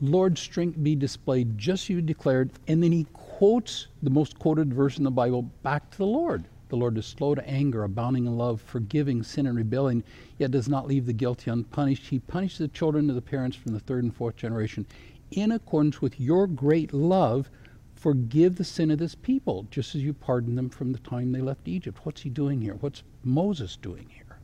Lord's 0.00 0.40
strength 0.40 0.82
be 0.82 0.94
displayed 0.94 1.56
just 1.56 1.84
as 1.84 1.90
you 1.90 2.02
declared, 2.02 2.50
and 2.68 2.82
then 2.82 2.92
he 2.92 3.06
quotes 3.14 3.88
the 4.02 4.10
most 4.10 4.38
quoted 4.38 4.74
verse 4.74 4.98
in 4.98 5.04
the 5.04 5.10
Bible 5.10 5.42
back 5.62 5.90
to 5.90 5.98
the 5.98 6.06
Lord. 6.06 6.44
The 6.68 6.76
Lord 6.76 6.98
is 6.98 7.06
slow 7.06 7.34
to 7.34 7.48
anger, 7.48 7.84
abounding 7.84 8.26
in 8.26 8.36
love, 8.36 8.60
forgiving 8.60 9.22
sin 9.22 9.46
and 9.46 9.56
rebellion, 9.56 10.02
yet 10.36 10.50
does 10.50 10.68
not 10.68 10.88
leave 10.88 11.06
the 11.06 11.12
guilty 11.12 11.50
unpunished. 11.50 12.08
He 12.08 12.18
punishes 12.18 12.58
the 12.58 12.68
children 12.68 13.08
of 13.08 13.14
the 13.14 13.22
parents 13.22 13.56
from 13.56 13.72
the 13.72 13.80
third 13.80 14.02
and 14.02 14.14
fourth 14.14 14.36
generation. 14.36 14.84
In 15.30 15.52
accordance 15.52 16.02
with 16.02 16.18
your 16.18 16.48
great 16.48 16.92
love, 16.92 17.48
forgive 17.94 18.56
the 18.56 18.64
sin 18.64 18.90
of 18.90 18.98
this 18.98 19.14
people, 19.14 19.68
just 19.70 19.94
as 19.94 20.02
you 20.02 20.12
pardoned 20.12 20.58
them 20.58 20.68
from 20.68 20.92
the 20.92 20.98
time 20.98 21.30
they 21.30 21.40
left 21.40 21.68
Egypt. 21.68 22.00
What's 22.02 22.22
he 22.22 22.30
doing 22.30 22.60
here? 22.60 22.74
What's 22.74 23.04
Moses 23.22 23.76
doing 23.76 24.08
here? 24.08 24.38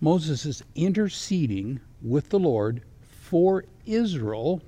Moses 0.00 0.44
is 0.44 0.64
interceding 0.74 1.80
with 2.02 2.30
the 2.30 2.38
Lord 2.40 2.82
for 3.00 3.64
Israel 3.86 4.62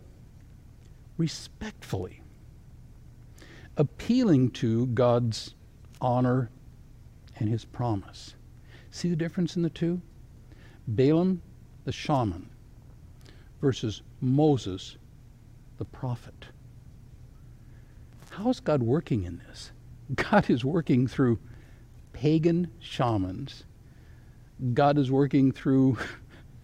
respectfully, 1.18 2.22
appealing 3.76 4.50
to 4.50 4.86
God's 4.86 5.55
honor 6.00 6.50
and 7.38 7.48
his 7.48 7.64
promise. 7.64 8.34
See 8.90 9.08
the 9.08 9.16
difference 9.16 9.56
in 9.56 9.62
the 9.62 9.70
two? 9.70 10.00
Balaam, 10.88 11.42
the 11.84 11.92
shaman, 11.92 12.48
versus 13.60 14.02
Moses, 14.20 14.96
the 15.78 15.84
prophet. 15.84 16.46
How 18.30 18.50
is 18.50 18.60
God 18.60 18.82
working 18.82 19.24
in 19.24 19.38
this? 19.48 19.72
God 20.14 20.50
is 20.50 20.64
working 20.64 21.06
through 21.06 21.38
pagan 22.12 22.70
shamans. 22.80 23.64
God 24.72 24.98
is 24.98 25.10
working 25.10 25.52
through 25.52 25.98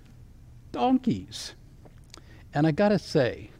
donkeys. 0.73 1.55
And 2.55 2.67
I 2.67 2.71
got 2.71 2.91
to 2.91 2.99
say, 2.99 3.51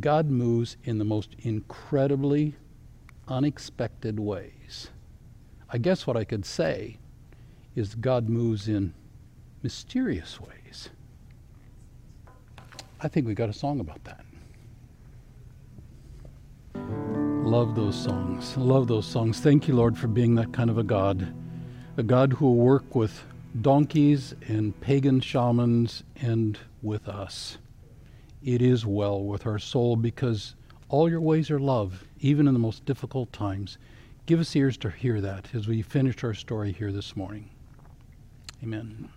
God 0.00 0.30
moves 0.30 0.76
in 0.84 0.98
the 0.98 1.04
most 1.04 1.34
incredibly 1.40 2.54
unexpected 3.30 4.18
ways. 4.18 4.90
I 5.70 5.78
guess 5.78 6.06
what 6.06 6.16
I 6.16 6.24
could 6.24 6.44
say 6.44 6.98
is 7.76 7.94
God 7.94 8.28
moves 8.28 8.68
in 8.68 8.92
mysterious 9.62 10.40
ways. 10.40 10.90
I 13.00 13.08
think 13.08 13.26
we 13.26 13.34
got 13.34 13.48
a 13.48 13.52
song 13.52 13.80
about 13.80 14.02
that. 14.04 14.24
Love 17.44 17.74
those 17.74 17.96
songs. 18.00 18.56
Love 18.56 18.88
those 18.88 19.06
songs. 19.06 19.40
Thank 19.40 19.68
you, 19.68 19.74
Lord, 19.74 19.96
for 19.96 20.08
being 20.08 20.34
that 20.34 20.52
kind 20.52 20.68
of 20.68 20.78
a 20.78 20.82
God. 20.82 21.32
A 21.96 22.02
God 22.02 22.32
who 22.32 22.46
will 22.46 22.56
work 22.56 22.94
with 22.94 23.24
donkeys 23.62 24.34
and 24.46 24.78
pagan 24.80 25.20
shamans 25.20 26.02
and 26.20 26.58
with 26.82 27.08
us. 27.08 27.58
It 28.42 28.62
is 28.62 28.86
well 28.86 29.22
with 29.22 29.46
our 29.46 29.58
soul 29.58 29.96
because 29.96 30.54
all 30.90 31.08
your 31.08 31.20
ways 31.20 31.50
are 31.50 31.58
love, 31.60 32.04
even 32.20 32.48
in 32.48 32.52
the 32.52 32.60
most 32.60 32.84
difficult 32.84 33.32
times. 33.32 33.78
Give 34.26 34.40
us 34.40 34.54
ears 34.56 34.76
to 34.78 34.90
hear 34.90 35.20
that 35.20 35.54
as 35.54 35.68
we 35.68 35.82
finish 35.82 36.22
our 36.24 36.34
story 36.34 36.72
here 36.72 36.90
this 36.92 37.16
morning. 37.16 37.48
Amen. 38.62 39.08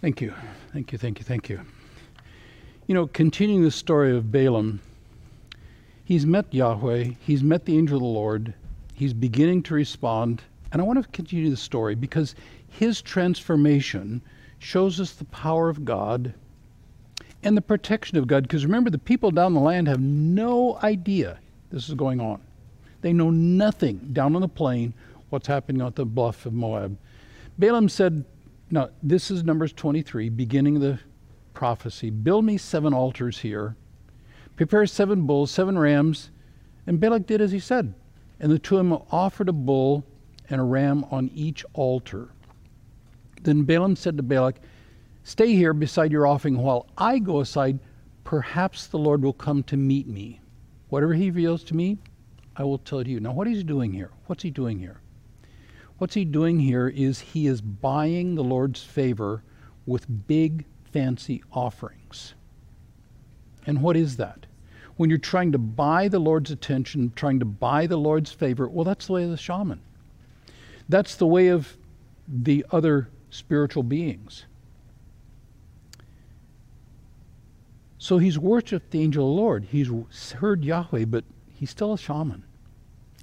Thank 0.00 0.20
you. 0.20 0.34
Thank 0.72 0.92
you, 0.92 0.98
thank 0.98 1.18
you, 1.18 1.24
thank 1.24 1.48
you. 1.48 1.60
You 2.86 2.94
know, 2.94 3.06
continuing 3.06 3.62
the 3.62 3.70
story 3.70 4.16
of 4.16 4.32
Balaam, 4.32 4.80
he's 6.04 6.26
met 6.26 6.52
Yahweh, 6.52 7.10
he's 7.20 7.42
met 7.42 7.66
the 7.66 7.76
angel 7.76 7.98
of 7.98 8.02
the 8.02 8.08
Lord, 8.08 8.54
he's 8.94 9.12
beginning 9.12 9.62
to 9.64 9.74
respond. 9.74 10.42
And 10.72 10.80
I 10.80 10.84
want 10.84 11.02
to 11.02 11.08
continue 11.10 11.50
the 11.50 11.56
story 11.56 11.94
because 11.94 12.34
his 12.66 13.02
transformation 13.02 14.22
shows 14.58 14.98
us 14.98 15.12
the 15.12 15.26
power 15.26 15.68
of 15.68 15.84
God 15.84 16.34
and 17.42 17.56
the 17.56 17.62
protection 17.62 18.18
of 18.18 18.26
God. 18.26 18.44
Because 18.44 18.64
remember, 18.64 18.90
the 18.90 18.98
people 18.98 19.30
down 19.30 19.54
the 19.54 19.60
land 19.60 19.88
have 19.88 20.00
no 20.00 20.78
idea 20.82 21.38
this 21.70 21.88
is 21.88 21.94
going 21.94 22.20
on. 22.20 22.40
They 23.00 23.12
know 23.12 23.30
nothing 23.30 23.98
down 24.12 24.34
on 24.34 24.42
the 24.42 24.48
plain 24.48 24.94
what's 25.30 25.46
happening 25.46 25.82
at 25.82 25.96
the 25.96 26.04
bluff 26.04 26.46
of 26.46 26.52
Moab. 26.52 26.96
Balaam 27.58 27.88
said, 27.88 28.24
now, 28.70 28.90
this 29.02 29.30
is 29.30 29.44
Numbers 29.44 29.72
23, 29.72 30.28
beginning 30.30 30.76
of 30.76 30.82
the 30.82 30.98
prophecy. 31.52 32.10
Build 32.10 32.44
me 32.44 32.56
seven 32.56 32.94
altars 32.94 33.38
here, 33.38 33.76
prepare 34.56 34.86
seven 34.86 35.26
bulls, 35.26 35.50
seven 35.50 35.78
rams. 35.78 36.30
And 36.86 36.98
Balak 36.98 37.26
did 37.26 37.40
as 37.40 37.52
he 37.52 37.60
said. 37.60 37.94
And 38.40 38.50
the 38.50 38.58
two 38.58 38.76
of 38.76 38.88
them 38.88 39.02
offered 39.10 39.48
a 39.48 39.52
bull 39.52 40.04
and 40.48 40.60
a 40.60 40.64
ram 40.64 41.04
on 41.10 41.30
each 41.34 41.64
altar. 41.74 42.28
Then 43.42 43.62
Balaam 43.62 43.96
said 43.96 44.16
to 44.16 44.22
Balak, 44.22 44.56
Stay 45.24 45.54
here 45.54 45.72
beside 45.72 46.10
your 46.10 46.26
offering 46.26 46.58
while 46.58 46.86
I 46.98 47.18
go 47.18 47.40
aside. 47.40 47.78
Perhaps 48.24 48.88
the 48.88 48.98
Lord 48.98 49.22
will 49.22 49.32
come 49.32 49.62
to 49.64 49.76
meet 49.76 50.06
me. 50.06 50.40
Whatever 50.88 51.14
he 51.14 51.30
reveals 51.30 51.64
to 51.64 51.76
me, 51.76 51.98
I 52.56 52.64
will 52.64 52.78
tell 52.78 53.02
to 53.02 53.10
you. 53.10 53.20
Now, 53.20 53.32
what 53.32 53.48
is 53.48 53.58
he 53.58 53.64
doing 53.64 53.92
here? 53.92 54.10
What's 54.26 54.42
he 54.42 54.50
doing 54.50 54.78
here? 54.78 55.00
What's 55.98 56.14
he 56.14 56.24
doing 56.24 56.58
here 56.58 56.88
is 56.88 57.20
he 57.20 57.46
is 57.46 57.60
buying 57.60 58.34
the 58.34 58.44
Lord's 58.44 58.82
favor 58.82 59.42
with 59.86 60.26
big, 60.26 60.64
fancy 60.92 61.42
offerings. 61.52 62.34
And 63.66 63.82
what 63.82 63.96
is 63.96 64.16
that? 64.16 64.46
When 64.96 65.08
you're 65.08 65.18
trying 65.18 65.52
to 65.52 65.58
buy 65.58 66.08
the 66.08 66.18
Lord's 66.18 66.50
attention, 66.50 67.12
trying 67.16 67.38
to 67.38 67.44
buy 67.44 67.86
the 67.86 67.96
Lord's 67.96 68.32
favor, 68.32 68.68
well, 68.68 68.84
that's 68.84 69.06
the 69.06 69.12
way 69.12 69.24
of 69.24 69.30
the 69.30 69.36
shaman. 69.36 69.80
That's 70.88 71.16
the 71.16 71.26
way 71.26 71.48
of 71.48 71.76
the 72.28 72.66
other 72.70 73.08
spiritual 73.30 73.82
beings. 73.82 74.44
So 78.02 78.18
he's 78.18 78.36
worshiped 78.36 78.90
the 78.90 79.00
angel 79.00 79.30
of 79.30 79.36
the 79.36 79.40
Lord. 79.40 79.64
He's 79.70 80.32
heard 80.32 80.64
Yahweh, 80.64 81.04
but 81.04 81.22
he's 81.54 81.70
still 81.70 81.92
a 81.92 81.96
shaman. 81.98 82.42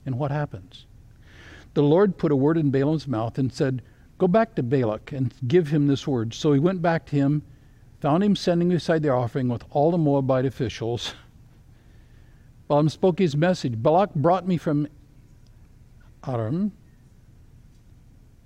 And 0.05 0.17
what 0.17 0.31
happens? 0.31 0.85
The 1.73 1.83
Lord 1.83 2.17
put 2.17 2.31
a 2.31 2.35
word 2.37 2.57
in 2.57 2.71
Balaam's 2.71 3.05
mouth 3.05 3.37
and 3.37 3.51
said, 3.51 3.81
Go 4.17 4.29
back 4.29 4.55
to 4.55 4.63
Balak 4.63 5.11
and 5.11 5.33
give 5.45 5.67
him 5.67 5.87
this 5.87 6.07
word. 6.07 6.33
So 6.33 6.53
he 6.53 6.61
went 6.61 6.81
back 6.81 7.05
to 7.07 7.17
him, 7.17 7.41
found 7.99 8.23
him 8.23 8.37
standing 8.37 8.69
beside 8.69 9.03
the 9.03 9.09
offering 9.09 9.49
with 9.49 9.65
all 9.69 9.91
the 9.91 9.97
Moabite 9.97 10.45
officials. 10.45 11.13
Balaam 12.69 12.87
spoke 12.87 13.19
his 13.19 13.35
message. 13.35 13.83
Balak 13.83 14.15
brought 14.15 14.47
me 14.47 14.55
from 14.55 14.87
Aram, 16.25 16.71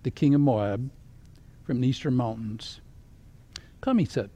the 0.02 0.10
king 0.10 0.34
of 0.34 0.42
Moab, 0.42 0.90
from 1.64 1.80
the 1.80 1.88
eastern 1.88 2.16
mountains. 2.16 2.82
Come, 3.82 4.00
he 4.00 4.06
said, 4.06 4.32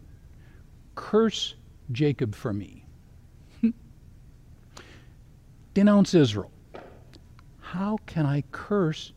curse 0.94 1.56
Jacob 1.92 2.36
for 2.36 2.54
me. 2.54 2.86
Denounce 5.74 6.14
Israel. 6.14 6.52
How 7.60 7.98
can 8.06 8.26
I 8.26 8.44
curse 8.52 9.14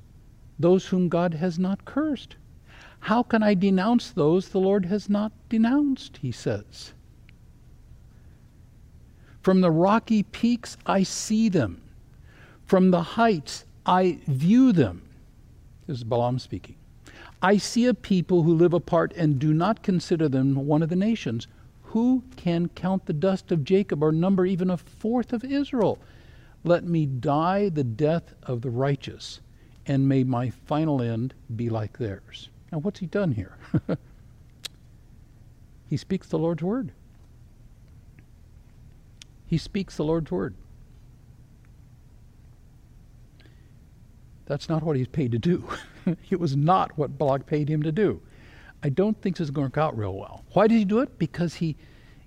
those 0.59 0.87
whom 0.87 1.09
God 1.09 1.35
has 1.35 1.59
not 1.59 1.85
cursed? 1.85 2.37
How 3.01 3.23
can 3.23 3.43
I 3.43 3.55
denounce 3.55 4.11
those 4.11 4.49
the 4.49 4.61
Lord 4.61 4.85
has 4.87 5.09
not 5.09 5.33
denounced? 5.49 6.19
He 6.19 6.33
says. 6.33 6.93
From 9.43 9.63
the 9.63 9.71
rocky 9.71 10.23
peaks, 10.23 10.77
I 10.85 11.03
see 11.03 11.49
them. 11.49 11.81
From 12.67 12.91
the 12.91 13.03
heights, 13.03 13.65
I 13.87 14.19
view 14.27 14.73
them. 14.73 15.03
This 15.87 15.99
is 15.99 16.05
Balaam 16.05 16.39
speaking. 16.39 16.77
I 17.43 17.57
see 17.57 17.87
a 17.87 17.95
people 17.95 18.43
who 18.43 18.55
live 18.55 18.75
apart 18.75 19.15
and 19.17 19.39
do 19.39 19.55
not 19.55 19.83
consider 19.83 20.29
them 20.29 20.55
one 20.55 20.83
of 20.83 20.91
the 20.91 20.97
nations. 20.97 21.49
Who 21.91 22.23
can 22.37 22.69
count 22.69 23.07
the 23.07 23.13
dust 23.13 23.51
of 23.51 23.65
Jacob 23.65 24.01
or 24.01 24.13
number 24.13 24.47
even 24.47 24.71
a 24.71 24.77
fourth 24.77 25.33
of 25.33 25.43
Israel? 25.43 25.99
Let 26.63 26.85
me 26.85 27.05
die 27.05 27.69
the 27.69 27.83
death 27.83 28.33
of 28.45 28.63
the 28.63 28.71
righteous, 28.71 29.41
and 29.87 30.09
may 30.09 30.23
my 30.23 30.51
final 30.51 31.03
end 31.03 31.35
be 31.57 31.69
like 31.69 31.99
theirs. 31.99 32.49
Now, 32.71 32.79
what's 32.79 33.01
he 33.01 33.07
done 33.07 33.33
here? 33.33 33.57
he 35.89 35.97
speaks 35.97 36.29
the 36.29 36.39
Lord's 36.39 36.63
word. 36.63 36.93
He 39.49 39.59
speaks 39.59 39.97
the 39.97 40.05
Lord's 40.05 40.31
word. 40.31 40.55
That's 44.47 44.69
not 44.69 44.85
what 44.85 44.95
he's 44.95 45.09
paid 45.09 45.33
to 45.33 45.41
do. 45.41 45.65
it 46.31 46.39
was 46.39 46.57
not 46.57 46.97
what 46.97 47.19
Balak 47.19 47.47
paid 47.47 47.69
him 47.69 47.83
to 47.83 47.91
do. 47.91 48.23
I 48.83 48.89
don't 48.89 49.21
think 49.21 49.37
this 49.37 49.47
is 49.47 49.51
going 49.51 49.71
to 49.71 49.79
work 49.79 49.85
out 49.85 49.97
real 49.97 50.15
well. 50.15 50.45
Why 50.53 50.67
did 50.67 50.79
he 50.79 50.85
do 50.85 51.01
it? 51.01 51.19
Because 51.19 51.55
he, 51.55 51.77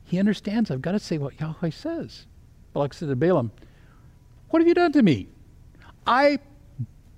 he 0.03 0.19
understands 0.19 0.69
I've 0.69 0.81
got 0.81 0.91
to 0.91 0.99
say 0.99 1.17
what 1.17 1.39
Yahweh 1.39 1.71
says. 1.71 2.25
Balak 2.73 2.93
said 2.93 3.09
to 3.09 3.15
Balaam, 3.15 3.51
What 4.49 4.59
have 4.61 4.67
you 4.67 4.73
done 4.73 4.91
to 4.93 5.01
me? 5.01 5.27
I 6.05 6.39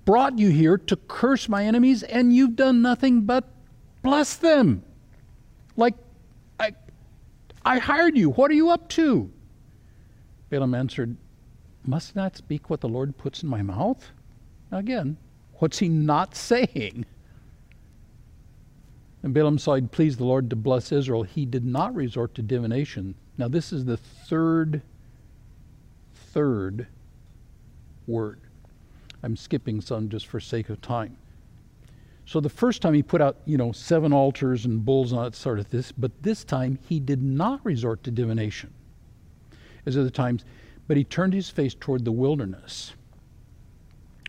brought 0.04 0.38
you 0.38 0.50
here 0.50 0.78
to 0.78 0.96
curse 0.96 1.48
my 1.48 1.64
enemies, 1.64 2.02
and 2.02 2.34
you've 2.34 2.56
done 2.56 2.80
nothing 2.80 3.22
but 3.22 3.48
bless 4.02 4.36
them. 4.36 4.82
Like, 5.76 5.94
I, 6.58 6.72
I 7.64 7.78
hired 7.78 8.16
you. 8.16 8.30
What 8.30 8.50
are 8.50 8.54
you 8.54 8.70
up 8.70 8.88
to? 8.90 9.30
Balaam 10.48 10.74
answered, 10.74 11.16
Must 11.84 12.14
not 12.14 12.36
speak 12.36 12.70
what 12.70 12.80
the 12.80 12.88
Lord 12.88 13.18
puts 13.18 13.42
in 13.42 13.48
my 13.48 13.62
mouth? 13.62 14.10
Now 14.70 14.78
again, 14.78 15.16
what's 15.54 15.78
he 15.78 15.88
not 15.88 16.34
saying? 16.34 17.04
And 19.26 19.34
Balaam 19.34 19.58
saw 19.58 19.74
he'd 19.74 19.90
pleased 19.90 20.20
the 20.20 20.24
Lord 20.24 20.48
to 20.50 20.54
bless 20.54 20.92
Israel. 20.92 21.24
He 21.24 21.46
did 21.46 21.64
not 21.64 21.92
resort 21.96 22.32
to 22.36 22.42
divination. 22.42 23.16
Now 23.36 23.48
this 23.48 23.72
is 23.72 23.84
the 23.84 23.96
third, 23.96 24.82
third 26.14 26.86
word. 28.06 28.38
I'm 29.24 29.34
skipping 29.34 29.80
some 29.80 30.08
just 30.08 30.28
for 30.28 30.38
sake 30.38 30.68
of 30.68 30.80
time. 30.80 31.16
So 32.24 32.38
the 32.38 32.48
first 32.48 32.80
time 32.80 32.94
he 32.94 33.02
put 33.02 33.20
out, 33.20 33.38
you 33.46 33.56
know, 33.56 33.72
seven 33.72 34.12
altars 34.12 34.64
and 34.64 34.84
bulls 34.84 35.10
and 35.10 35.18
all 35.18 35.24
that 35.24 35.34
sort 35.34 35.58
of 35.58 35.70
this, 35.70 35.90
but 35.90 36.12
this 36.22 36.44
time 36.44 36.78
he 36.88 37.00
did 37.00 37.20
not 37.20 37.58
resort 37.64 38.04
to 38.04 38.12
divination 38.12 38.72
as 39.86 39.96
other 39.96 40.08
times, 40.08 40.44
but 40.86 40.96
he 40.96 41.02
turned 41.02 41.32
his 41.32 41.50
face 41.50 41.74
toward 41.74 42.04
the 42.04 42.12
wilderness. 42.12 42.92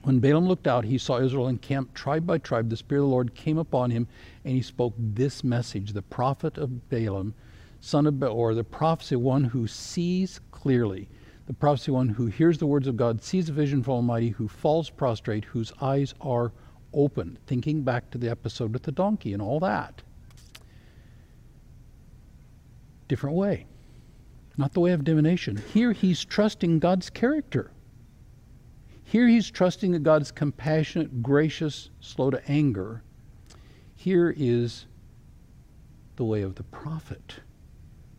When 0.04 0.20
Balaam 0.20 0.48
looked 0.48 0.68
out, 0.68 0.86
he 0.86 0.98
saw 0.98 1.20
Israel 1.20 1.48
encamped 1.48 1.96
tribe 1.96 2.26
by 2.26 2.38
tribe. 2.38 2.70
The 2.70 2.78
Spirit 2.78 3.02
of 3.02 3.08
the 3.08 3.12
Lord 3.12 3.36
came 3.36 3.58
upon 3.58 3.92
him, 3.92 4.08
and 4.46 4.54
he 4.54 4.62
spoke 4.62 4.94
this 4.98 5.44
message 5.44 5.94
The 5.94 6.02
prophet 6.02 6.58
of 6.58 6.90
Balaam, 6.90 7.34
son 7.82 8.08
of 8.08 8.20
Beor, 8.20 8.54
the 8.54 8.64
prophecy 8.64 9.16
one 9.16 9.44
who 9.44 9.68
sees 9.68 10.40
clearly, 10.52 11.10
the 11.46 11.54
prophecy 11.54 11.92
one 11.92 12.10
who 12.10 12.28
hears 12.28 12.58
the 12.58 12.68
words 12.68 12.88
of 12.88 12.98
God, 12.98 13.24
sees 13.24 13.50
a 13.50 13.54
vision 13.54 13.84
from 13.84 13.94
Almighty, 13.94 14.30
who 14.30 14.48
falls 14.48 14.90
prostrate, 14.90 15.46
whose 15.46 15.74
eyes 15.82 16.14
are 16.22 16.52
opened. 16.94 17.40
Thinking 17.48 17.82
back 17.82 18.10
to 18.12 18.18
the 18.18 18.30
episode 18.30 18.74
with 18.74 18.84
the 18.84 18.92
donkey 18.92 19.34
and 19.34 19.42
all 19.42 19.60
that. 19.62 20.04
Different 23.08 23.36
way. 23.36 23.66
Not 24.58 24.74
the 24.74 24.80
way 24.80 24.92
of 24.92 25.04
divination. 25.04 25.62
Here 25.74 25.92
he's 25.92 26.26
trusting 26.26 26.80
God's 26.80 27.10
character. 27.10 27.72
Here 29.08 29.26
he's 29.30 29.50
trusting 29.50 29.94
that 29.94 30.04
God 30.04 30.22
is 30.22 30.32
compassionate, 30.32 31.24
gracious, 31.24 31.90
slow 32.02 32.30
to 32.30 32.46
anger. 32.46 33.04
Here 33.96 34.36
is 34.36 34.86
the 36.18 36.26
way 36.26 36.42
of 36.42 36.56
the 36.56 36.64
prophet. 36.64 37.36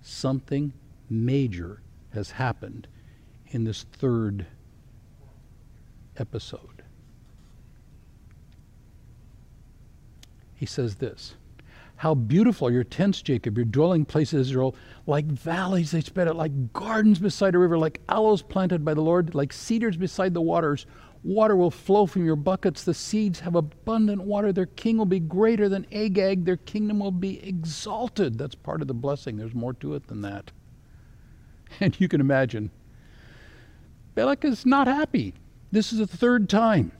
Something 0.00 0.72
major 1.10 1.82
has 2.14 2.30
happened 2.30 2.88
in 3.48 3.64
this 3.64 3.82
third 3.82 4.46
episode. 6.16 6.82
He 10.54 10.64
says 10.64 10.94
this 10.94 11.34
how 11.98 12.14
beautiful 12.14 12.68
are 12.68 12.72
your 12.72 12.84
tents, 12.84 13.20
Jacob, 13.22 13.58
your 13.58 13.64
dwelling 13.64 14.04
place, 14.04 14.32
Israel. 14.32 14.76
Like 15.08 15.26
valleys 15.26 15.90
they 15.90 16.00
spread 16.00 16.28
out, 16.28 16.36
like 16.36 16.72
gardens 16.72 17.18
beside 17.18 17.56
a 17.56 17.58
river, 17.58 17.76
like 17.76 18.00
aloes 18.08 18.40
planted 18.40 18.84
by 18.84 18.94
the 18.94 19.00
Lord, 19.00 19.34
like 19.34 19.52
cedars 19.52 19.96
beside 19.96 20.32
the 20.32 20.40
waters. 20.40 20.86
Water 21.24 21.56
will 21.56 21.72
flow 21.72 22.06
from 22.06 22.24
your 22.24 22.36
buckets. 22.36 22.84
The 22.84 22.94
seeds 22.94 23.40
have 23.40 23.56
abundant 23.56 24.22
water. 24.22 24.52
Their 24.52 24.66
king 24.66 24.96
will 24.96 25.06
be 25.06 25.18
greater 25.18 25.68
than 25.68 25.86
Agag. 25.90 26.44
Their 26.44 26.58
kingdom 26.58 27.00
will 27.00 27.10
be 27.10 27.44
exalted. 27.44 28.38
That's 28.38 28.54
part 28.54 28.80
of 28.80 28.86
the 28.86 28.94
blessing. 28.94 29.36
There's 29.36 29.52
more 29.52 29.74
to 29.74 29.96
it 29.96 30.06
than 30.06 30.22
that. 30.22 30.52
And 31.80 32.00
you 32.00 32.08
can 32.08 32.20
imagine, 32.20 32.70
Balak 34.14 34.44
is 34.44 34.64
not 34.64 34.86
happy. 34.86 35.34
This 35.72 35.92
is 35.92 35.98
the 35.98 36.06
third 36.06 36.48
time. 36.48 36.92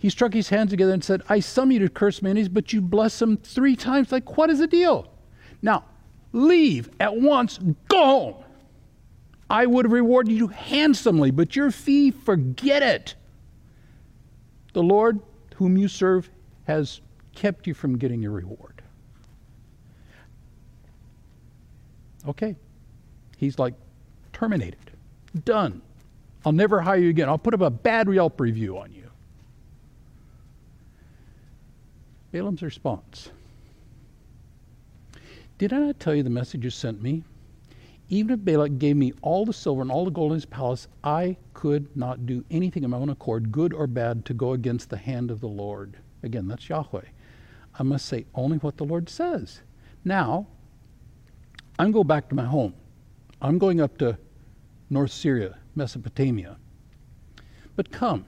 He 0.00 0.08
struck 0.08 0.32
his 0.32 0.48
hands 0.48 0.70
together 0.70 0.94
and 0.94 1.04
said, 1.04 1.22
I 1.28 1.40
summon 1.40 1.74
you 1.74 1.80
to 1.80 1.90
curse 1.90 2.22
enemies, 2.22 2.48
but 2.48 2.72
you 2.72 2.80
bless 2.80 3.18
them 3.18 3.36
three 3.36 3.76
times. 3.76 4.10
Like, 4.10 4.38
what 4.38 4.48
is 4.48 4.58
the 4.58 4.66
deal? 4.66 5.12
Now, 5.60 5.84
leave 6.32 6.88
at 6.98 7.14
once, 7.14 7.58
go 7.88 8.04
home. 8.06 8.34
I 9.50 9.66
would 9.66 9.84
have 9.84 9.92
rewarded 9.92 10.32
you 10.32 10.48
handsomely, 10.48 11.30
but 11.30 11.54
your 11.54 11.70
fee, 11.70 12.12
forget 12.12 12.82
it. 12.82 13.14
The 14.72 14.82
Lord 14.82 15.20
whom 15.56 15.76
you 15.76 15.86
serve 15.86 16.30
has 16.64 17.02
kept 17.34 17.66
you 17.66 17.74
from 17.74 17.98
getting 17.98 18.22
your 18.22 18.32
reward. 18.32 18.80
Okay. 22.26 22.56
He's 23.36 23.58
like, 23.58 23.74
terminated. 24.32 24.92
Done. 25.44 25.82
I'll 26.46 26.52
never 26.52 26.80
hire 26.80 27.00
you 27.00 27.10
again. 27.10 27.28
I'll 27.28 27.36
put 27.36 27.52
up 27.52 27.60
a 27.60 27.68
bad 27.68 28.08
Yelp 28.10 28.40
review 28.40 28.78
on 28.78 28.94
you. 28.94 29.09
Balaam's 32.32 32.62
response 32.62 33.30
Did 35.58 35.72
I 35.72 35.78
not 35.78 36.00
tell 36.00 36.14
you 36.14 36.22
the 36.22 36.30
message 36.30 36.64
you 36.64 36.70
sent 36.70 37.02
me? 37.02 37.24
Even 38.08 38.32
if 38.32 38.44
Balak 38.44 38.78
gave 38.78 38.96
me 38.96 39.12
all 39.22 39.46
the 39.46 39.52
silver 39.52 39.82
and 39.82 39.90
all 39.90 40.04
the 40.04 40.10
gold 40.10 40.32
in 40.32 40.36
his 40.36 40.44
palace, 40.44 40.88
I 41.04 41.36
could 41.54 41.96
not 41.96 42.26
do 42.26 42.44
anything 42.50 42.84
of 42.84 42.90
my 42.90 42.96
own 42.96 43.08
accord, 43.08 43.52
good 43.52 43.72
or 43.72 43.86
bad, 43.86 44.24
to 44.24 44.34
go 44.34 44.52
against 44.52 44.90
the 44.90 44.96
hand 44.96 45.30
of 45.30 45.40
the 45.40 45.48
Lord. 45.48 45.96
Again, 46.24 46.48
that's 46.48 46.68
Yahweh. 46.68 47.04
I 47.78 47.82
must 47.84 48.06
say 48.06 48.26
only 48.34 48.58
what 48.58 48.78
the 48.78 48.84
Lord 48.84 49.08
says. 49.08 49.60
Now, 50.04 50.48
I'm 51.78 51.92
going 51.92 52.08
back 52.08 52.28
to 52.30 52.34
my 52.34 52.44
home. 52.44 52.74
I'm 53.40 53.58
going 53.58 53.80
up 53.80 53.96
to 53.98 54.18
North 54.90 55.12
Syria, 55.12 55.58
Mesopotamia. 55.76 56.56
But 57.76 57.92
come, 57.92 58.26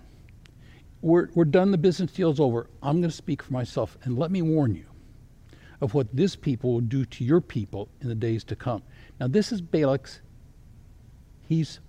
we're, 1.02 1.28
we're 1.34 1.44
done, 1.44 1.72
the 1.72 1.78
business 1.78 2.12
deal's 2.12 2.40
over. 2.40 2.70
I'm 2.82 3.00
going 3.00 3.10
to 3.10 3.16
speak 3.16 3.42
for 3.42 3.52
myself. 3.52 3.98
And 4.04 4.18
let 4.18 4.30
me 4.30 4.40
warn 4.40 4.74
you 4.74 4.86
of 5.80 5.94
what 5.94 6.14
this 6.14 6.36
people 6.36 6.74
will 6.74 6.80
do 6.80 7.04
to 7.04 7.24
your 7.24 7.40
people 7.40 7.88
in 8.00 8.08
the 8.08 8.14
days 8.14 8.44
to 8.44 8.56
come. 8.56 8.82
Now, 9.18 9.26
this 9.26 9.50
is 9.50 9.60
Balak's. 9.60 10.20
He's 11.48 11.80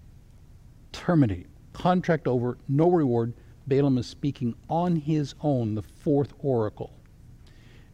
terminating. 0.91 1.47
Contract 1.73 2.27
over, 2.27 2.57
no 2.67 2.89
reward. 2.89 3.33
Balaam 3.67 3.97
is 3.99 4.07
speaking 4.07 4.55
on 4.67 4.95
his 4.95 5.35
own, 5.41 5.75
the 5.75 5.83
fourth 5.83 6.33
oracle. 6.39 6.91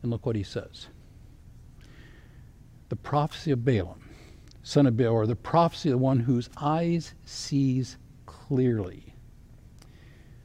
And 0.02 0.10
look 0.10 0.26
what 0.26 0.38
he 0.38 0.44
says. 0.44 0.88
The 2.88 2.96
prophecy 2.96 3.52
of 3.52 3.66
Balaam, 3.66 4.10
son 4.64 4.88
of 4.88 4.96
Beor, 4.98 5.28
the 5.28 5.36
prophecy 5.36 5.90
of 5.90 5.94
the 5.94 5.98
one 5.98 6.22
whose 6.22 6.50
eyes 6.58 7.14
sees 7.26 7.98
clearly 8.26 9.09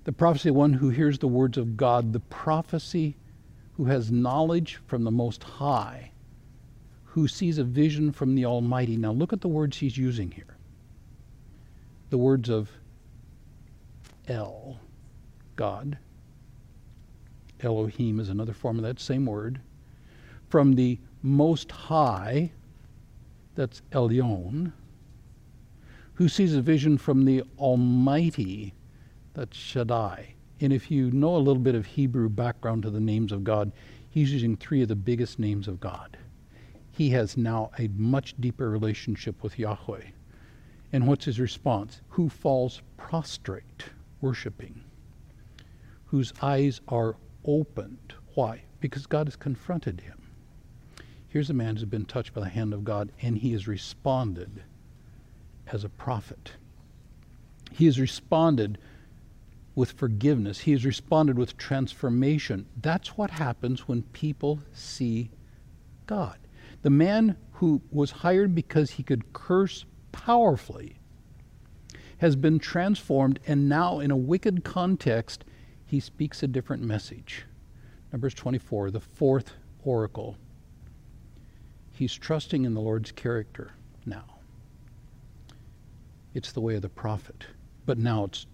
The 0.05 0.12
prophecy 0.12 0.51
of 0.51 0.55
one 0.55 0.75
who 0.75 0.90
hears 0.90 1.19
the 1.19 1.29
words 1.29 1.57
of 1.57 1.77
God, 1.77 2.12
the 2.12 2.21
prophecy 2.21 3.17
who 3.73 3.87
has 3.87 4.12
knowledge 4.12 4.79
from 4.87 5.05
the 5.05 5.11
Most 5.11 5.43
High, 5.43 6.12
who 7.05 7.27
sees 7.27 7.59
a 7.59 7.64
vision 7.64 8.12
from 8.12 8.35
the 8.35 8.45
Almighty. 8.45 8.97
Now 8.97 9.12
look 9.12 9.33
at 9.33 9.40
the 9.40 9.49
words 9.49 9.79
he's 9.79 9.97
using 9.97 10.31
here. 10.31 10.57
The 12.11 12.19
words 12.19 12.49
of 12.49 12.71
El, 14.29 14.79
God. 15.57 15.99
Elohim 17.61 18.21
is 18.21 18.29
another 18.29 18.53
form 18.53 18.77
of 18.77 18.85
that 18.85 19.01
same 19.01 19.25
word. 19.25 19.61
From 20.49 20.75
the 20.75 20.99
Most 21.23 21.73
High, 21.73 22.53
that's 23.55 23.81
Elyon, 23.93 24.73
who 26.14 26.29
sees 26.29 26.55
a 26.55 26.61
vision 26.61 26.99
from 26.99 27.25
the 27.25 27.43
Almighty, 27.59 28.75
that's 29.35 29.57
Shaddai. 29.57 30.35
And 30.61 30.73
if 30.73 30.90
you 30.90 31.11
know 31.11 31.37
a 31.37 31.38
little 31.38 31.62
bit 31.62 31.75
of 31.75 31.87
Hebrew 31.87 32.29
background 32.29 32.85
to 32.85 32.90
the 32.90 33.01
names 33.01 33.33
of 33.33 33.44
God, 33.44 33.73
he's 34.09 34.33
using 34.33 34.57
three 34.57 34.83
of 34.83 34.88
the 34.88 34.97
biggest 34.97 35.38
names 35.38 35.68
of 35.68 35.81
God. 35.81 36.16
He 36.92 37.11
has 37.11 37.37
now 37.37 37.73
a 37.79 37.88
much 37.97 38.35
deeper 38.40 38.70
relationship 38.70 39.42
with 39.42 39.59
Yahweh. 39.59 40.05
And 40.92 41.09
what's 41.09 41.25
his 41.25 41.40
response? 41.40 42.01
Who 42.11 42.29
falls 42.29 42.81
prostrate, 42.97 43.87
worshiping, 44.20 44.85
whose 46.07 46.33
eyes 46.40 46.81
are 46.87 47.16
opened. 47.44 48.14
Why? 48.35 48.62
Because 48.81 49.07
God 49.07 49.27
has 49.27 49.37
confronted 49.37 50.01
him. 50.01 50.23
Here's 51.29 51.51
a 51.51 51.55
man 51.55 51.75
who's 51.75 51.85
been 51.85 52.05
touched 52.05 52.33
by 52.33 52.42
the 52.42 52.49
hand 52.49 52.73
of 52.73 52.85
God, 52.85 53.11
and 53.20 53.37
he 53.37 53.53
has 53.53 53.66
responded 53.66 54.62
as 55.66 55.83
a 55.83 55.88
prophet. 55.88 56.53
He 57.73 57.87
has 57.87 57.99
responded 57.99 58.79
with 59.75 59.93
forgiveness. 59.93 60.61
He 60.61 60.73
has 60.73 60.85
responded 60.85 61.39
with 61.39 61.57
transformation. 61.57 62.67
That's 62.81 63.17
what 63.17 63.31
happens 63.31 63.89
when 63.89 64.03
people 64.03 64.61
see 64.73 65.31
God. 66.07 66.39
The 66.83 66.91
man 66.91 67.37
who 67.53 67.83
was 67.91 68.11
hired 68.11 68.55
because 68.55 68.93
he 68.93 69.03
could 69.03 69.33
curse 69.33 69.85
powerfully 70.13 70.97
has 72.19 72.37
been 72.37 72.59
transformed, 72.59 73.41
and 73.47 73.69
now 73.69 73.99
in 73.99 74.11
a 74.11 74.17
wicked 74.17 74.65
context, 74.65 75.45
he 75.85 75.99
speaks 76.01 76.43
a 76.43 76.49
different 76.49 76.83
message. 76.83 77.45
Numbers 78.13 78.35
24, 78.35 78.91
the 78.91 79.01
fourth 79.01 79.53
oracle. 79.83 80.37
He's 81.93 82.15
trusting 82.15 82.65
in 82.65 82.75
the 82.75 82.81
Lord's 82.81 83.13
character 83.13 83.73
now. 84.07 84.25
It's 86.33 86.53
the 86.53 86.61
way 86.61 86.75
of 86.75 86.83
the 86.83 86.89
prophet. 86.89 87.47
But 87.87 87.99
now 87.99 88.25
it's 88.25 88.47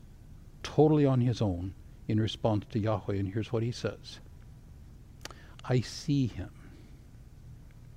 totally 0.63 1.07
on 1.07 1.21
his 1.21 1.41
own 1.43 1.75
in 2.09 2.21
response 2.21 2.65
to 2.71 2.79
Yahweh. 2.79 3.15
And 3.15 3.29
here's 3.29 3.53
what 3.53 3.63
he 3.63 3.73
says 3.73 4.21
I 5.65 5.81
see 5.81 6.27
him, 6.27 6.51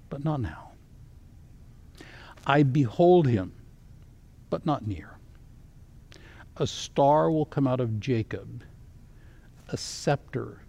but 0.10 0.23
not 0.23 0.41
now. 0.41 0.71
I 2.45 2.63
behold 2.63 3.28
him, 3.28 3.54
but 4.49 4.65
not 4.65 4.86
near. 4.86 5.17
A 6.58 6.67
star 6.67 7.32
will 7.32 7.45
come 7.45 7.67
out 7.67 7.80
of 7.80 7.99
Jacob, 7.99 8.63
a 9.69 9.78
scepter, 9.78 10.60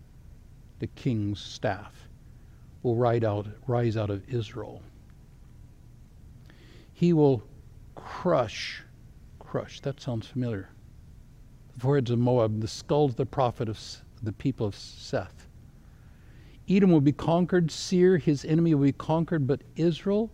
the 0.78 0.87
king's 0.87 1.40
staff, 1.40 2.09
will 2.83 2.96
ride 2.96 3.24
out, 3.24 3.46
rise 3.66 3.96
out 3.96 4.09
of 4.11 4.26
Israel. 4.28 4.83
He 6.92 7.12
will 7.12 7.42
crush, 7.94 8.83
crush, 9.40 9.80
that 9.80 10.00
sounds 10.00 10.26
familiar 10.26 10.70
the 11.76 12.12
of 12.12 12.18
Moab, 12.18 12.60
the 12.60 12.68
skulls 12.68 13.12
of 13.12 13.16
the 13.16 13.26
prophet 13.26 13.68
of 13.68 13.78
the 14.22 14.32
people 14.32 14.66
of 14.66 14.74
Seth. 14.74 15.48
Edom 16.68 16.90
will 16.90 17.00
be 17.00 17.12
conquered, 17.12 17.70
Seir, 17.70 18.16
his 18.16 18.44
enemy, 18.44 18.74
will 18.74 18.87
be 18.87 18.92
conquered, 18.92 19.46
but 19.46 19.62
Israel 19.76 20.30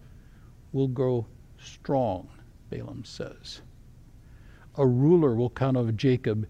will 0.73 0.89
grow 0.89 1.27
strong, 1.59 2.29
Balaam 2.71 3.05
says. 3.05 3.63
A 4.77 4.87
ruler 4.87 5.35
will 5.35 5.51
come 5.51 5.77
of 5.77 5.97
Jacob 5.97 6.47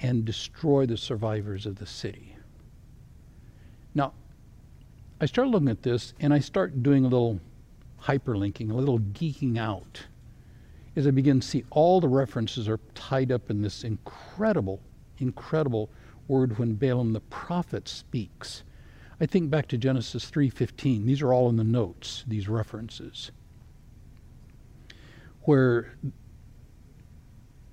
and 0.00 0.24
destroy 0.24 0.86
the 0.86 0.96
survivors 0.96 1.64
of 1.64 1.76
the 1.76 1.86
city. 1.86 2.36
Now, 3.94 4.12
I 5.20 5.26
start 5.26 5.48
looking 5.48 5.68
at 5.68 5.84
this 5.84 6.14
and 6.18 6.34
I 6.34 6.40
start 6.40 6.82
doing 6.82 7.04
a 7.04 7.08
little 7.08 7.40
hyperlinking, 8.02 8.72
a 8.72 8.74
little 8.74 8.98
geeking 8.98 9.56
out 9.56 10.06
as 10.94 11.06
I 11.06 11.10
begin 11.10 11.40
to 11.40 11.46
see 11.46 11.64
all 11.70 12.00
the 12.00 12.08
references 12.08 12.68
are 12.68 12.80
tied 12.94 13.32
up 13.32 13.50
in 13.50 13.62
this 13.62 13.84
incredible, 13.84 14.80
incredible 15.18 15.90
word 16.28 16.58
when 16.58 16.74
Balaam 16.74 17.12
the 17.12 17.20
prophet 17.20 17.88
speaks. 17.88 18.62
I 19.20 19.26
think 19.26 19.50
back 19.50 19.68
to 19.68 19.78
Genesis 19.78 20.30
3:15. 20.30 21.06
These 21.06 21.22
are 21.22 21.32
all 21.32 21.48
in 21.48 21.56
the 21.56 21.64
notes, 21.64 22.24
these 22.26 22.48
references. 22.48 23.30
Where 25.42 25.96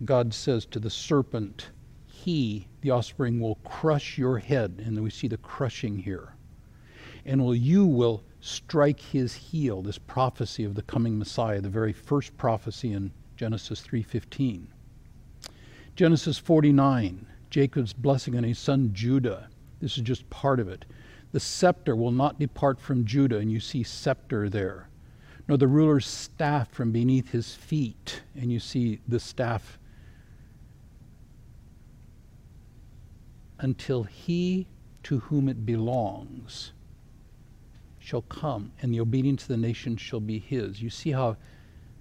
God 0.06 0.34
says 0.34 0.66
to 0.68 0.80
the 0.80 0.90
serpent, 0.90 1.72
he, 2.06 2.68
the 2.82 2.92
offspring, 2.92 3.40
will 3.40 3.56
crush 3.64 4.18
your 4.18 4.40
head. 4.40 4.82
And 4.86 5.02
we 5.04 5.10
see 5.10 5.28
the 5.28 5.38
crushing 5.38 5.98
here. 6.00 6.34
And 7.30 7.46
will 7.46 7.54
you 7.54 7.86
will 7.86 8.24
strike 8.42 9.00
his 9.00 9.36
heel, 9.36 9.84
this 9.84 10.00
prophecy 10.00 10.64
of 10.64 10.74
the 10.74 10.82
coming 10.82 11.20
Messiah, 11.20 11.62
the 11.62 11.70
very 11.70 11.94
first 11.94 12.36
prophecy 12.38 12.92
in 12.92 13.12
Genesis 13.36 13.82
3:15. 13.82 14.66
Genesis 15.96 16.40
49, 16.40 17.28
Jacob's 17.52 17.94
blessing 17.94 18.36
on 18.36 18.44
his 18.44 18.58
son 18.58 18.94
Judah. 18.94 19.48
This 19.80 19.96
is 19.96 20.04
just 20.04 20.28
part 20.32 20.60
of 20.60 20.68
it. 20.68 20.86
The 21.32 21.40
scepter 21.40 21.96
will 21.96 22.12
not 22.12 22.40
depart 22.40 22.80
from 22.80 23.06
Judah, 23.06 23.38
and 23.38 23.52
you 23.52 23.60
see 23.60 23.84
scepter 23.84 24.50
there. 24.50 24.90
Nor 25.48 25.60
the 25.60 25.68
ruler's 25.68 26.08
staff 26.08 26.72
from 26.72 26.92
beneath 26.92 27.30
his 27.30 27.54
feet, 27.54 28.24
and 28.34 28.52
you 28.52 28.60
see 28.60 29.02
the 29.08 29.20
staff 29.20 29.78
until 33.60 34.06
he 34.06 34.66
to 35.04 35.20
whom 35.20 35.48
it 35.48 35.64
belongs 35.64 36.72
shall 38.10 38.22
come, 38.24 38.72
and 38.82 38.92
the 38.92 39.00
obedience 39.00 39.44
of 39.44 39.50
the 39.50 39.58
nation 39.58 39.96
shall 39.96 40.20
be 40.20 40.40
his. 40.40 40.82
You 40.82 40.90
see 40.90 41.12
how 41.12 41.38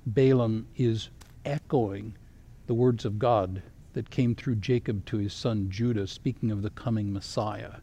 Balaam 0.07 0.67
is 0.75 1.11
echoing 1.45 2.17
the 2.67 2.73
words 2.73 3.05
of 3.05 3.19
God 3.19 3.63
that 3.93 4.09
came 4.09 4.35
through 4.35 4.57
Jacob 4.57 5.05
to 5.05 5.19
his 5.19 5.35
son 5.35 5.69
Judah, 5.69 6.07
speaking 6.07 6.51
of 6.51 6.63
the 6.63 6.71
coming 6.71 7.13
Messiah. 7.13 7.75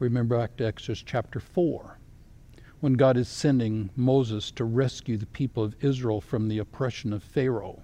Remember 0.00 0.36
back 0.36 0.56
to 0.56 0.66
Exodus 0.66 1.00
chapter 1.06 1.38
4, 1.38 1.98
when 2.80 2.94
God 2.94 3.16
is 3.16 3.28
sending 3.28 3.90
Moses 3.94 4.50
to 4.50 4.64
rescue 4.64 5.16
the 5.16 5.26
people 5.26 5.62
of 5.62 5.76
Israel 5.80 6.20
from 6.20 6.48
the 6.48 6.58
oppression 6.58 7.12
of 7.12 7.22
Pharaoh. 7.22 7.82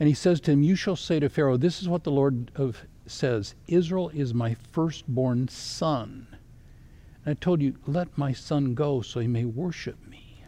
And 0.00 0.08
he 0.08 0.14
says 0.14 0.40
to 0.40 0.52
him, 0.52 0.62
You 0.62 0.76
shall 0.76 0.96
say 0.96 1.20
to 1.20 1.28
Pharaoh, 1.28 1.58
This 1.58 1.82
is 1.82 1.90
what 1.90 2.04
the 2.04 2.10
Lord 2.10 2.50
of 2.54 2.86
says 3.10 3.54
Israel 3.66 4.10
is 4.10 4.34
my 4.34 4.54
firstborn 4.54 5.48
son. 5.48 6.26
And 7.24 7.32
I 7.32 7.34
told 7.34 7.60
you, 7.60 7.76
let 7.86 8.16
my 8.16 8.32
son 8.32 8.74
go 8.74 9.02
so 9.02 9.20
he 9.20 9.26
may 9.26 9.44
worship 9.44 9.96
me. 10.08 10.44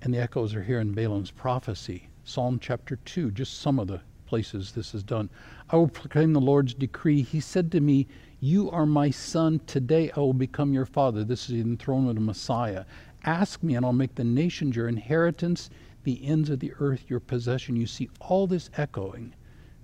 And 0.00 0.12
the 0.12 0.18
echoes 0.18 0.54
are 0.54 0.62
here 0.62 0.80
in 0.80 0.92
Balaam's 0.92 1.30
prophecy, 1.30 2.08
Psalm 2.24 2.58
chapter 2.60 2.96
2, 2.96 3.30
just 3.30 3.60
some 3.60 3.78
of 3.78 3.86
the 3.86 4.00
places 4.26 4.72
this 4.72 4.94
is 4.94 5.02
done. 5.02 5.28
I 5.70 5.76
will 5.76 5.88
proclaim 5.88 6.32
the 6.32 6.40
Lord's 6.40 6.74
decree. 6.74 7.22
He 7.22 7.38
said 7.38 7.70
to 7.72 7.80
me, 7.80 8.06
You 8.40 8.70
are 8.70 8.86
my 8.86 9.10
son. 9.10 9.60
Today 9.66 10.10
I 10.16 10.20
will 10.20 10.32
become 10.32 10.72
your 10.72 10.86
father. 10.86 11.22
This 11.22 11.42
is 11.42 11.48
the 11.48 11.60
enthronement 11.60 12.18
of 12.18 12.24
Messiah. 12.24 12.84
Ask 13.24 13.62
me, 13.62 13.74
and 13.74 13.84
I'll 13.84 13.92
make 13.92 14.14
the 14.14 14.24
nations 14.24 14.74
your 14.74 14.88
inheritance, 14.88 15.70
the 16.04 16.24
ends 16.24 16.50
of 16.50 16.60
the 16.60 16.72
earth 16.80 17.04
your 17.08 17.20
possession. 17.20 17.76
You 17.76 17.86
see 17.86 18.08
all 18.20 18.46
this 18.46 18.70
echoing 18.76 19.34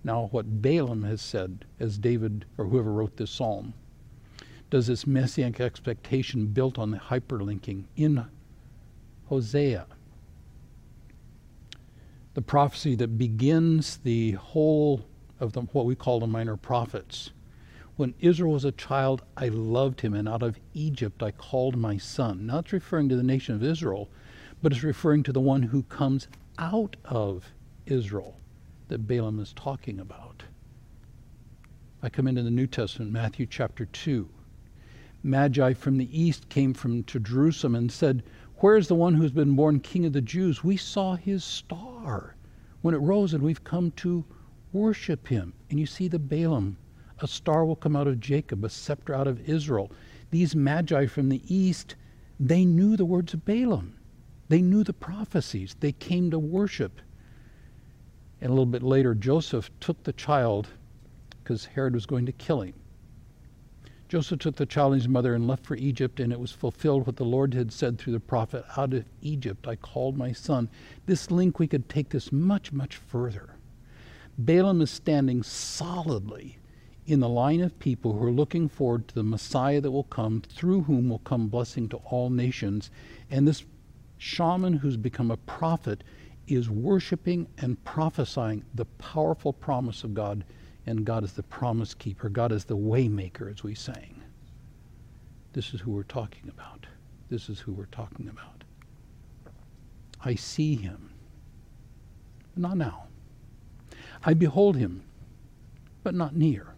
now, 0.08 0.28
what 0.30 0.62
Balaam 0.62 1.02
has 1.02 1.20
said, 1.20 1.66
as 1.78 1.98
David 1.98 2.46
or 2.56 2.64
whoever 2.64 2.90
wrote 2.90 3.18
this 3.18 3.30
psalm, 3.30 3.74
does 4.70 4.86
this 4.86 5.06
messianic 5.06 5.60
expectation 5.60 6.46
built 6.46 6.78
on 6.78 6.90
the 6.90 6.96
hyperlinking 6.96 7.84
in 7.94 8.24
Hosea. 9.26 9.84
The 12.32 12.40
prophecy 12.40 12.94
that 12.94 13.18
begins 13.18 13.98
the 13.98 14.32
whole 14.32 15.04
of 15.40 15.52
the, 15.52 15.60
what 15.60 15.84
we 15.84 15.94
call 15.94 16.20
the 16.20 16.26
minor 16.26 16.56
prophets. 16.56 17.28
When 17.96 18.14
Israel 18.18 18.52
was 18.52 18.64
a 18.64 18.72
child, 18.72 19.20
I 19.36 19.48
loved 19.48 20.00
him, 20.00 20.14
and 20.14 20.26
out 20.26 20.42
of 20.42 20.58
Egypt 20.72 21.22
I 21.22 21.32
called 21.32 21.76
my 21.76 21.98
son. 21.98 22.46
Now 22.46 22.60
it's 22.60 22.72
referring 22.72 23.10
to 23.10 23.16
the 23.16 23.22
nation 23.22 23.54
of 23.54 23.62
Israel, 23.62 24.08
but 24.62 24.72
it's 24.72 24.82
referring 24.82 25.22
to 25.24 25.34
the 25.34 25.40
one 25.40 25.64
who 25.64 25.82
comes 25.82 26.28
out 26.58 26.96
of 27.04 27.52
Israel 27.84 28.37
that 28.88 29.06
Balaam 29.06 29.38
is 29.38 29.52
talking 29.52 30.00
about. 30.00 30.42
I 32.02 32.08
come 32.08 32.26
into 32.26 32.42
the 32.42 32.50
New 32.50 32.66
Testament, 32.66 33.12
Matthew 33.12 33.46
chapter 33.46 33.86
2. 33.86 34.28
Magi 35.22 35.72
from 35.74 35.98
the 35.98 36.20
east 36.20 36.48
came 36.48 36.72
from 36.72 37.02
to 37.04 37.18
Jerusalem 37.18 37.74
and 37.74 37.90
said, 37.90 38.22
Where 38.58 38.76
is 38.76 38.88
the 38.88 38.94
one 38.94 39.14
who's 39.14 39.32
been 39.32 39.56
born 39.56 39.80
king 39.80 40.06
of 40.06 40.12
the 40.12 40.20
Jews? 40.20 40.62
We 40.62 40.76
saw 40.76 41.16
his 41.16 41.44
star 41.44 42.36
when 42.82 42.94
it 42.94 42.98
rose, 42.98 43.34
and 43.34 43.42
we've 43.42 43.64
come 43.64 43.90
to 43.92 44.24
worship 44.72 45.26
him. 45.26 45.52
And 45.70 45.80
you 45.80 45.86
see 45.86 46.08
the 46.08 46.18
Balaam, 46.18 46.76
a 47.20 47.26
star 47.26 47.64
will 47.64 47.76
come 47.76 47.96
out 47.96 48.06
of 48.06 48.20
Jacob, 48.20 48.64
a 48.64 48.70
scepter 48.70 49.14
out 49.14 49.26
of 49.26 49.48
Israel. 49.48 49.90
These 50.30 50.54
magi 50.54 51.06
from 51.06 51.28
the 51.28 51.42
east, 51.52 51.96
they 52.38 52.64
knew 52.64 52.96
the 52.96 53.04
words 53.04 53.34
of 53.34 53.44
Balaam. 53.44 53.98
They 54.48 54.62
knew 54.62 54.84
the 54.84 54.92
prophecies. 54.92 55.74
They 55.80 55.92
came 55.92 56.30
to 56.30 56.38
worship. 56.38 57.00
And 58.40 58.50
a 58.50 58.52
little 58.52 58.66
bit 58.66 58.82
later, 58.82 59.14
Joseph 59.14 59.70
took 59.80 60.02
the 60.02 60.12
child 60.12 60.68
because 61.42 61.66
Herod 61.66 61.94
was 61.94 62.06
going 62.06 62.26
to 62.26 62.32
kill 62.32 62.62
him. 62.62 62.74
Joseph 64.08 64.38
took 64.38 64.56
the 64.56 64.64
child 64.64 64.94
and 64.94 65.02
his 65.02 65.08
mother 65.08 65.34
and 65.34 65.46
left 65.46 65.66
for 65.66 65.76
Egypt, 65.76 66.18
and 66.18 66.32
it 66.32 66.40
was 66.40 66.50
fulfilled 66.50 67.06
what 67.06 67.16
the 67.16 67.24
Lord 67.24 67.52
had 67.52 67.72
said 67.72 67.98
through 67.98 68.14
the 68.14 68.20
prophet 68.20 68.64
Out 68.76 68.94
of 68.94 69.04
Egypt 69.20 69.68
I 69.68 69.76
called 69.76 70.16
my 70.16 70.32
son. 70.32 70.70
This 71.04 71.30
link, 71.30 71.58
we 71.58 71.66
could 71.66 71.88
take 71.88 72.08
this 72.08 72.32
much, 72.32 72.72
much 72.72 72.96
further. 72.96 73.56
Balaam 74.38 74.80
is 74.80 74.90
standing 74.90 75.42
solidly 75.42 76.58
in 77.06 77.20
the 77.20 77.28
line 77.28 77.60
of 77.60 77.78
people 77.78 78.12
who 78.12 78.24
are 78.24 78.32
looking 78.32 78.68
forward 78.68 79.08
to 79.08 79.14
the 79.14 79.22
Messiah 79.22 79.80
that 79.80 79.90
will 79.90 80.04
come, 80.04 80.40
through 80.40 80.82
whom 80.82 81.08
will 81.08 81.18
come 81.20 81.48
blessing 81.48 81.88
to 81.88 81.96
all 81.98 82.30
nations. 82.30 82.90
And 83.30 83.46
this 83.46 83.64
shaman 84.16 84.74
who's 84.74 84.96
become 84.96 85.30
a 85.30 85.36
prophet 85.36 86.02
is 86.48 86.70
worshiping 86.70 87.46
and 87.58 87.82
prophesying 87.84 88.64
the 88.74 88.84
powerful 88.84 89.52
promise 89.52 90.04
of 90.04 90.14
God. 90.14 90.44
And 90.86 91.04
God 91.04 91.22
is 91.22 91.34
the 91.34 91.42
promise 91.42 91.94
keeper. 91.94 92.28
God 92.28 92.50
is 92.50 92.64
the 92.64 92.76
waymaker, 92.76 93.50
as 93.52 93.62
we 93.62 93.74
sang. 93.74 94.22
This 95.52 95.74
is 95.74 95.80
who 95.80 95.90
we're 95.90 96.02
talking 96.02 96.48
about. 96.48 96.86
This 97.28 97.48
is 97.48 97.60
who 97.60 97.72
we're 97.72 97.86
talking 97.86 98.28
about. 98.28 98.64
I 100.24 100.34
see 100.34 100.74
him, 100.74 101.10
not 102.56 102.76
now. 102.76 103.04
I 104.24 104.34
behold 104.34 104.76
him, 104.76 105.02
but 106.02 106.14
not 106.14 106.34
near. 106.34 106.74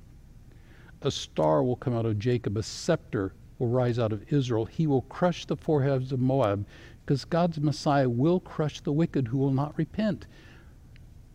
A 1.03 1.11
star 1.11 1.62
will 1.62 1.77
come 1.77 1.95
out 1.95 2.05
of 2.05 2.18
Jacob, 2.18 2.57
a 2.57 2.62
scepter 2.62 3.33
will 3.59 3.68
rise 3.68 3.99
out 3.99 4.12
of 4.12 4.33
Israel. 4.33 4.64
He 4.64 4.87
will 4.87 5.03
crush 5.03 5.47
the 5.47 5.57
foreheads 5.57 6.12
of 6.12 6.21
Moab, 6.21 6.66
because 7.05 7.24
God's 7.24 7.61
Messiah 7.61 8.09
will 8.09 8.40
crush 8.40 8.80
the 8.80 8.92
wicked 8.92 9.28
who 9.28 9.38
will 9.38 9.53
not 9.53 9.76
repent. 9.76 10.26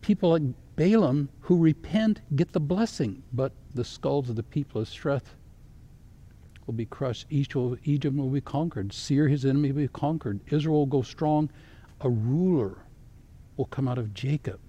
People 0.00 0.30
like 0.30 0.42
Balaam 0.76 1.28
who 1.40 1.58
repent 1.58 2.20
get 2.34 2.52
the 2.52 2.60
blessing, 2.60 3.22
but 3.32 3.52
the 3.74 3.84
skulls 3.84 4.30
of 4.30 4.36
the 4.36 4.42
people 4.42 4.80
of 4.80 4.88
Sheth 4.88 5.34
will 6.66 6.74
be 6.74 6.86
crushed. 6.86 7.26
Egypt 7.30 8.16
will 8.16 8.28
be 8.28 8.40
conquered. 8.40 8.92
Seir, 8.92 9.28
his 9.28 9.44
enemy, 9.44 9.72
will 9.72 9.82
be 9.82 9.88
conquered. 9.88 10.40
Israel 10.48 10.78
will 10.78 10.86
go 10.86 11.02
strong. 11.02 11.50
A 12.00 12.08
ruler 12.10 12.78
will 13.56 13.66
come 13.66 13.88
out 13.88 13.98
of 13.98 14.12
Jacob 14.12 14.60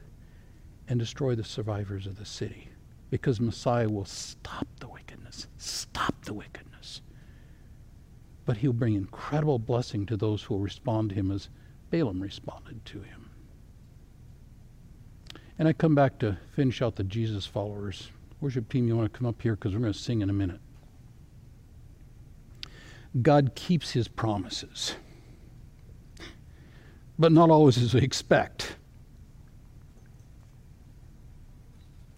and 0.88 1.00
destroy 1.00 1.36
the 1.36 1.44
survivors 1.44 2.08
of 2.08 2.18
the 2.18 2.26
city 2.26 2.70
because 3.10 3.40
Messiah 3.40 3.90
will 3.90 4.06
stop 4.06 4.68
the 4.80 4.88
wickedness, 4.88 5.48
stop 5.58 6.26
the 6.26 6.34
wickedness. 6.34 6.67
But 8.48 8.58
he'll 8.58 8.74
bring 8.74 8.96
incredible 8.96 9.60
blessing 9.60 10.08
to 10.08 10.18
those 10.18 10.42
who 10.42 10.56
will 10.56 10.62
respond 10.62 11.10
to 11.10 11.16
him 11.16 11.30
as 11.32 11.50
Balaam 11.92 12.20
responded 12.20 12.84
to 12.86 13.02
him. 13.02 13.30
And 15.60 15.68
I 15.68 15.74
come 15.74 15.94
back 15.94 16.18
to 16.20 16.40
finish 16.56 16.82
out 16.82 16.96
the 16.96 17.04
Jesus 17.04 17.46
followers. 17.46 18.10
Worship 18.42 18.68
team, 18.70 18.88
you 18.88 18.98
want 18.98 19.14
to 19.14 19.16
come 19.18 19.28
up 19.28 19.40
here 19.40 19.56
because 19.56 19.74
we're 19.74 19.82
going 19.82 19.94
to 19.94 20.00
sing 20.00 20.22
in 20.22 20.32
a 20.32 20.34
minute. 20.34 20.62
God 23.22 23.54
keeps 23.54 23.92
his 23.92 24.08
promises, 24.08 24.96
but 27.20 27.32
not 27.32 27.52
always 27.52 27.78
as 27.78 27.94
we 27.94 28.02
expect. 28.02 28.76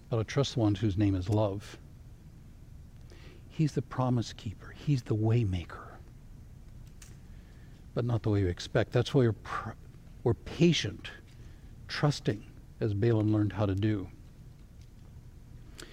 but 0.10 0.20
I 0.20 0.24
trust 0.24 0.56
the 0.56 0.60
one 0.60 0.76
whose 0.76 0.98
name 0.98 1.16
is 1.16 1.30
love. 1.30 1.78
He's 3.48 3.74
the 3.74 3.82
promise 3.82 4.34
keeper. 4.34 4.74
He's 4.86 5.04
the 5.04 5.16
waymaker. 5.16 5.89
But 8.00 8.06
not 8.06 8.24
the 8.24 8.30
way 8.30 8.40
you 8.40 8.48
expect. 8.48 8.94
That's 8.94 9.14
why 9.14 9.28
we're, 9.28 9.76
we're 10.24 10.34
patient, 10.34 11.12
trusting, 11.90 12.46
as 12.80 12.94
Balaam 12.94 13.34
learned 13.34 13.52
how 13.52 13.66
to 13.66 13.76
do. 13.76 14.08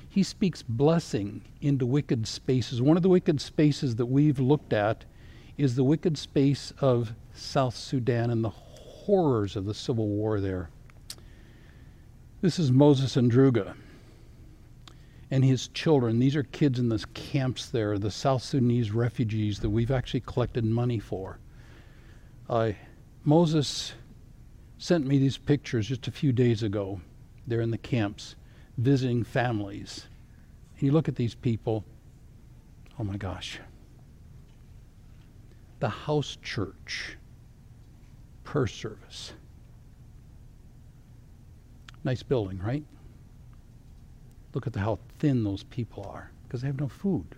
He 0.08 0.22
speaks 0.22 0.62
blessing 0.62 1.42
into 1.60 1.84
wicked 1.84 2.28
spaces. 2.28 2.80
One 2.80 2.96
of 2.96 3.02
the 3.02 3.08
wicked 3.08 3.40
spaces 3.40 3.96
that 3.96 4.06
we've 4.06 4.38
looked 4.38 4.72
at 4.72 5.04
is 5.58 5.74
the 5.74 5.82
wicked 5.82 6.16
space 6.16 6.72
of 6.78 7.12
South 7.34 7.74
Sudan 7.74 8.30
and 8.30 8.44
the 8.44 8.50
horrors 8.50 9.56
of 9.56 9.64
the 9.64 9.74
civil 9.74 10.06
war 10.06 10.38
there. 10.38 10.70
This 12.40 12.60
is 12.60 12.70
Moses 12.70 13.16
and 13.16 13.28
Druga 13.28 13.74
and 15.32 15.44
his 15.44 15.66
children. 15.66 16.20
These 16.20 16.36
are 16.36 16.44
kids 16.44 16.78
in 16.78 16.88
the 16.88 17.04
camps 17.14 17.66
there, 17.68 17.98
the 17.98 18.12
South 18.12 18.44
Sudanese 18.44 18.92
refugees 18.92 19.58
that 19.58 19.70
we've 19.70 19.90
actually 19.90 20.20
collected 20.20 20.64
money 20.64 21.00
for. 21.00 21.40
Moses 23.24 23.94
sent 24.78 25.06
me 25.06 25.18
these 25.18 25.36
pictures 25.36 25.88
just 25.88 26.06
a 26.06 26.12
few 26.12 26.32
days 26.32 26.62
ago. 26.62 27.00
They're 27.46 27.60
in 27.60 27.70
the 27.70 27.78
camps 27.78 28.36
visiting 28.78 29.24
families. 29.24 30.06
And 30.74 30.82
you 30.82 30.92
look 30.92 31.08
at 31.08 31.16
these 31.16 31.34
people, 31.34 31.84
oh 32.98 33.04
my 33.04 33.16
gosh. 33.16 33.58
The 35.80 35.88
house 35.88 36.38
church 36.42 37.16
per 38.44 38.66
service. 38.66 39.32
Nice 42.04 42.22
building, 42.22 42.58
right? 42.58 42.84
Look 44.54 44.66
at 44.66 44.76
how 44.76 45.00
thin 45.18 45.42
those 45.44 45.64
people 45.64 46.04
are 46.08 46.30
because 46.44 46.60
they 46.60 46.68
have 46.68 46.80
no 46.80 46.88
food. 46.88 47.34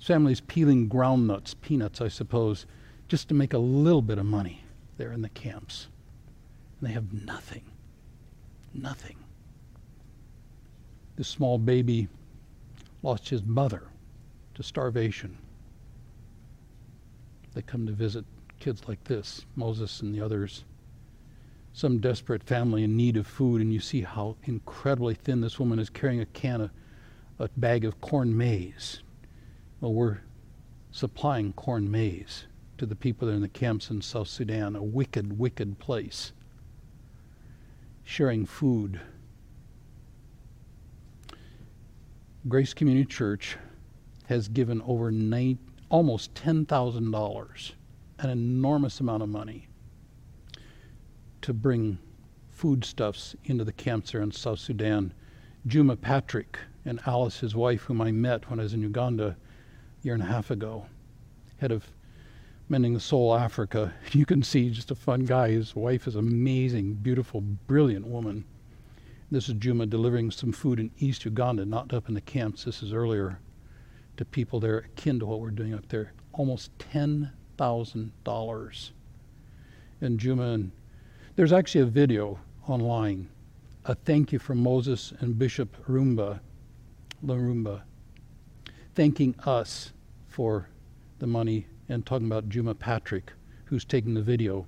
Families 0.00 0.40
peeling 0.40 0.88
ground 0.88 1.26
nuts, 1.26 1.54
peanuts, 1.54 2.00
I 2.00 2.08
suppose, 2.08 2.66
just 3.10 3.26
to 3.26 3.34
make 3.34 3.54
a 3.54 3.58
little 3.58 4.02
bit 4.02 4.18
of 4.18 4.24
money 4.24 4.62
there 4.96 5.10
in 5.10 5.20
the 5.20 5.28
camps. 5.30 5.88
And 6.78 6.88
they 6.88 6.92
have 6.94 7.12
nothing. 7.12 7.64
Nothing. 8.72 9.16
This 11.16 11.26
small 11.26 11.58
baby 11.58 12.06
lost 13.02 13.28
his 13.28 13.42
mother 13.42 13.82
to 14.54 14.62
starvation. 14.62 15.36
They 17.52 17.62
come 17.62 17.84
to 17.86 17.92
visit 17.92 18.24
kids 18.60 18.82
like 18.86 19.02
this, 19.02 19.44
Moses 19.56 20.02
and 20.02 20.14
the 20.14 20.24
others 20.24 20.62
some 21.72 21.98
desperate 21.98 22.42
family 22.42 22.82
in 22.82 22.96
need 22.96 23.16
of 23.16 23.26
food, 23.26 23.60
and 23.60 23.72
you 23.72 23.80
see 23.80 24.02
how 24.02 24.36
incredibly 24.44 25.14
thin 25.14 25.40
this 25.40 25.58
woman 25.58 25.78
is 25.78 25.88
carrying 25.88 26.20
a 26.20 26.26
can 26.26 26.60
of 26.60 26.70
a 27.38 27.48
bag 27.56 27.84
of 27.84 28.00
corn 28.00 28.36
maize. 28.36 29.02
Well, 29.80 29.94
we're 29.94 30.18
supplying 30.90 31.52
corn 31.52 31.88
maize 31.90 32.46
to 32.80 32.86
the 32.86 32.96
people 32.96 33.28
in 33.28 33.42
the 33.42 33.48
camps 33.48 33.90
in 33.90 34.00
South 34.00 34.26
Sudan, 34.26 34.74
a 34.74 34.82
wicked, 34.82 35.38
wicked 35.38 35.78
place. 35.78 36.32
Sharing 38.04 38.46
food. 38.46 38.98
Grace 42.48 42.72
Community 42.72 43.04
Church 43.04 43.58
has 44.28 44.48
given 44.48 44.80
over 44.80 45.10
nine, 45.10 45.58
almost 45.90 46.32
$10,000, 46.32 47.72
an 48.18 48.30
enormous 48.30 48.98
amount 48.98 49.24
of 49.24 49.28
money 49.28 49.68
to 51.42 51.52
bring 51.52 51.98
foodstuffs 52.48 53.36
into 53.44 53.62
the 53.62 53.72
camps 53.72 54.12
there 54.12 54.22
in 54.22 54.32
South 54.32 54.58
Sudan. 54.58 55.12
Juma 55.66 55.96
Patrick 55.96 56.58
and 56.86 56.98
Alice, 57.04 57.40
his 57.40 57.54
wife, 57.54 57.82
whom 57.82 58.00
I 58.00 58.10
met 58.10 58.48
when 58.48 58.58
I 58.58 58.62
was 58.62 58.72
in 58.72 58.80
Uganda 58.80 59.26
a 59.26 59.36
year 60.02 60.14
and 60.14 60.22
a 60.22 60.26
half 60.26 60.50
ago, 60.50 60.86
head 61.58 61.72
of 61.72 61.86
The 62.70 63.00
Soul 63.00 63.34
Africa. 63.34 63.92
You 64.12 64.24
can 64.24 64.44
see 64.44 64.70
just 64.70 64.92
a 64.92 64.94
fun 64.94 65.24
guy. 65.24 65.50
His 65.50 65.74
wife 65.74 66.06
is 66.06 66.14
amazing, 66.14 66.94
beautiful, 66.94 67.40
brilliant 67.40 68.06
woman. 68.06 68.44
This 69.28 69.48
is 69.48 69.56
Juma 69.56 69.86
delivering 69.86 70.30
some 70.30 70.52
food 70.52 70.78
in 70.78 70.92
East 71.00 71.24
Uganda, 71.24 71.64
not 71.64 71.92
up 71.92 72.06
in 72.08 72.14
the 72.14 72.20
camps. 72.20 72.62
This 72.62 72.80
is 72.80 72.92
earlier 72.92 73.40
to 74.16 74.24
people 74.24 74.60
there 74.60 74.78
akin 74.78 75.18
to 75.18 75.26
what 75.26 75.40
we're 75.40 75.50
doing 75.50 75.74
up 75.74 75.88
there. 75.88 76.12
Almost 76.32 76.78
$10,000. 76.78 78.90
And 80.00 80.20
Juma 80.20 80.52
and 80.52 80.70
there's 81.34 81.52
actually 81.52 81.80
a 81.80 81.86
video 81.86 82.38
online, 82.68 83.28
a 83.84 83.96
thank 83.96 84.30
you 84.30 84.38
from 84.38 84.62
Moses 84.62 85.12
and 85.18 85.36
Bishop 85.36 85.76
Rumba, 85.88 86.38
Larumba, 87.24 87.82
thanking 88.94 89.34
us 89.44 89.92
for 90.28 90.68
the 91.18 91.26
money 91.26 91.66
and 91.90 92.06
talking 92.06 92.26
about 92.26 92.48
Juma 92.48 92.74
Patrick, 92.74 93.32
who's 93.64 93.84
taking 93.84 94.14
the 94.14 94.22
video. 94.22 94.64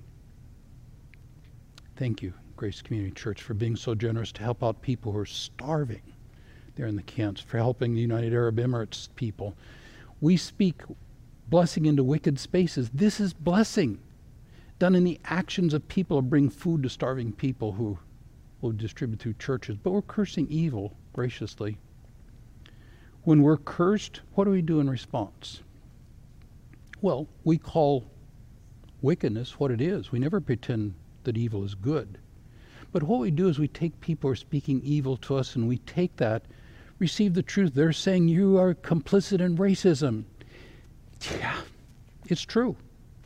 Thank 1.95 2.21
you, 2.21 2.33
Grace 2.57 2.81
Community 2.81 3.13
Church, 3.13 3.41
for 3.41 3.53
being 3.53 3.77
so 3.77 3.95
generous 3.95 4.33
to 4.33 4.43
help 4.43 4.61
out 4.61 4.81
people 4.81 5.13
who 5.13 5.19
are 5.19 5.25
starving 5.25 6.01
there 6.75 6.87
in 6.87 6.97
the 6.97 7.03
camps, 7.03 7.39
for 7.39 7.57
helping 7.57 7.93
the 7.93 8.01
United 8.01 8.33
Arab 8.33 8.57
Emirates 8.57 9.07
people. 9.15 9.55
We 10.19 10.35
speak 10.35 10.81
blessing 11.47 11.85
into 11.85 12.03
wicked 12.03 12.39
spaces. 12.39 12.89
This 12.93 13.19
is 13.19 13.33
blessing 13.33 13.99
done 14.79 14.95
in 14.95 15.05
the 15.05 15.19
actions 15.25 15.73
of 15.73 15.87
people 15.87 16.17
to 16.17 16.21
bring 16.21 16.49
food 16.49 16.83
to 16.83 16.89
starving 16.89 17.31
people 17.31 17.71
who 17.71 17.97
will 18.59 18.71
distribute 18.71 19.19
through 19.19 19.35
churches, 19.35 19.77
but 19.81 19.91
we're 19.91 20.01
cursing 20.01 20.47
evil 20.49 20.93
graciously. 21.13 21.77
When 23.23 23.43
we're 23.43 23.55
cursed, 23.55 24.19
what 24.33 24.43
do 24.43 24.49
we 24.49 24.61
do 24.61 24.81
in 24.81 24.89
response? 24.89 25.61
Well, 27.03 27.27
we 27.43 27.57
call 27.57 28.05
wickedness 29.01 29.59
what 29.59 29.71
it 29.71 29.81
is. 29.81 30.13
We 30.13 30.19
never 30.19 30.39
pretend 30.39 30.93
that 31.25 31.35
evil 31.35 31.65
is 31.65 31.75
good. 31.75 32.17
But 32.93 33.03
what 33.03 33.19
we 33.19 33.29
do 33.29 33.49
is 33.49 33.59
we 33.59 33.67
take 33.67 33.99
people 33.99 34.29
who 34.29 34.31
are 34.31 34.37
speaking 34.37 34.79
evil 34.85 35.17
to 35.17 35.35
us 35.35 35.57
and 35.57 35.67
we 35.67 35.79
take 35.79 36.15
that, 36.15 36.45
receive 36.99 37.33
the 37.33 37.43
truth. 37.43 37.73
They're 37.73 37.91
saying 37.91 38.29
you 38.29 38.57
are 38.57 38.73
complicit 38.73 39.41
in 39.41 39.57
racism. 39.57 40.23
Yeah, 41.29 41.59
it's 42.29 42.43
true. 42.43 42.77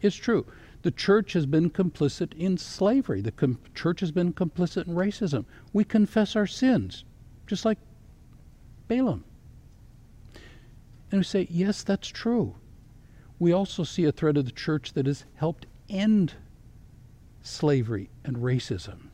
It's 0.01 0.15
true. 0.15 0.47
The 0.81 0.89
church 0.89 1.33
has 1.33 1.45
been 1.45 1.69
complicit 1.69 2.33
in 2.33 2.57
slavery. 2.57 3.21
The 3.21 3.31
com- 3.31 3.59
church 3.75 3.99
has 3.99 4.11
been 4.11 4.33
complicit 4.33 4.87
in 4.87 4.95
racism. 4.95 5.45
We 5.71 5.83
confess 5.83 6.35
our 6.35 6.47
sins, 6.47 7.05
just 7.45 7.63
like 7.63 7.77
Balaam. 8.87 9.23
And 11.11 11.19
we 11.19 11.23
say, 11.23 11.45
yes, 11.51 11.83
that's 11.83 12.07
true. 12.07 12.55
We 13.39 13.51
also 13.51 13.83
see 13.83 14.05
a 14.05 14.11
thread 14.11 14.37
of 14.37 14.45
the 14.45 14.51
church 14.51 14.93
that 14.93 15.05
has 15.05 15.25
helped 15.35 15.65
end 15.89 16.33
slavery 17.41 18.09
and 18.23 18.37
racism. 18.37 19.09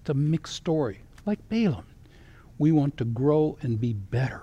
It's 0.00 0.10
a 0.10 0.14
mixed 0.14 0.54
story, 0.54 1.00
like 1.26 1.48
Balaam. 1.48 1.86
We 2.58 2.72
want 2.72 2.96
to 2.98 3.04
grow 3.04 3.58
and 3.62 3.80
be 3.80 3.92
better 3.92 4.42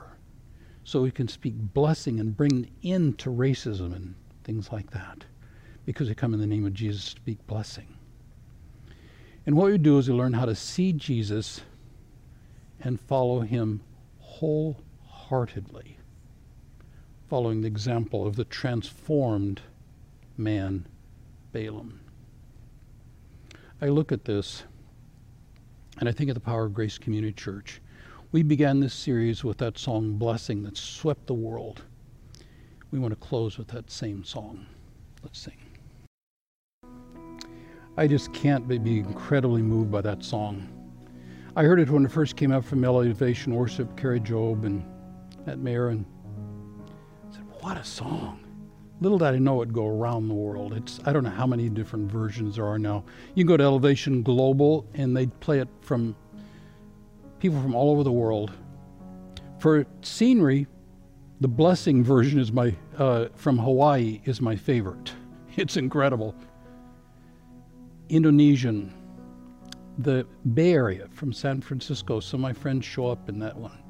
so 0.84 1.02
we 1.02 1.12
can 1.12 1.28
speak 1.28 1.54
blessing 1.56 2.20
and 2.20 2.36
bring 2.36 2.52
an 2.52 2.68
end 2.84 3.20
to 3.20 3.30
racism 3.30 3.96
and 3.96 4.16
things 4.44 4.72
like 4.72 4.90
that 4.92 5.26
because 5.86 6.10
we 6.10 6.16
come 6.16 6.34
in 6.34 6.40
the 6.40 6.48
name 6.48 6.66
of 6.66 6.74
Jesus 6.74 7.06
to 7.06 7.10
speak 7.12 7.46
blessing. 7.46 7.86
And 9.46 9.56
what 9.56 9.72
we 9.72 9.78
do 9.78 10.00
is 10.00 10.10
we 10.10 10.16
learn 10.16 10.34
how 10.34 10.46
to 10.46 10.56
see 10.56 10.94
Jesus 10.94 11.62
and 12.82 13.00
follow 13.00 13.42
him 13.42 13.82
wholeheartedly, 14.20 15.98
following 17.30 17.62
the 17.62 17.68
example 17.68 18.26
of 18.26 18.36
the 18.36 18.44
transformed 18.44 19.62
man, 20.36 20.88
Balaam. 21.54 22.00
I 23.80 23.90
look 23.90 24.12
at 24.12 24.26
this 24.26 24.64
and 26.00 26.10
I 26.10 26.12
think 26.12 26.32
of 26.32 26.34
the 26.34 26.42
Power 26.42 26.66
of 26.66 26.74
Grace 26.74 26.98
Community 26.98 27.32
Church. 27.32 27.82
We 28.32 28.42
began 28.42 28.80
this 28.80 28.96
series 28.96 29.44
with 29.44 29.60
that 29.60 29.78
song, 29.78 30.14
Blessing, 30.14 30.64
that 30.64 30.76
swept 30.76 31.28
the 31.28 31.36
world. 31.36 31.84
We 32.90 32.98
want 32.98 33.12
to 33.12 33.28
close 33.28 33.60
with 33.60 33.68
that 33.68 33.92
same 33.92 34.24
song. 34.24 34.66
Let's 35.22 35.40
sing. 35.40 35.58
I 37.96 38.08
just 38.08 38.34
can't 38.34 38.68
but 38.68 38.84
be 38.84 39.00
incredibly 39.00 39.62
moved 39.62 39.92
by 39.92 40.02
that 40.02 40.24
song. 40.24 40.68
I 41.56 41.64
heard 41.64 41.80
it 41.80 41.90
when 41.90 42.06
it 42.06 42.12
first 42.12 42.36
came 42.36 42.52
out 42.52 42.66
from 42.66 42.84
Elevation 42.84 43.54
Worship, 43.54 43.96
Kari 43.98 44.20
Jobe, 44.20 44.66
and 44.66 44.84
Matt 45.46 45.60
Mayor, 45.60 45.90
and 45.90 46.06
What 47.62 47.78
a 47.78 47.84
song! 47.84 48.40
Little 49.02 49.18
did 49.18 49.28
I 49.28 49.38
know 49.38 49.62
it'd 49.62 49.74
go 49.74 49.88
around 49.88 50.28
the 50.28 50.34
world. 50.34 50.74
It's 50.74 51.00
I 51.06 51.12
don't 51.12 51.24
know 51.24 51.30
how 51.30 51.46
many 51.46 51.70
different 51.70 52.12
versions 52.12 52.56
there 52.56 52.66
are 52.66 52.80
now. 52.80 53.04
You 53.36 53.44
go 53.44 53.58
to 53.58 53.64
Elevation 53.64 54.24
Global, 54.24 54.86
and 54.94 55.16
they 55.16 55.28
play 55.28 55.60
it 55.60 55.68
from 55.82 56.16
people 57.40 57.62
from 57.62 57.76
all 57.76 57.92
over 57.92 58.04
the 58.04 58.12
world. 58.12 58.52
For 59.60 59.86
scenery, 60.02 60.68
the 61.42 61.48
Blessing 61.50 62.04
version 62.04 62.40
is 62.40 62.52
my 62.52 62.74
uh, 62.98 63.28
from 63.36 63.58
Hawaii 63.58 64.22
is 64.26 64.42
my 64.42 64.56
favorite. 64.56 65.14
It's 65.58 65.76
incredible. 65.76 66.36
Indonesian, 68.08 68.94
the 69.98 70.26
Bay 70.54 70.72
Area 70.72 71.10
from 71.12 71.34
San 71.34 71.60
Francisco. 71.60 72.18
Of 72.18 72.40
my 72.40 72.54
friends 72.54 72.86
show 72.86 73.08
up 73.08 73.28
in 73.28 73.40
that 73.40 73.58
one. 73.58 73.89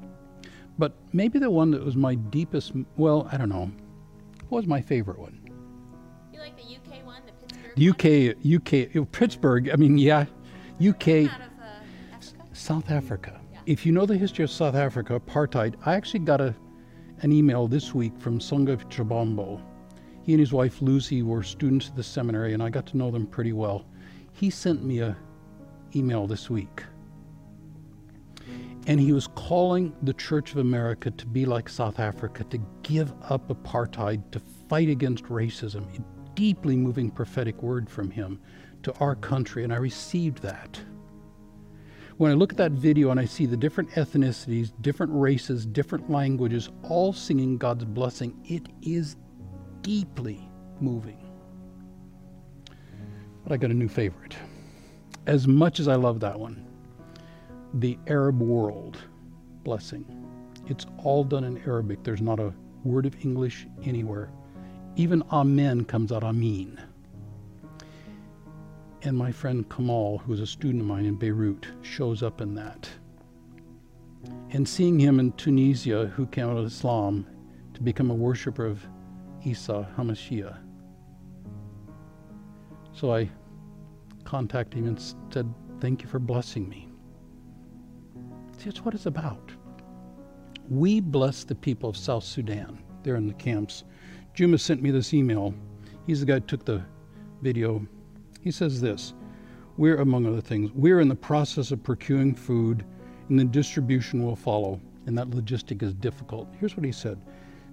But 0.80 0.94
maybe 1.12 1.38
the 1.38 1.50
one 1.50 1.70
that 1.72 1.84
was 1.84 1.94
my 1.94 2.14
deepest, 2.14 2.72
well, 2.96 3.28
I 3.30 3.36
don't 3.36 3.50
know. 3.50 3.70
What 4.48 4.60
was 4.60 4.66
my 4.66 4.80
favorite 4.80 5.18
one? 5.18 5.38
You 6.32 6.40
like 6.40 6.56
the 6.56 6.62
UK 6.62 7.04
one, 7.04 7.20
the 7.26 7.32
Pittsburgh 7.32 8.36
UK, 8.96 8.96
UK, 8.96 9.12
Pittsburgh. 9.12 9.68
I 9.68 9.76
mean, 9.76 9.98
yeah, 9.98 10.24
UK. 10.80 11.08
Out 11.08 11.42
of 11.42 11.58
uh, 11.60 12.14
Africa? 12.14 12.44
South 12.54 12.90
Africa. 12.90 13.38
Yeah. 13.52 13.58
If 13.66 13.84
you 13.84 13.92
know 13.92 14.06
the 14.06 14.16
history 14.16 14.42
of 14.42 14.50
South 14.50 14.74
Africa, 14.74 15.20
apartheid, 15.20 15.74
I 15.84 15.96
actually 15.96 16.20
got 16.20 16.40
a, 16.40 16.54
an 17.20 17.30
email 17.30 17.68
this 17.68 17.94
week 17.94 18.18
from 18.18 18.38
Sunga 18.38 18.82
Chabambo. 18.88 19.60
He 20.22 20.32
and 20.32 20.40
his 20.40 20.54
wife 20.54 20.80
Lucy 20.80 21.22
were 21.22 21.42
students 21.42 21.88
at 21.88 21.96
the 21.96 22.02
seminary, 22.02 22.54
and 22.54 22.62
I 22.62 22.70
got 22.70 22.86
to 22.86 22.96
know 22.96 23.10
them 23.10 23.26
pretty 23.26 23.52
well. 23.52 23.84
He 24.32 24.48
sent 24.48 24.82
me 24.82 25.00
a 25.00 25.14
email 25.94 26.26
this 26.26 26.48
week. 26.48 26.84
And 28.86 28.98
he 28.98 29.12
was 29.12 29.26
calling 29.28 29.94
the 30.02 30.14
Church 30.14 30.52
of 30.52 30.58
America 30.58 31.10
to 31.10 31.26
be 31.26 31.44
like 31.44 31.68
South 31.68 32.00
Africa, 32.00 32.44
to 32.44 32.58
give 32.82 33.12
up 33.28 33.48
apartheid, 33.48 34.30
to 34.32 34.40
fight 34.68 34.88
against 34.88 35.24
racism. 35.24 35.84
A 35.98 36.02
deeply 36.34 36.76
moving 36.76 37.10
prophetic 37.10 37.62
word 37.62 37.88
from 37.88 38.10
him 38.10 38.40
to 38.82 38.92
our 38.94 39.14
country, 39.14 39.64
and 39.64 39.72
I 39.72 39.76
received 39.76 40.42
that. 40.42 40.80
When 42.16 42.30
I 42.30 42.34
look 42.34 42.52
at 42.52 42.58
that 42.58 42.72
video 42.72 43.10
and 43.10 43.20
I 43.20 43.24
see 43.24 43.46
the 43.46 43.56
different 43.56 43.90
ethnicities, 43.90 44.72
different 44.82 45.12
races, 45.14 45.64
different 45.64 46.10
languages, 46.10 46.68
all 46.82 47.12
singing 47.12 47.56
God's 47.56 47.84
blessing, 47.84 48.38
it 48.44 48.66
is 48.82 49.16
deeply 49.82 50.48
moving. 50.80 51.30
But 53.42 53.52
I 53.52 53.56
got 53.56 53.70
a 53.70 53.74
new 53.74 53.88
favorite. 53.88 54.36
As 55.26 55.48
much 55.48 55.80
as 55.80 55.88
I 55.88 55.94
love 55.94 56.20
that 56.20 56.38
one, 56.38 56.66
the 57.74 57.98
Arab 58.06 58.40
world 58.40 58.98
blessing. 59.64 60.04
It's 60.66 60.86
all 60.98 61.24
done 61.24 61.44
in 61.44 61.58
Arabic. 61.58 62.02
There's 62.02 62.20
not 62.20 62.40
a 62.40 62.52
word 62.84 63.06
of 63.06 63.16
English 63.24 63.66
anywhere. 63.84 64.30
Even 64.96 65.22
Amen 65.30 65.84
comes 65.84 66.12
out 66.12 66.24
Amin. 66.24 66.80
And 69.02 69.16
my 69.16 69.32
friend 69.32 69.68
Kamal, 69.70 70.18
who's 70.18 70.40
a 70.40 70.46
student 70.46 70.82
of 70.82 70.86
mine 70.86 71.06
in 71.06 71.14
Beirut, 71.14 71.66
shows 71.82 72.22
up 72.22 72.40
in 72.40 72.54
that. 72.54 72.88
And 74.50 74.68
seeing 74.68 74.98
him 74.98 75.18
in 75.20 75.32
Tunisia, 75.32 76.06
who 76.14 76.26
came 76.26 76.48
out 76.48 76.58
of 76.58 76.66
Islam 76.66 77.26
to 77.74 77.80
become 77.82 78.10
a 78.10 78.14
worshiper 78.14 78.66
of 78.66 78.86
Isa 79.44 79.88
Hamashiach. 79.96 80.58
So 82.92 83.14
I 83.14 83.30
contacted 84.24 84.80
him 84.80 84.88
and 84.88 85.14
said, 85.32 85.52
Thank 85.80 86.02
you 86.02 86.08
for 86.08 86.18
blessing 86.18 86.68
me. 86.68 86.89
That's 88.64 88.84
what 88.84 88.94
it's 88.94 89.06
about. 89.06 89.52
We 90.68 91.00
bless 91.00 91.44
the 91.44 91.54
people 91.54 91.88
of 91.88 91.96
South 91.96 92.24
Sudan. 92.24 92.78
They're 93.02 93.16
in 93.16 93.26
the 93.26 93.34
camps. 93.34 93.84
Juma 94.34 94.58
sent 94.58 94.82
me 94.82 94.90
this 94.90 95.14
email. 95.14 95.54
He's 96.06 96.20
the 96.20 96.26
guy 96.26 96.34
who 96.34 96.40
took 96.40 96.66
the 96.66 96.84
video. 97.40 97.86
He 98.42 98.50
says 98.50 98.80
this 98.80 99.14
We're, 99.78 100.00
among 100.00 100.26
other 100.26 100.42
things, 100.42 100.70
we're 100.72 101.00
in 101.00 101.08
the 101.08 101.14
process 101.14 101.70
of 101.70 101.82
procuring 101.82 102.34
food, 102.34 102.84
and 103.30 103.38
the 103.38 103.44
distribution 103.44 104.22
will 104.22 104.36
follow, 104.36 104.78
and 105.06 105.16
that 105.16 105.30
logistic 105.30 105.82
is 105.82 105.94
difficult. 105.94 106.48
Here's 106.58 106.76
what 106.76 106.84
he 106.84 106.92
said 106.92 107.18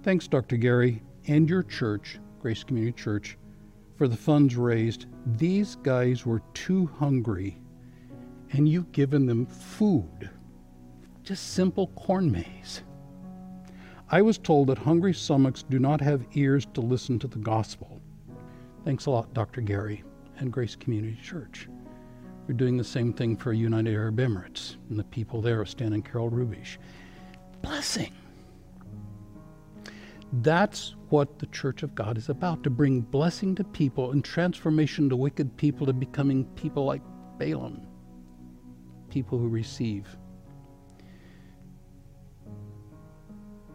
Thanks, 0.02 0.26
Dr. 0.26 0.56
Gary, 0.56 1.02
and 1.26 1.50
your 1.50 1.62
church, 1.62 2.18
Grace 2.40 2.64
Community 2.64 2.92
Church, 2.92 3.36
for 3.96 4.08
the 4.08 4.16
funds 4.16 4.56
raised. 4.56 5.04
These 5.36 5.76
guys 5.76 6.24
were 6.24 6.40
too 6.54 6.86
hungry, 6.98 7.60
and 8.52 8.66
you've 8.66 8.90
given 8.92 9.26
them 9.26 9.44
food 9.44 10.30
just 11.28 11.52
simple 11.52 11.88
corn 11.88 12.32
maize. 12.32 12.80
I 14.08 14.22
was 14.22 14.38
told 14.38 14.68
that 14.68 14.78
hungry 14.78 15.12
stomachs 15.12 15.62
do 15.62 15.78
not 15.78 16.00
have 16.00 16.24
ears 16.32 16.66
to 16.72 16.80
listen 16.80 17.18
to 17.18 17.28
the 17.28 17.38
gospel. 17.38 18.00
Thanks 18.86 19.04
a 19.04 19.10
lot, 19.10 19.34
Dr. 19.34 19.60
Gary 19.60 20.04
and 20.38 20.50
Grace 20.50 20.74
Community 20.74 21.18
Church. 21.22 21.68
We're 22.46 22.54
doing 22.54 22.78
the 22.78 22.82
same 22.82 23.12
thing 23.12 23.36
for 23.36 23.52
United 23.52 23.92
Arab 23.92 24.16
Emirates 24.16 24.76
and 24.88 24.98
the 24.98 25.04
people 25.04 25.42
there, 25.42 25.62
Stan 25.66 25.92
and 25.92 26.02
Carol 26.02 26.30
Rubish. 26.30 26.78
Blessing. 27.60 28.14
That's 30.32 30.96
what 31.10 31.38
the 31.38 31.46
Church 31.48 31.82
of 31.82 31.94
God 31.94 32.16
is 32.16 32.30
about 32.30 32.62
to 32.62 32.70
bring 32.70 33.02
blessing 33.02 33.54
to 33.56 33.64
people 33.64 34.12
and 34.12 34.24
transformation 34.24 35.10
to 35.10 35.16
wicked 35.16 35.58
people 35.58 35.84
to 35.88 35.92
becoming 35.92 36.46
people 36.54 36.86
like 36.86 37.02
Balaam, 37.36 37.86
people 39.10 39.38
who 39.38 39.48
receive. 39.48 40.17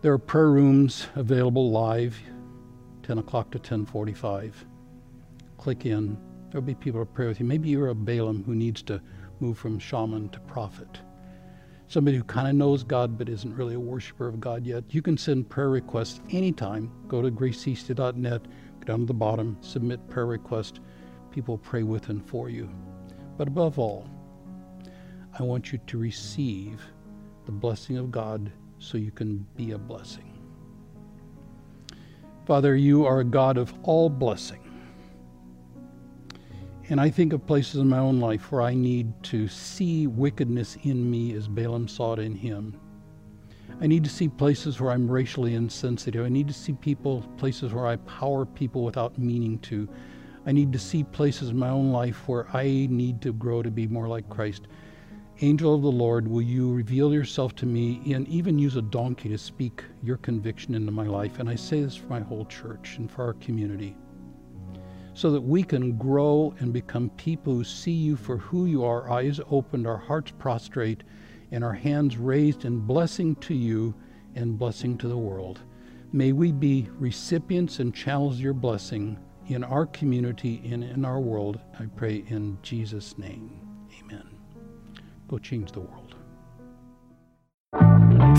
There 0.03 0.11
are 0.11 0.17
prayer 0.17 0.51
rooms 0.51 1.07
available 1.15 1.71
live, 1.71 2.21
10 3.03 3.19
o'clock 3.19 3.51
to 3.51 3.57
10:45. 3.57 4.65
Click 5.57 5.85
in. 5.85 6.17
There'll 6.49 6.65
be 6.65 6.75
people 6.75 6.99
to 6.99 7.05
pray 7.05 7.27
with 7.27 7.39
you. 7.39 7.45
Maybe 7.45 7.69
you're 7.69 7.87
a 7.87 7.95
Balaam 7.95 8.43
who 8.43 8.53
needs 8.53 8.81
to 8.81 9.01
move 9.39 9.57
from 9.57 9.79
shaman 9.79 10.27
to 10.31 10.41
prophet. 10.41 10.99
Somebody 11.87 12.17
who 12.17 12.23
kind 12.25 12.49
of 12.49 12.55
knows 12.55 12.83
God 12.83 13.17
but 13.17 13.29
isn't 13.29 13.55
really 13.55 13.75
a 13.75 13.79
worshiper 13.79 14.27
of 14.27 14.41
God 14.41 14.65
yet. 14.65 14.83
You 14.89 15.01
can 15.01 15.17
send 15.17 15.47
prayer 15.47 15.69
requests 15.69 16.19
anytime. 16.31 16.91
Go 17.07 17.21
to 17.21 17.31
gracecc.net, 17.31 18.41
go 18.41 18.85
down 18.85 18.99
to 18.99 19.05
the 19.05 19.13
bottom, 19.13 19.55
submit 19.61 20.09
prayer 20.09 20.25
request. 20.25 20.81
People 21.31 21.57
pray 21.57 21.83
with 21.83 22.09
and 22.09 22.21
for 22.27 22.49
you. 22.49 22.69
But 23.37 23.47
above 23.47 23.79
all, 23.79 24.05
I 25.39 25.43
want 25.43 25.71
you 25.71 25.77
to 25.77 25.97
receive 25.97 26.83
the 27.45 27.53
blessing 27.53 27.95
of 27.95 28.11
God 28.11 28.51
so 28.83 28.97
you 28.97 29.11
can 29.11 29.45
be 29.55 29.71
a 29.71 29.77
blessing. 29.77 30.29
Father, 32.45 32.75
you 32.75 33.05
are 33.05 33.21
a 33.21 33.23
God 33.23 33.57
of 33.57 33.73
all 33.83 34.09
blessing. 34.09 34.59
And 36.89 36.99
I 36.99 37.09
think 37.09 37.31
of 37.31 37.47
places 37.47 37.79
in 37.79 37.87
my 37.87 37.99
own 37.99 38.19
life 38.19 38.51
where 38.51 38.61
I 38.61 38.73
need 38.73 39.11
to 39.23 39.47
see 39.47 40.07
wickedness 40.07 40.77
in 40.83 41.09
me 41.09 41.33
as 41.33 41.47
Balaam 41.47 41.87
saw 41.87 42.13
it 42.13 42.19
in 42.19 42.35
him. 42.35 42.77
I 43.79 43.87
need 43.87 44.03
to 44.03 44.09
see 44.09 44.27
places 44.27 44.81
where 44.81 44.91
I'm 44.91 45.09
racially 45.09 45.55
insensitive. 45.55 46.25
I 46.25 46.29
need 46.29 46.49
to 46.49 46.53
see 46.53 46.73
people, 46.73 47.21
places 47.37 47.73
where 47.73 47.87
I 47.87 47.95
power 47.95 48.45
people 48.45 48.83
without 48.83 49.17
meaning 49.17 49.59
to. 49.59 49.87
I 50.45 50.51
need 50.51 50.73
to 50.73 50.79
see 50.79 51.05
places 51.05 51.49
in 51.49 51.57
my 51.57 51.69
own 51.69 51.93
life 51.93 52.27
where 52.27 52.53
I 52.55 52.87
need 52.89 53.21
to 53.21 53.31
grow 53.31 53.63
to 53.63 53.71
be 53.71 53.87
more 53.87 54.09
like 54.09 54.29
Christ. 54.29 54.67
Angel 55.41 55.73
of 55.73 55.81
the 55.81 55.91
Lord, 55.91 56.27
will 56.27 56.43
you 56.43 56.71
reveal 56.71 57.13
yourself 57.13 57.55
to 57.55 57.65
me 57.65 58.13
and 58.13 58.27
even 58.27 58.59
use 58.59 58.75
a 58.75 58.81
donkey 58.81 59.29
to 59.29 59.37
speak 59.37 59.83
your 60.03 60.17
conviction 60.17 60.75
into 60.75 60.91
my 60.91 61.07
life? 61.07 61.39
And 61.39 61.49
I 61.49 61.55
say 61.55 61.81
this 61.81 61.95
for 61.95 62.07
my 62.07 62.19
whole 62.19 62.45
church 62.45 62.97
and 62.97 63.09
for 63.09 63.25
our 63.25 63.33
community 63.33 63.95
so 65.13 65.31
that 65.31 65.41
we 65.41 65.63
can 65.63 65.97
grow 65.97 66.53
and 66.59 66.73
become 66.73 67.09
people 67.11 67.53
who 67.53 67.63
see 67.63 67.91
you 67.91 68.15
for 68.15 68.37
who 68.37 68.65
you 68.65 68.83
are, 68.83 69.09
eyes 69.11 69.39
opened, 69.49 69.85
our 69.87 69.97
hearts 69.97 70.31
prostrate, 70.37 71.03
and 71.51 71.63
our 71.63 71.73
hands 71.73 72.17
raised 72.17 72.65
in 72.65 72.79
blessing 72.79 73.35
to 73.37 73.53
you 73.53 73.93
and 74.35 74.57
blessing 74.57 74.97
to 74.97 75.07
the 75.07 75.17
world. 75.17 75.59
May 76.11 76.31
we 76.31 76.51
be 76.51 76.89
recipients 76.99 77.79
and 77.79 77.93
channels 77.93 78.39
your 78.39 78.53
blessing 78.53 79.19
in 79.47 79.63
our 79.63 79.85
community 79.87 80.61
and 80.71 80.83
in 80.83 81.05
our 81.05 81.19
world. 81.19 81.59
I 81.79 81.85
pray 81.95 82.23
in 82.27 82.57
Jesus' 82.61 83.17
name. 83.17 83.62
Go 85.33 85.39
change 85.39 85.71
the 85.71 85.79
world. 85.79 86.13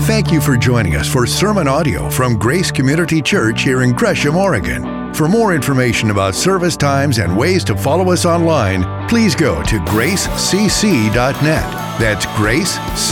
Thank 0.07 0.31
you 0.31 0.39
for 0.39 0.55
joining 0.55 0.95
us 0.95 1.11
for 1.11 1.27
sermon 1.27 1.67
audio 1.67 2.09
from 2.09 2.39
Grace 2.39 2.71
Community 2.71 3.21
Church 3.21 3.63
here 3.63 3.81
in 3.81 3.91
Gresham, 3.91 4.37
Oregon. 4.37 5.13
For 5.13 5.27
more 5.27 5.53
information 5.53 6.09
about 6.09 6.35
service 6.35 6.77
times 6.77 7.17
and 7.17 7.37
ways 7.37 7.65
to 7.65 7.75
follow 7.75 8.13
us 8.13 8.25
online, 8.25 9.09
please 9.09 9.35
go 9.35 9.61
to 9.63 9.79
gracecc.net. 9.79 11.43
That's 11.99 12.25
gracecc.net. 12.27 13.05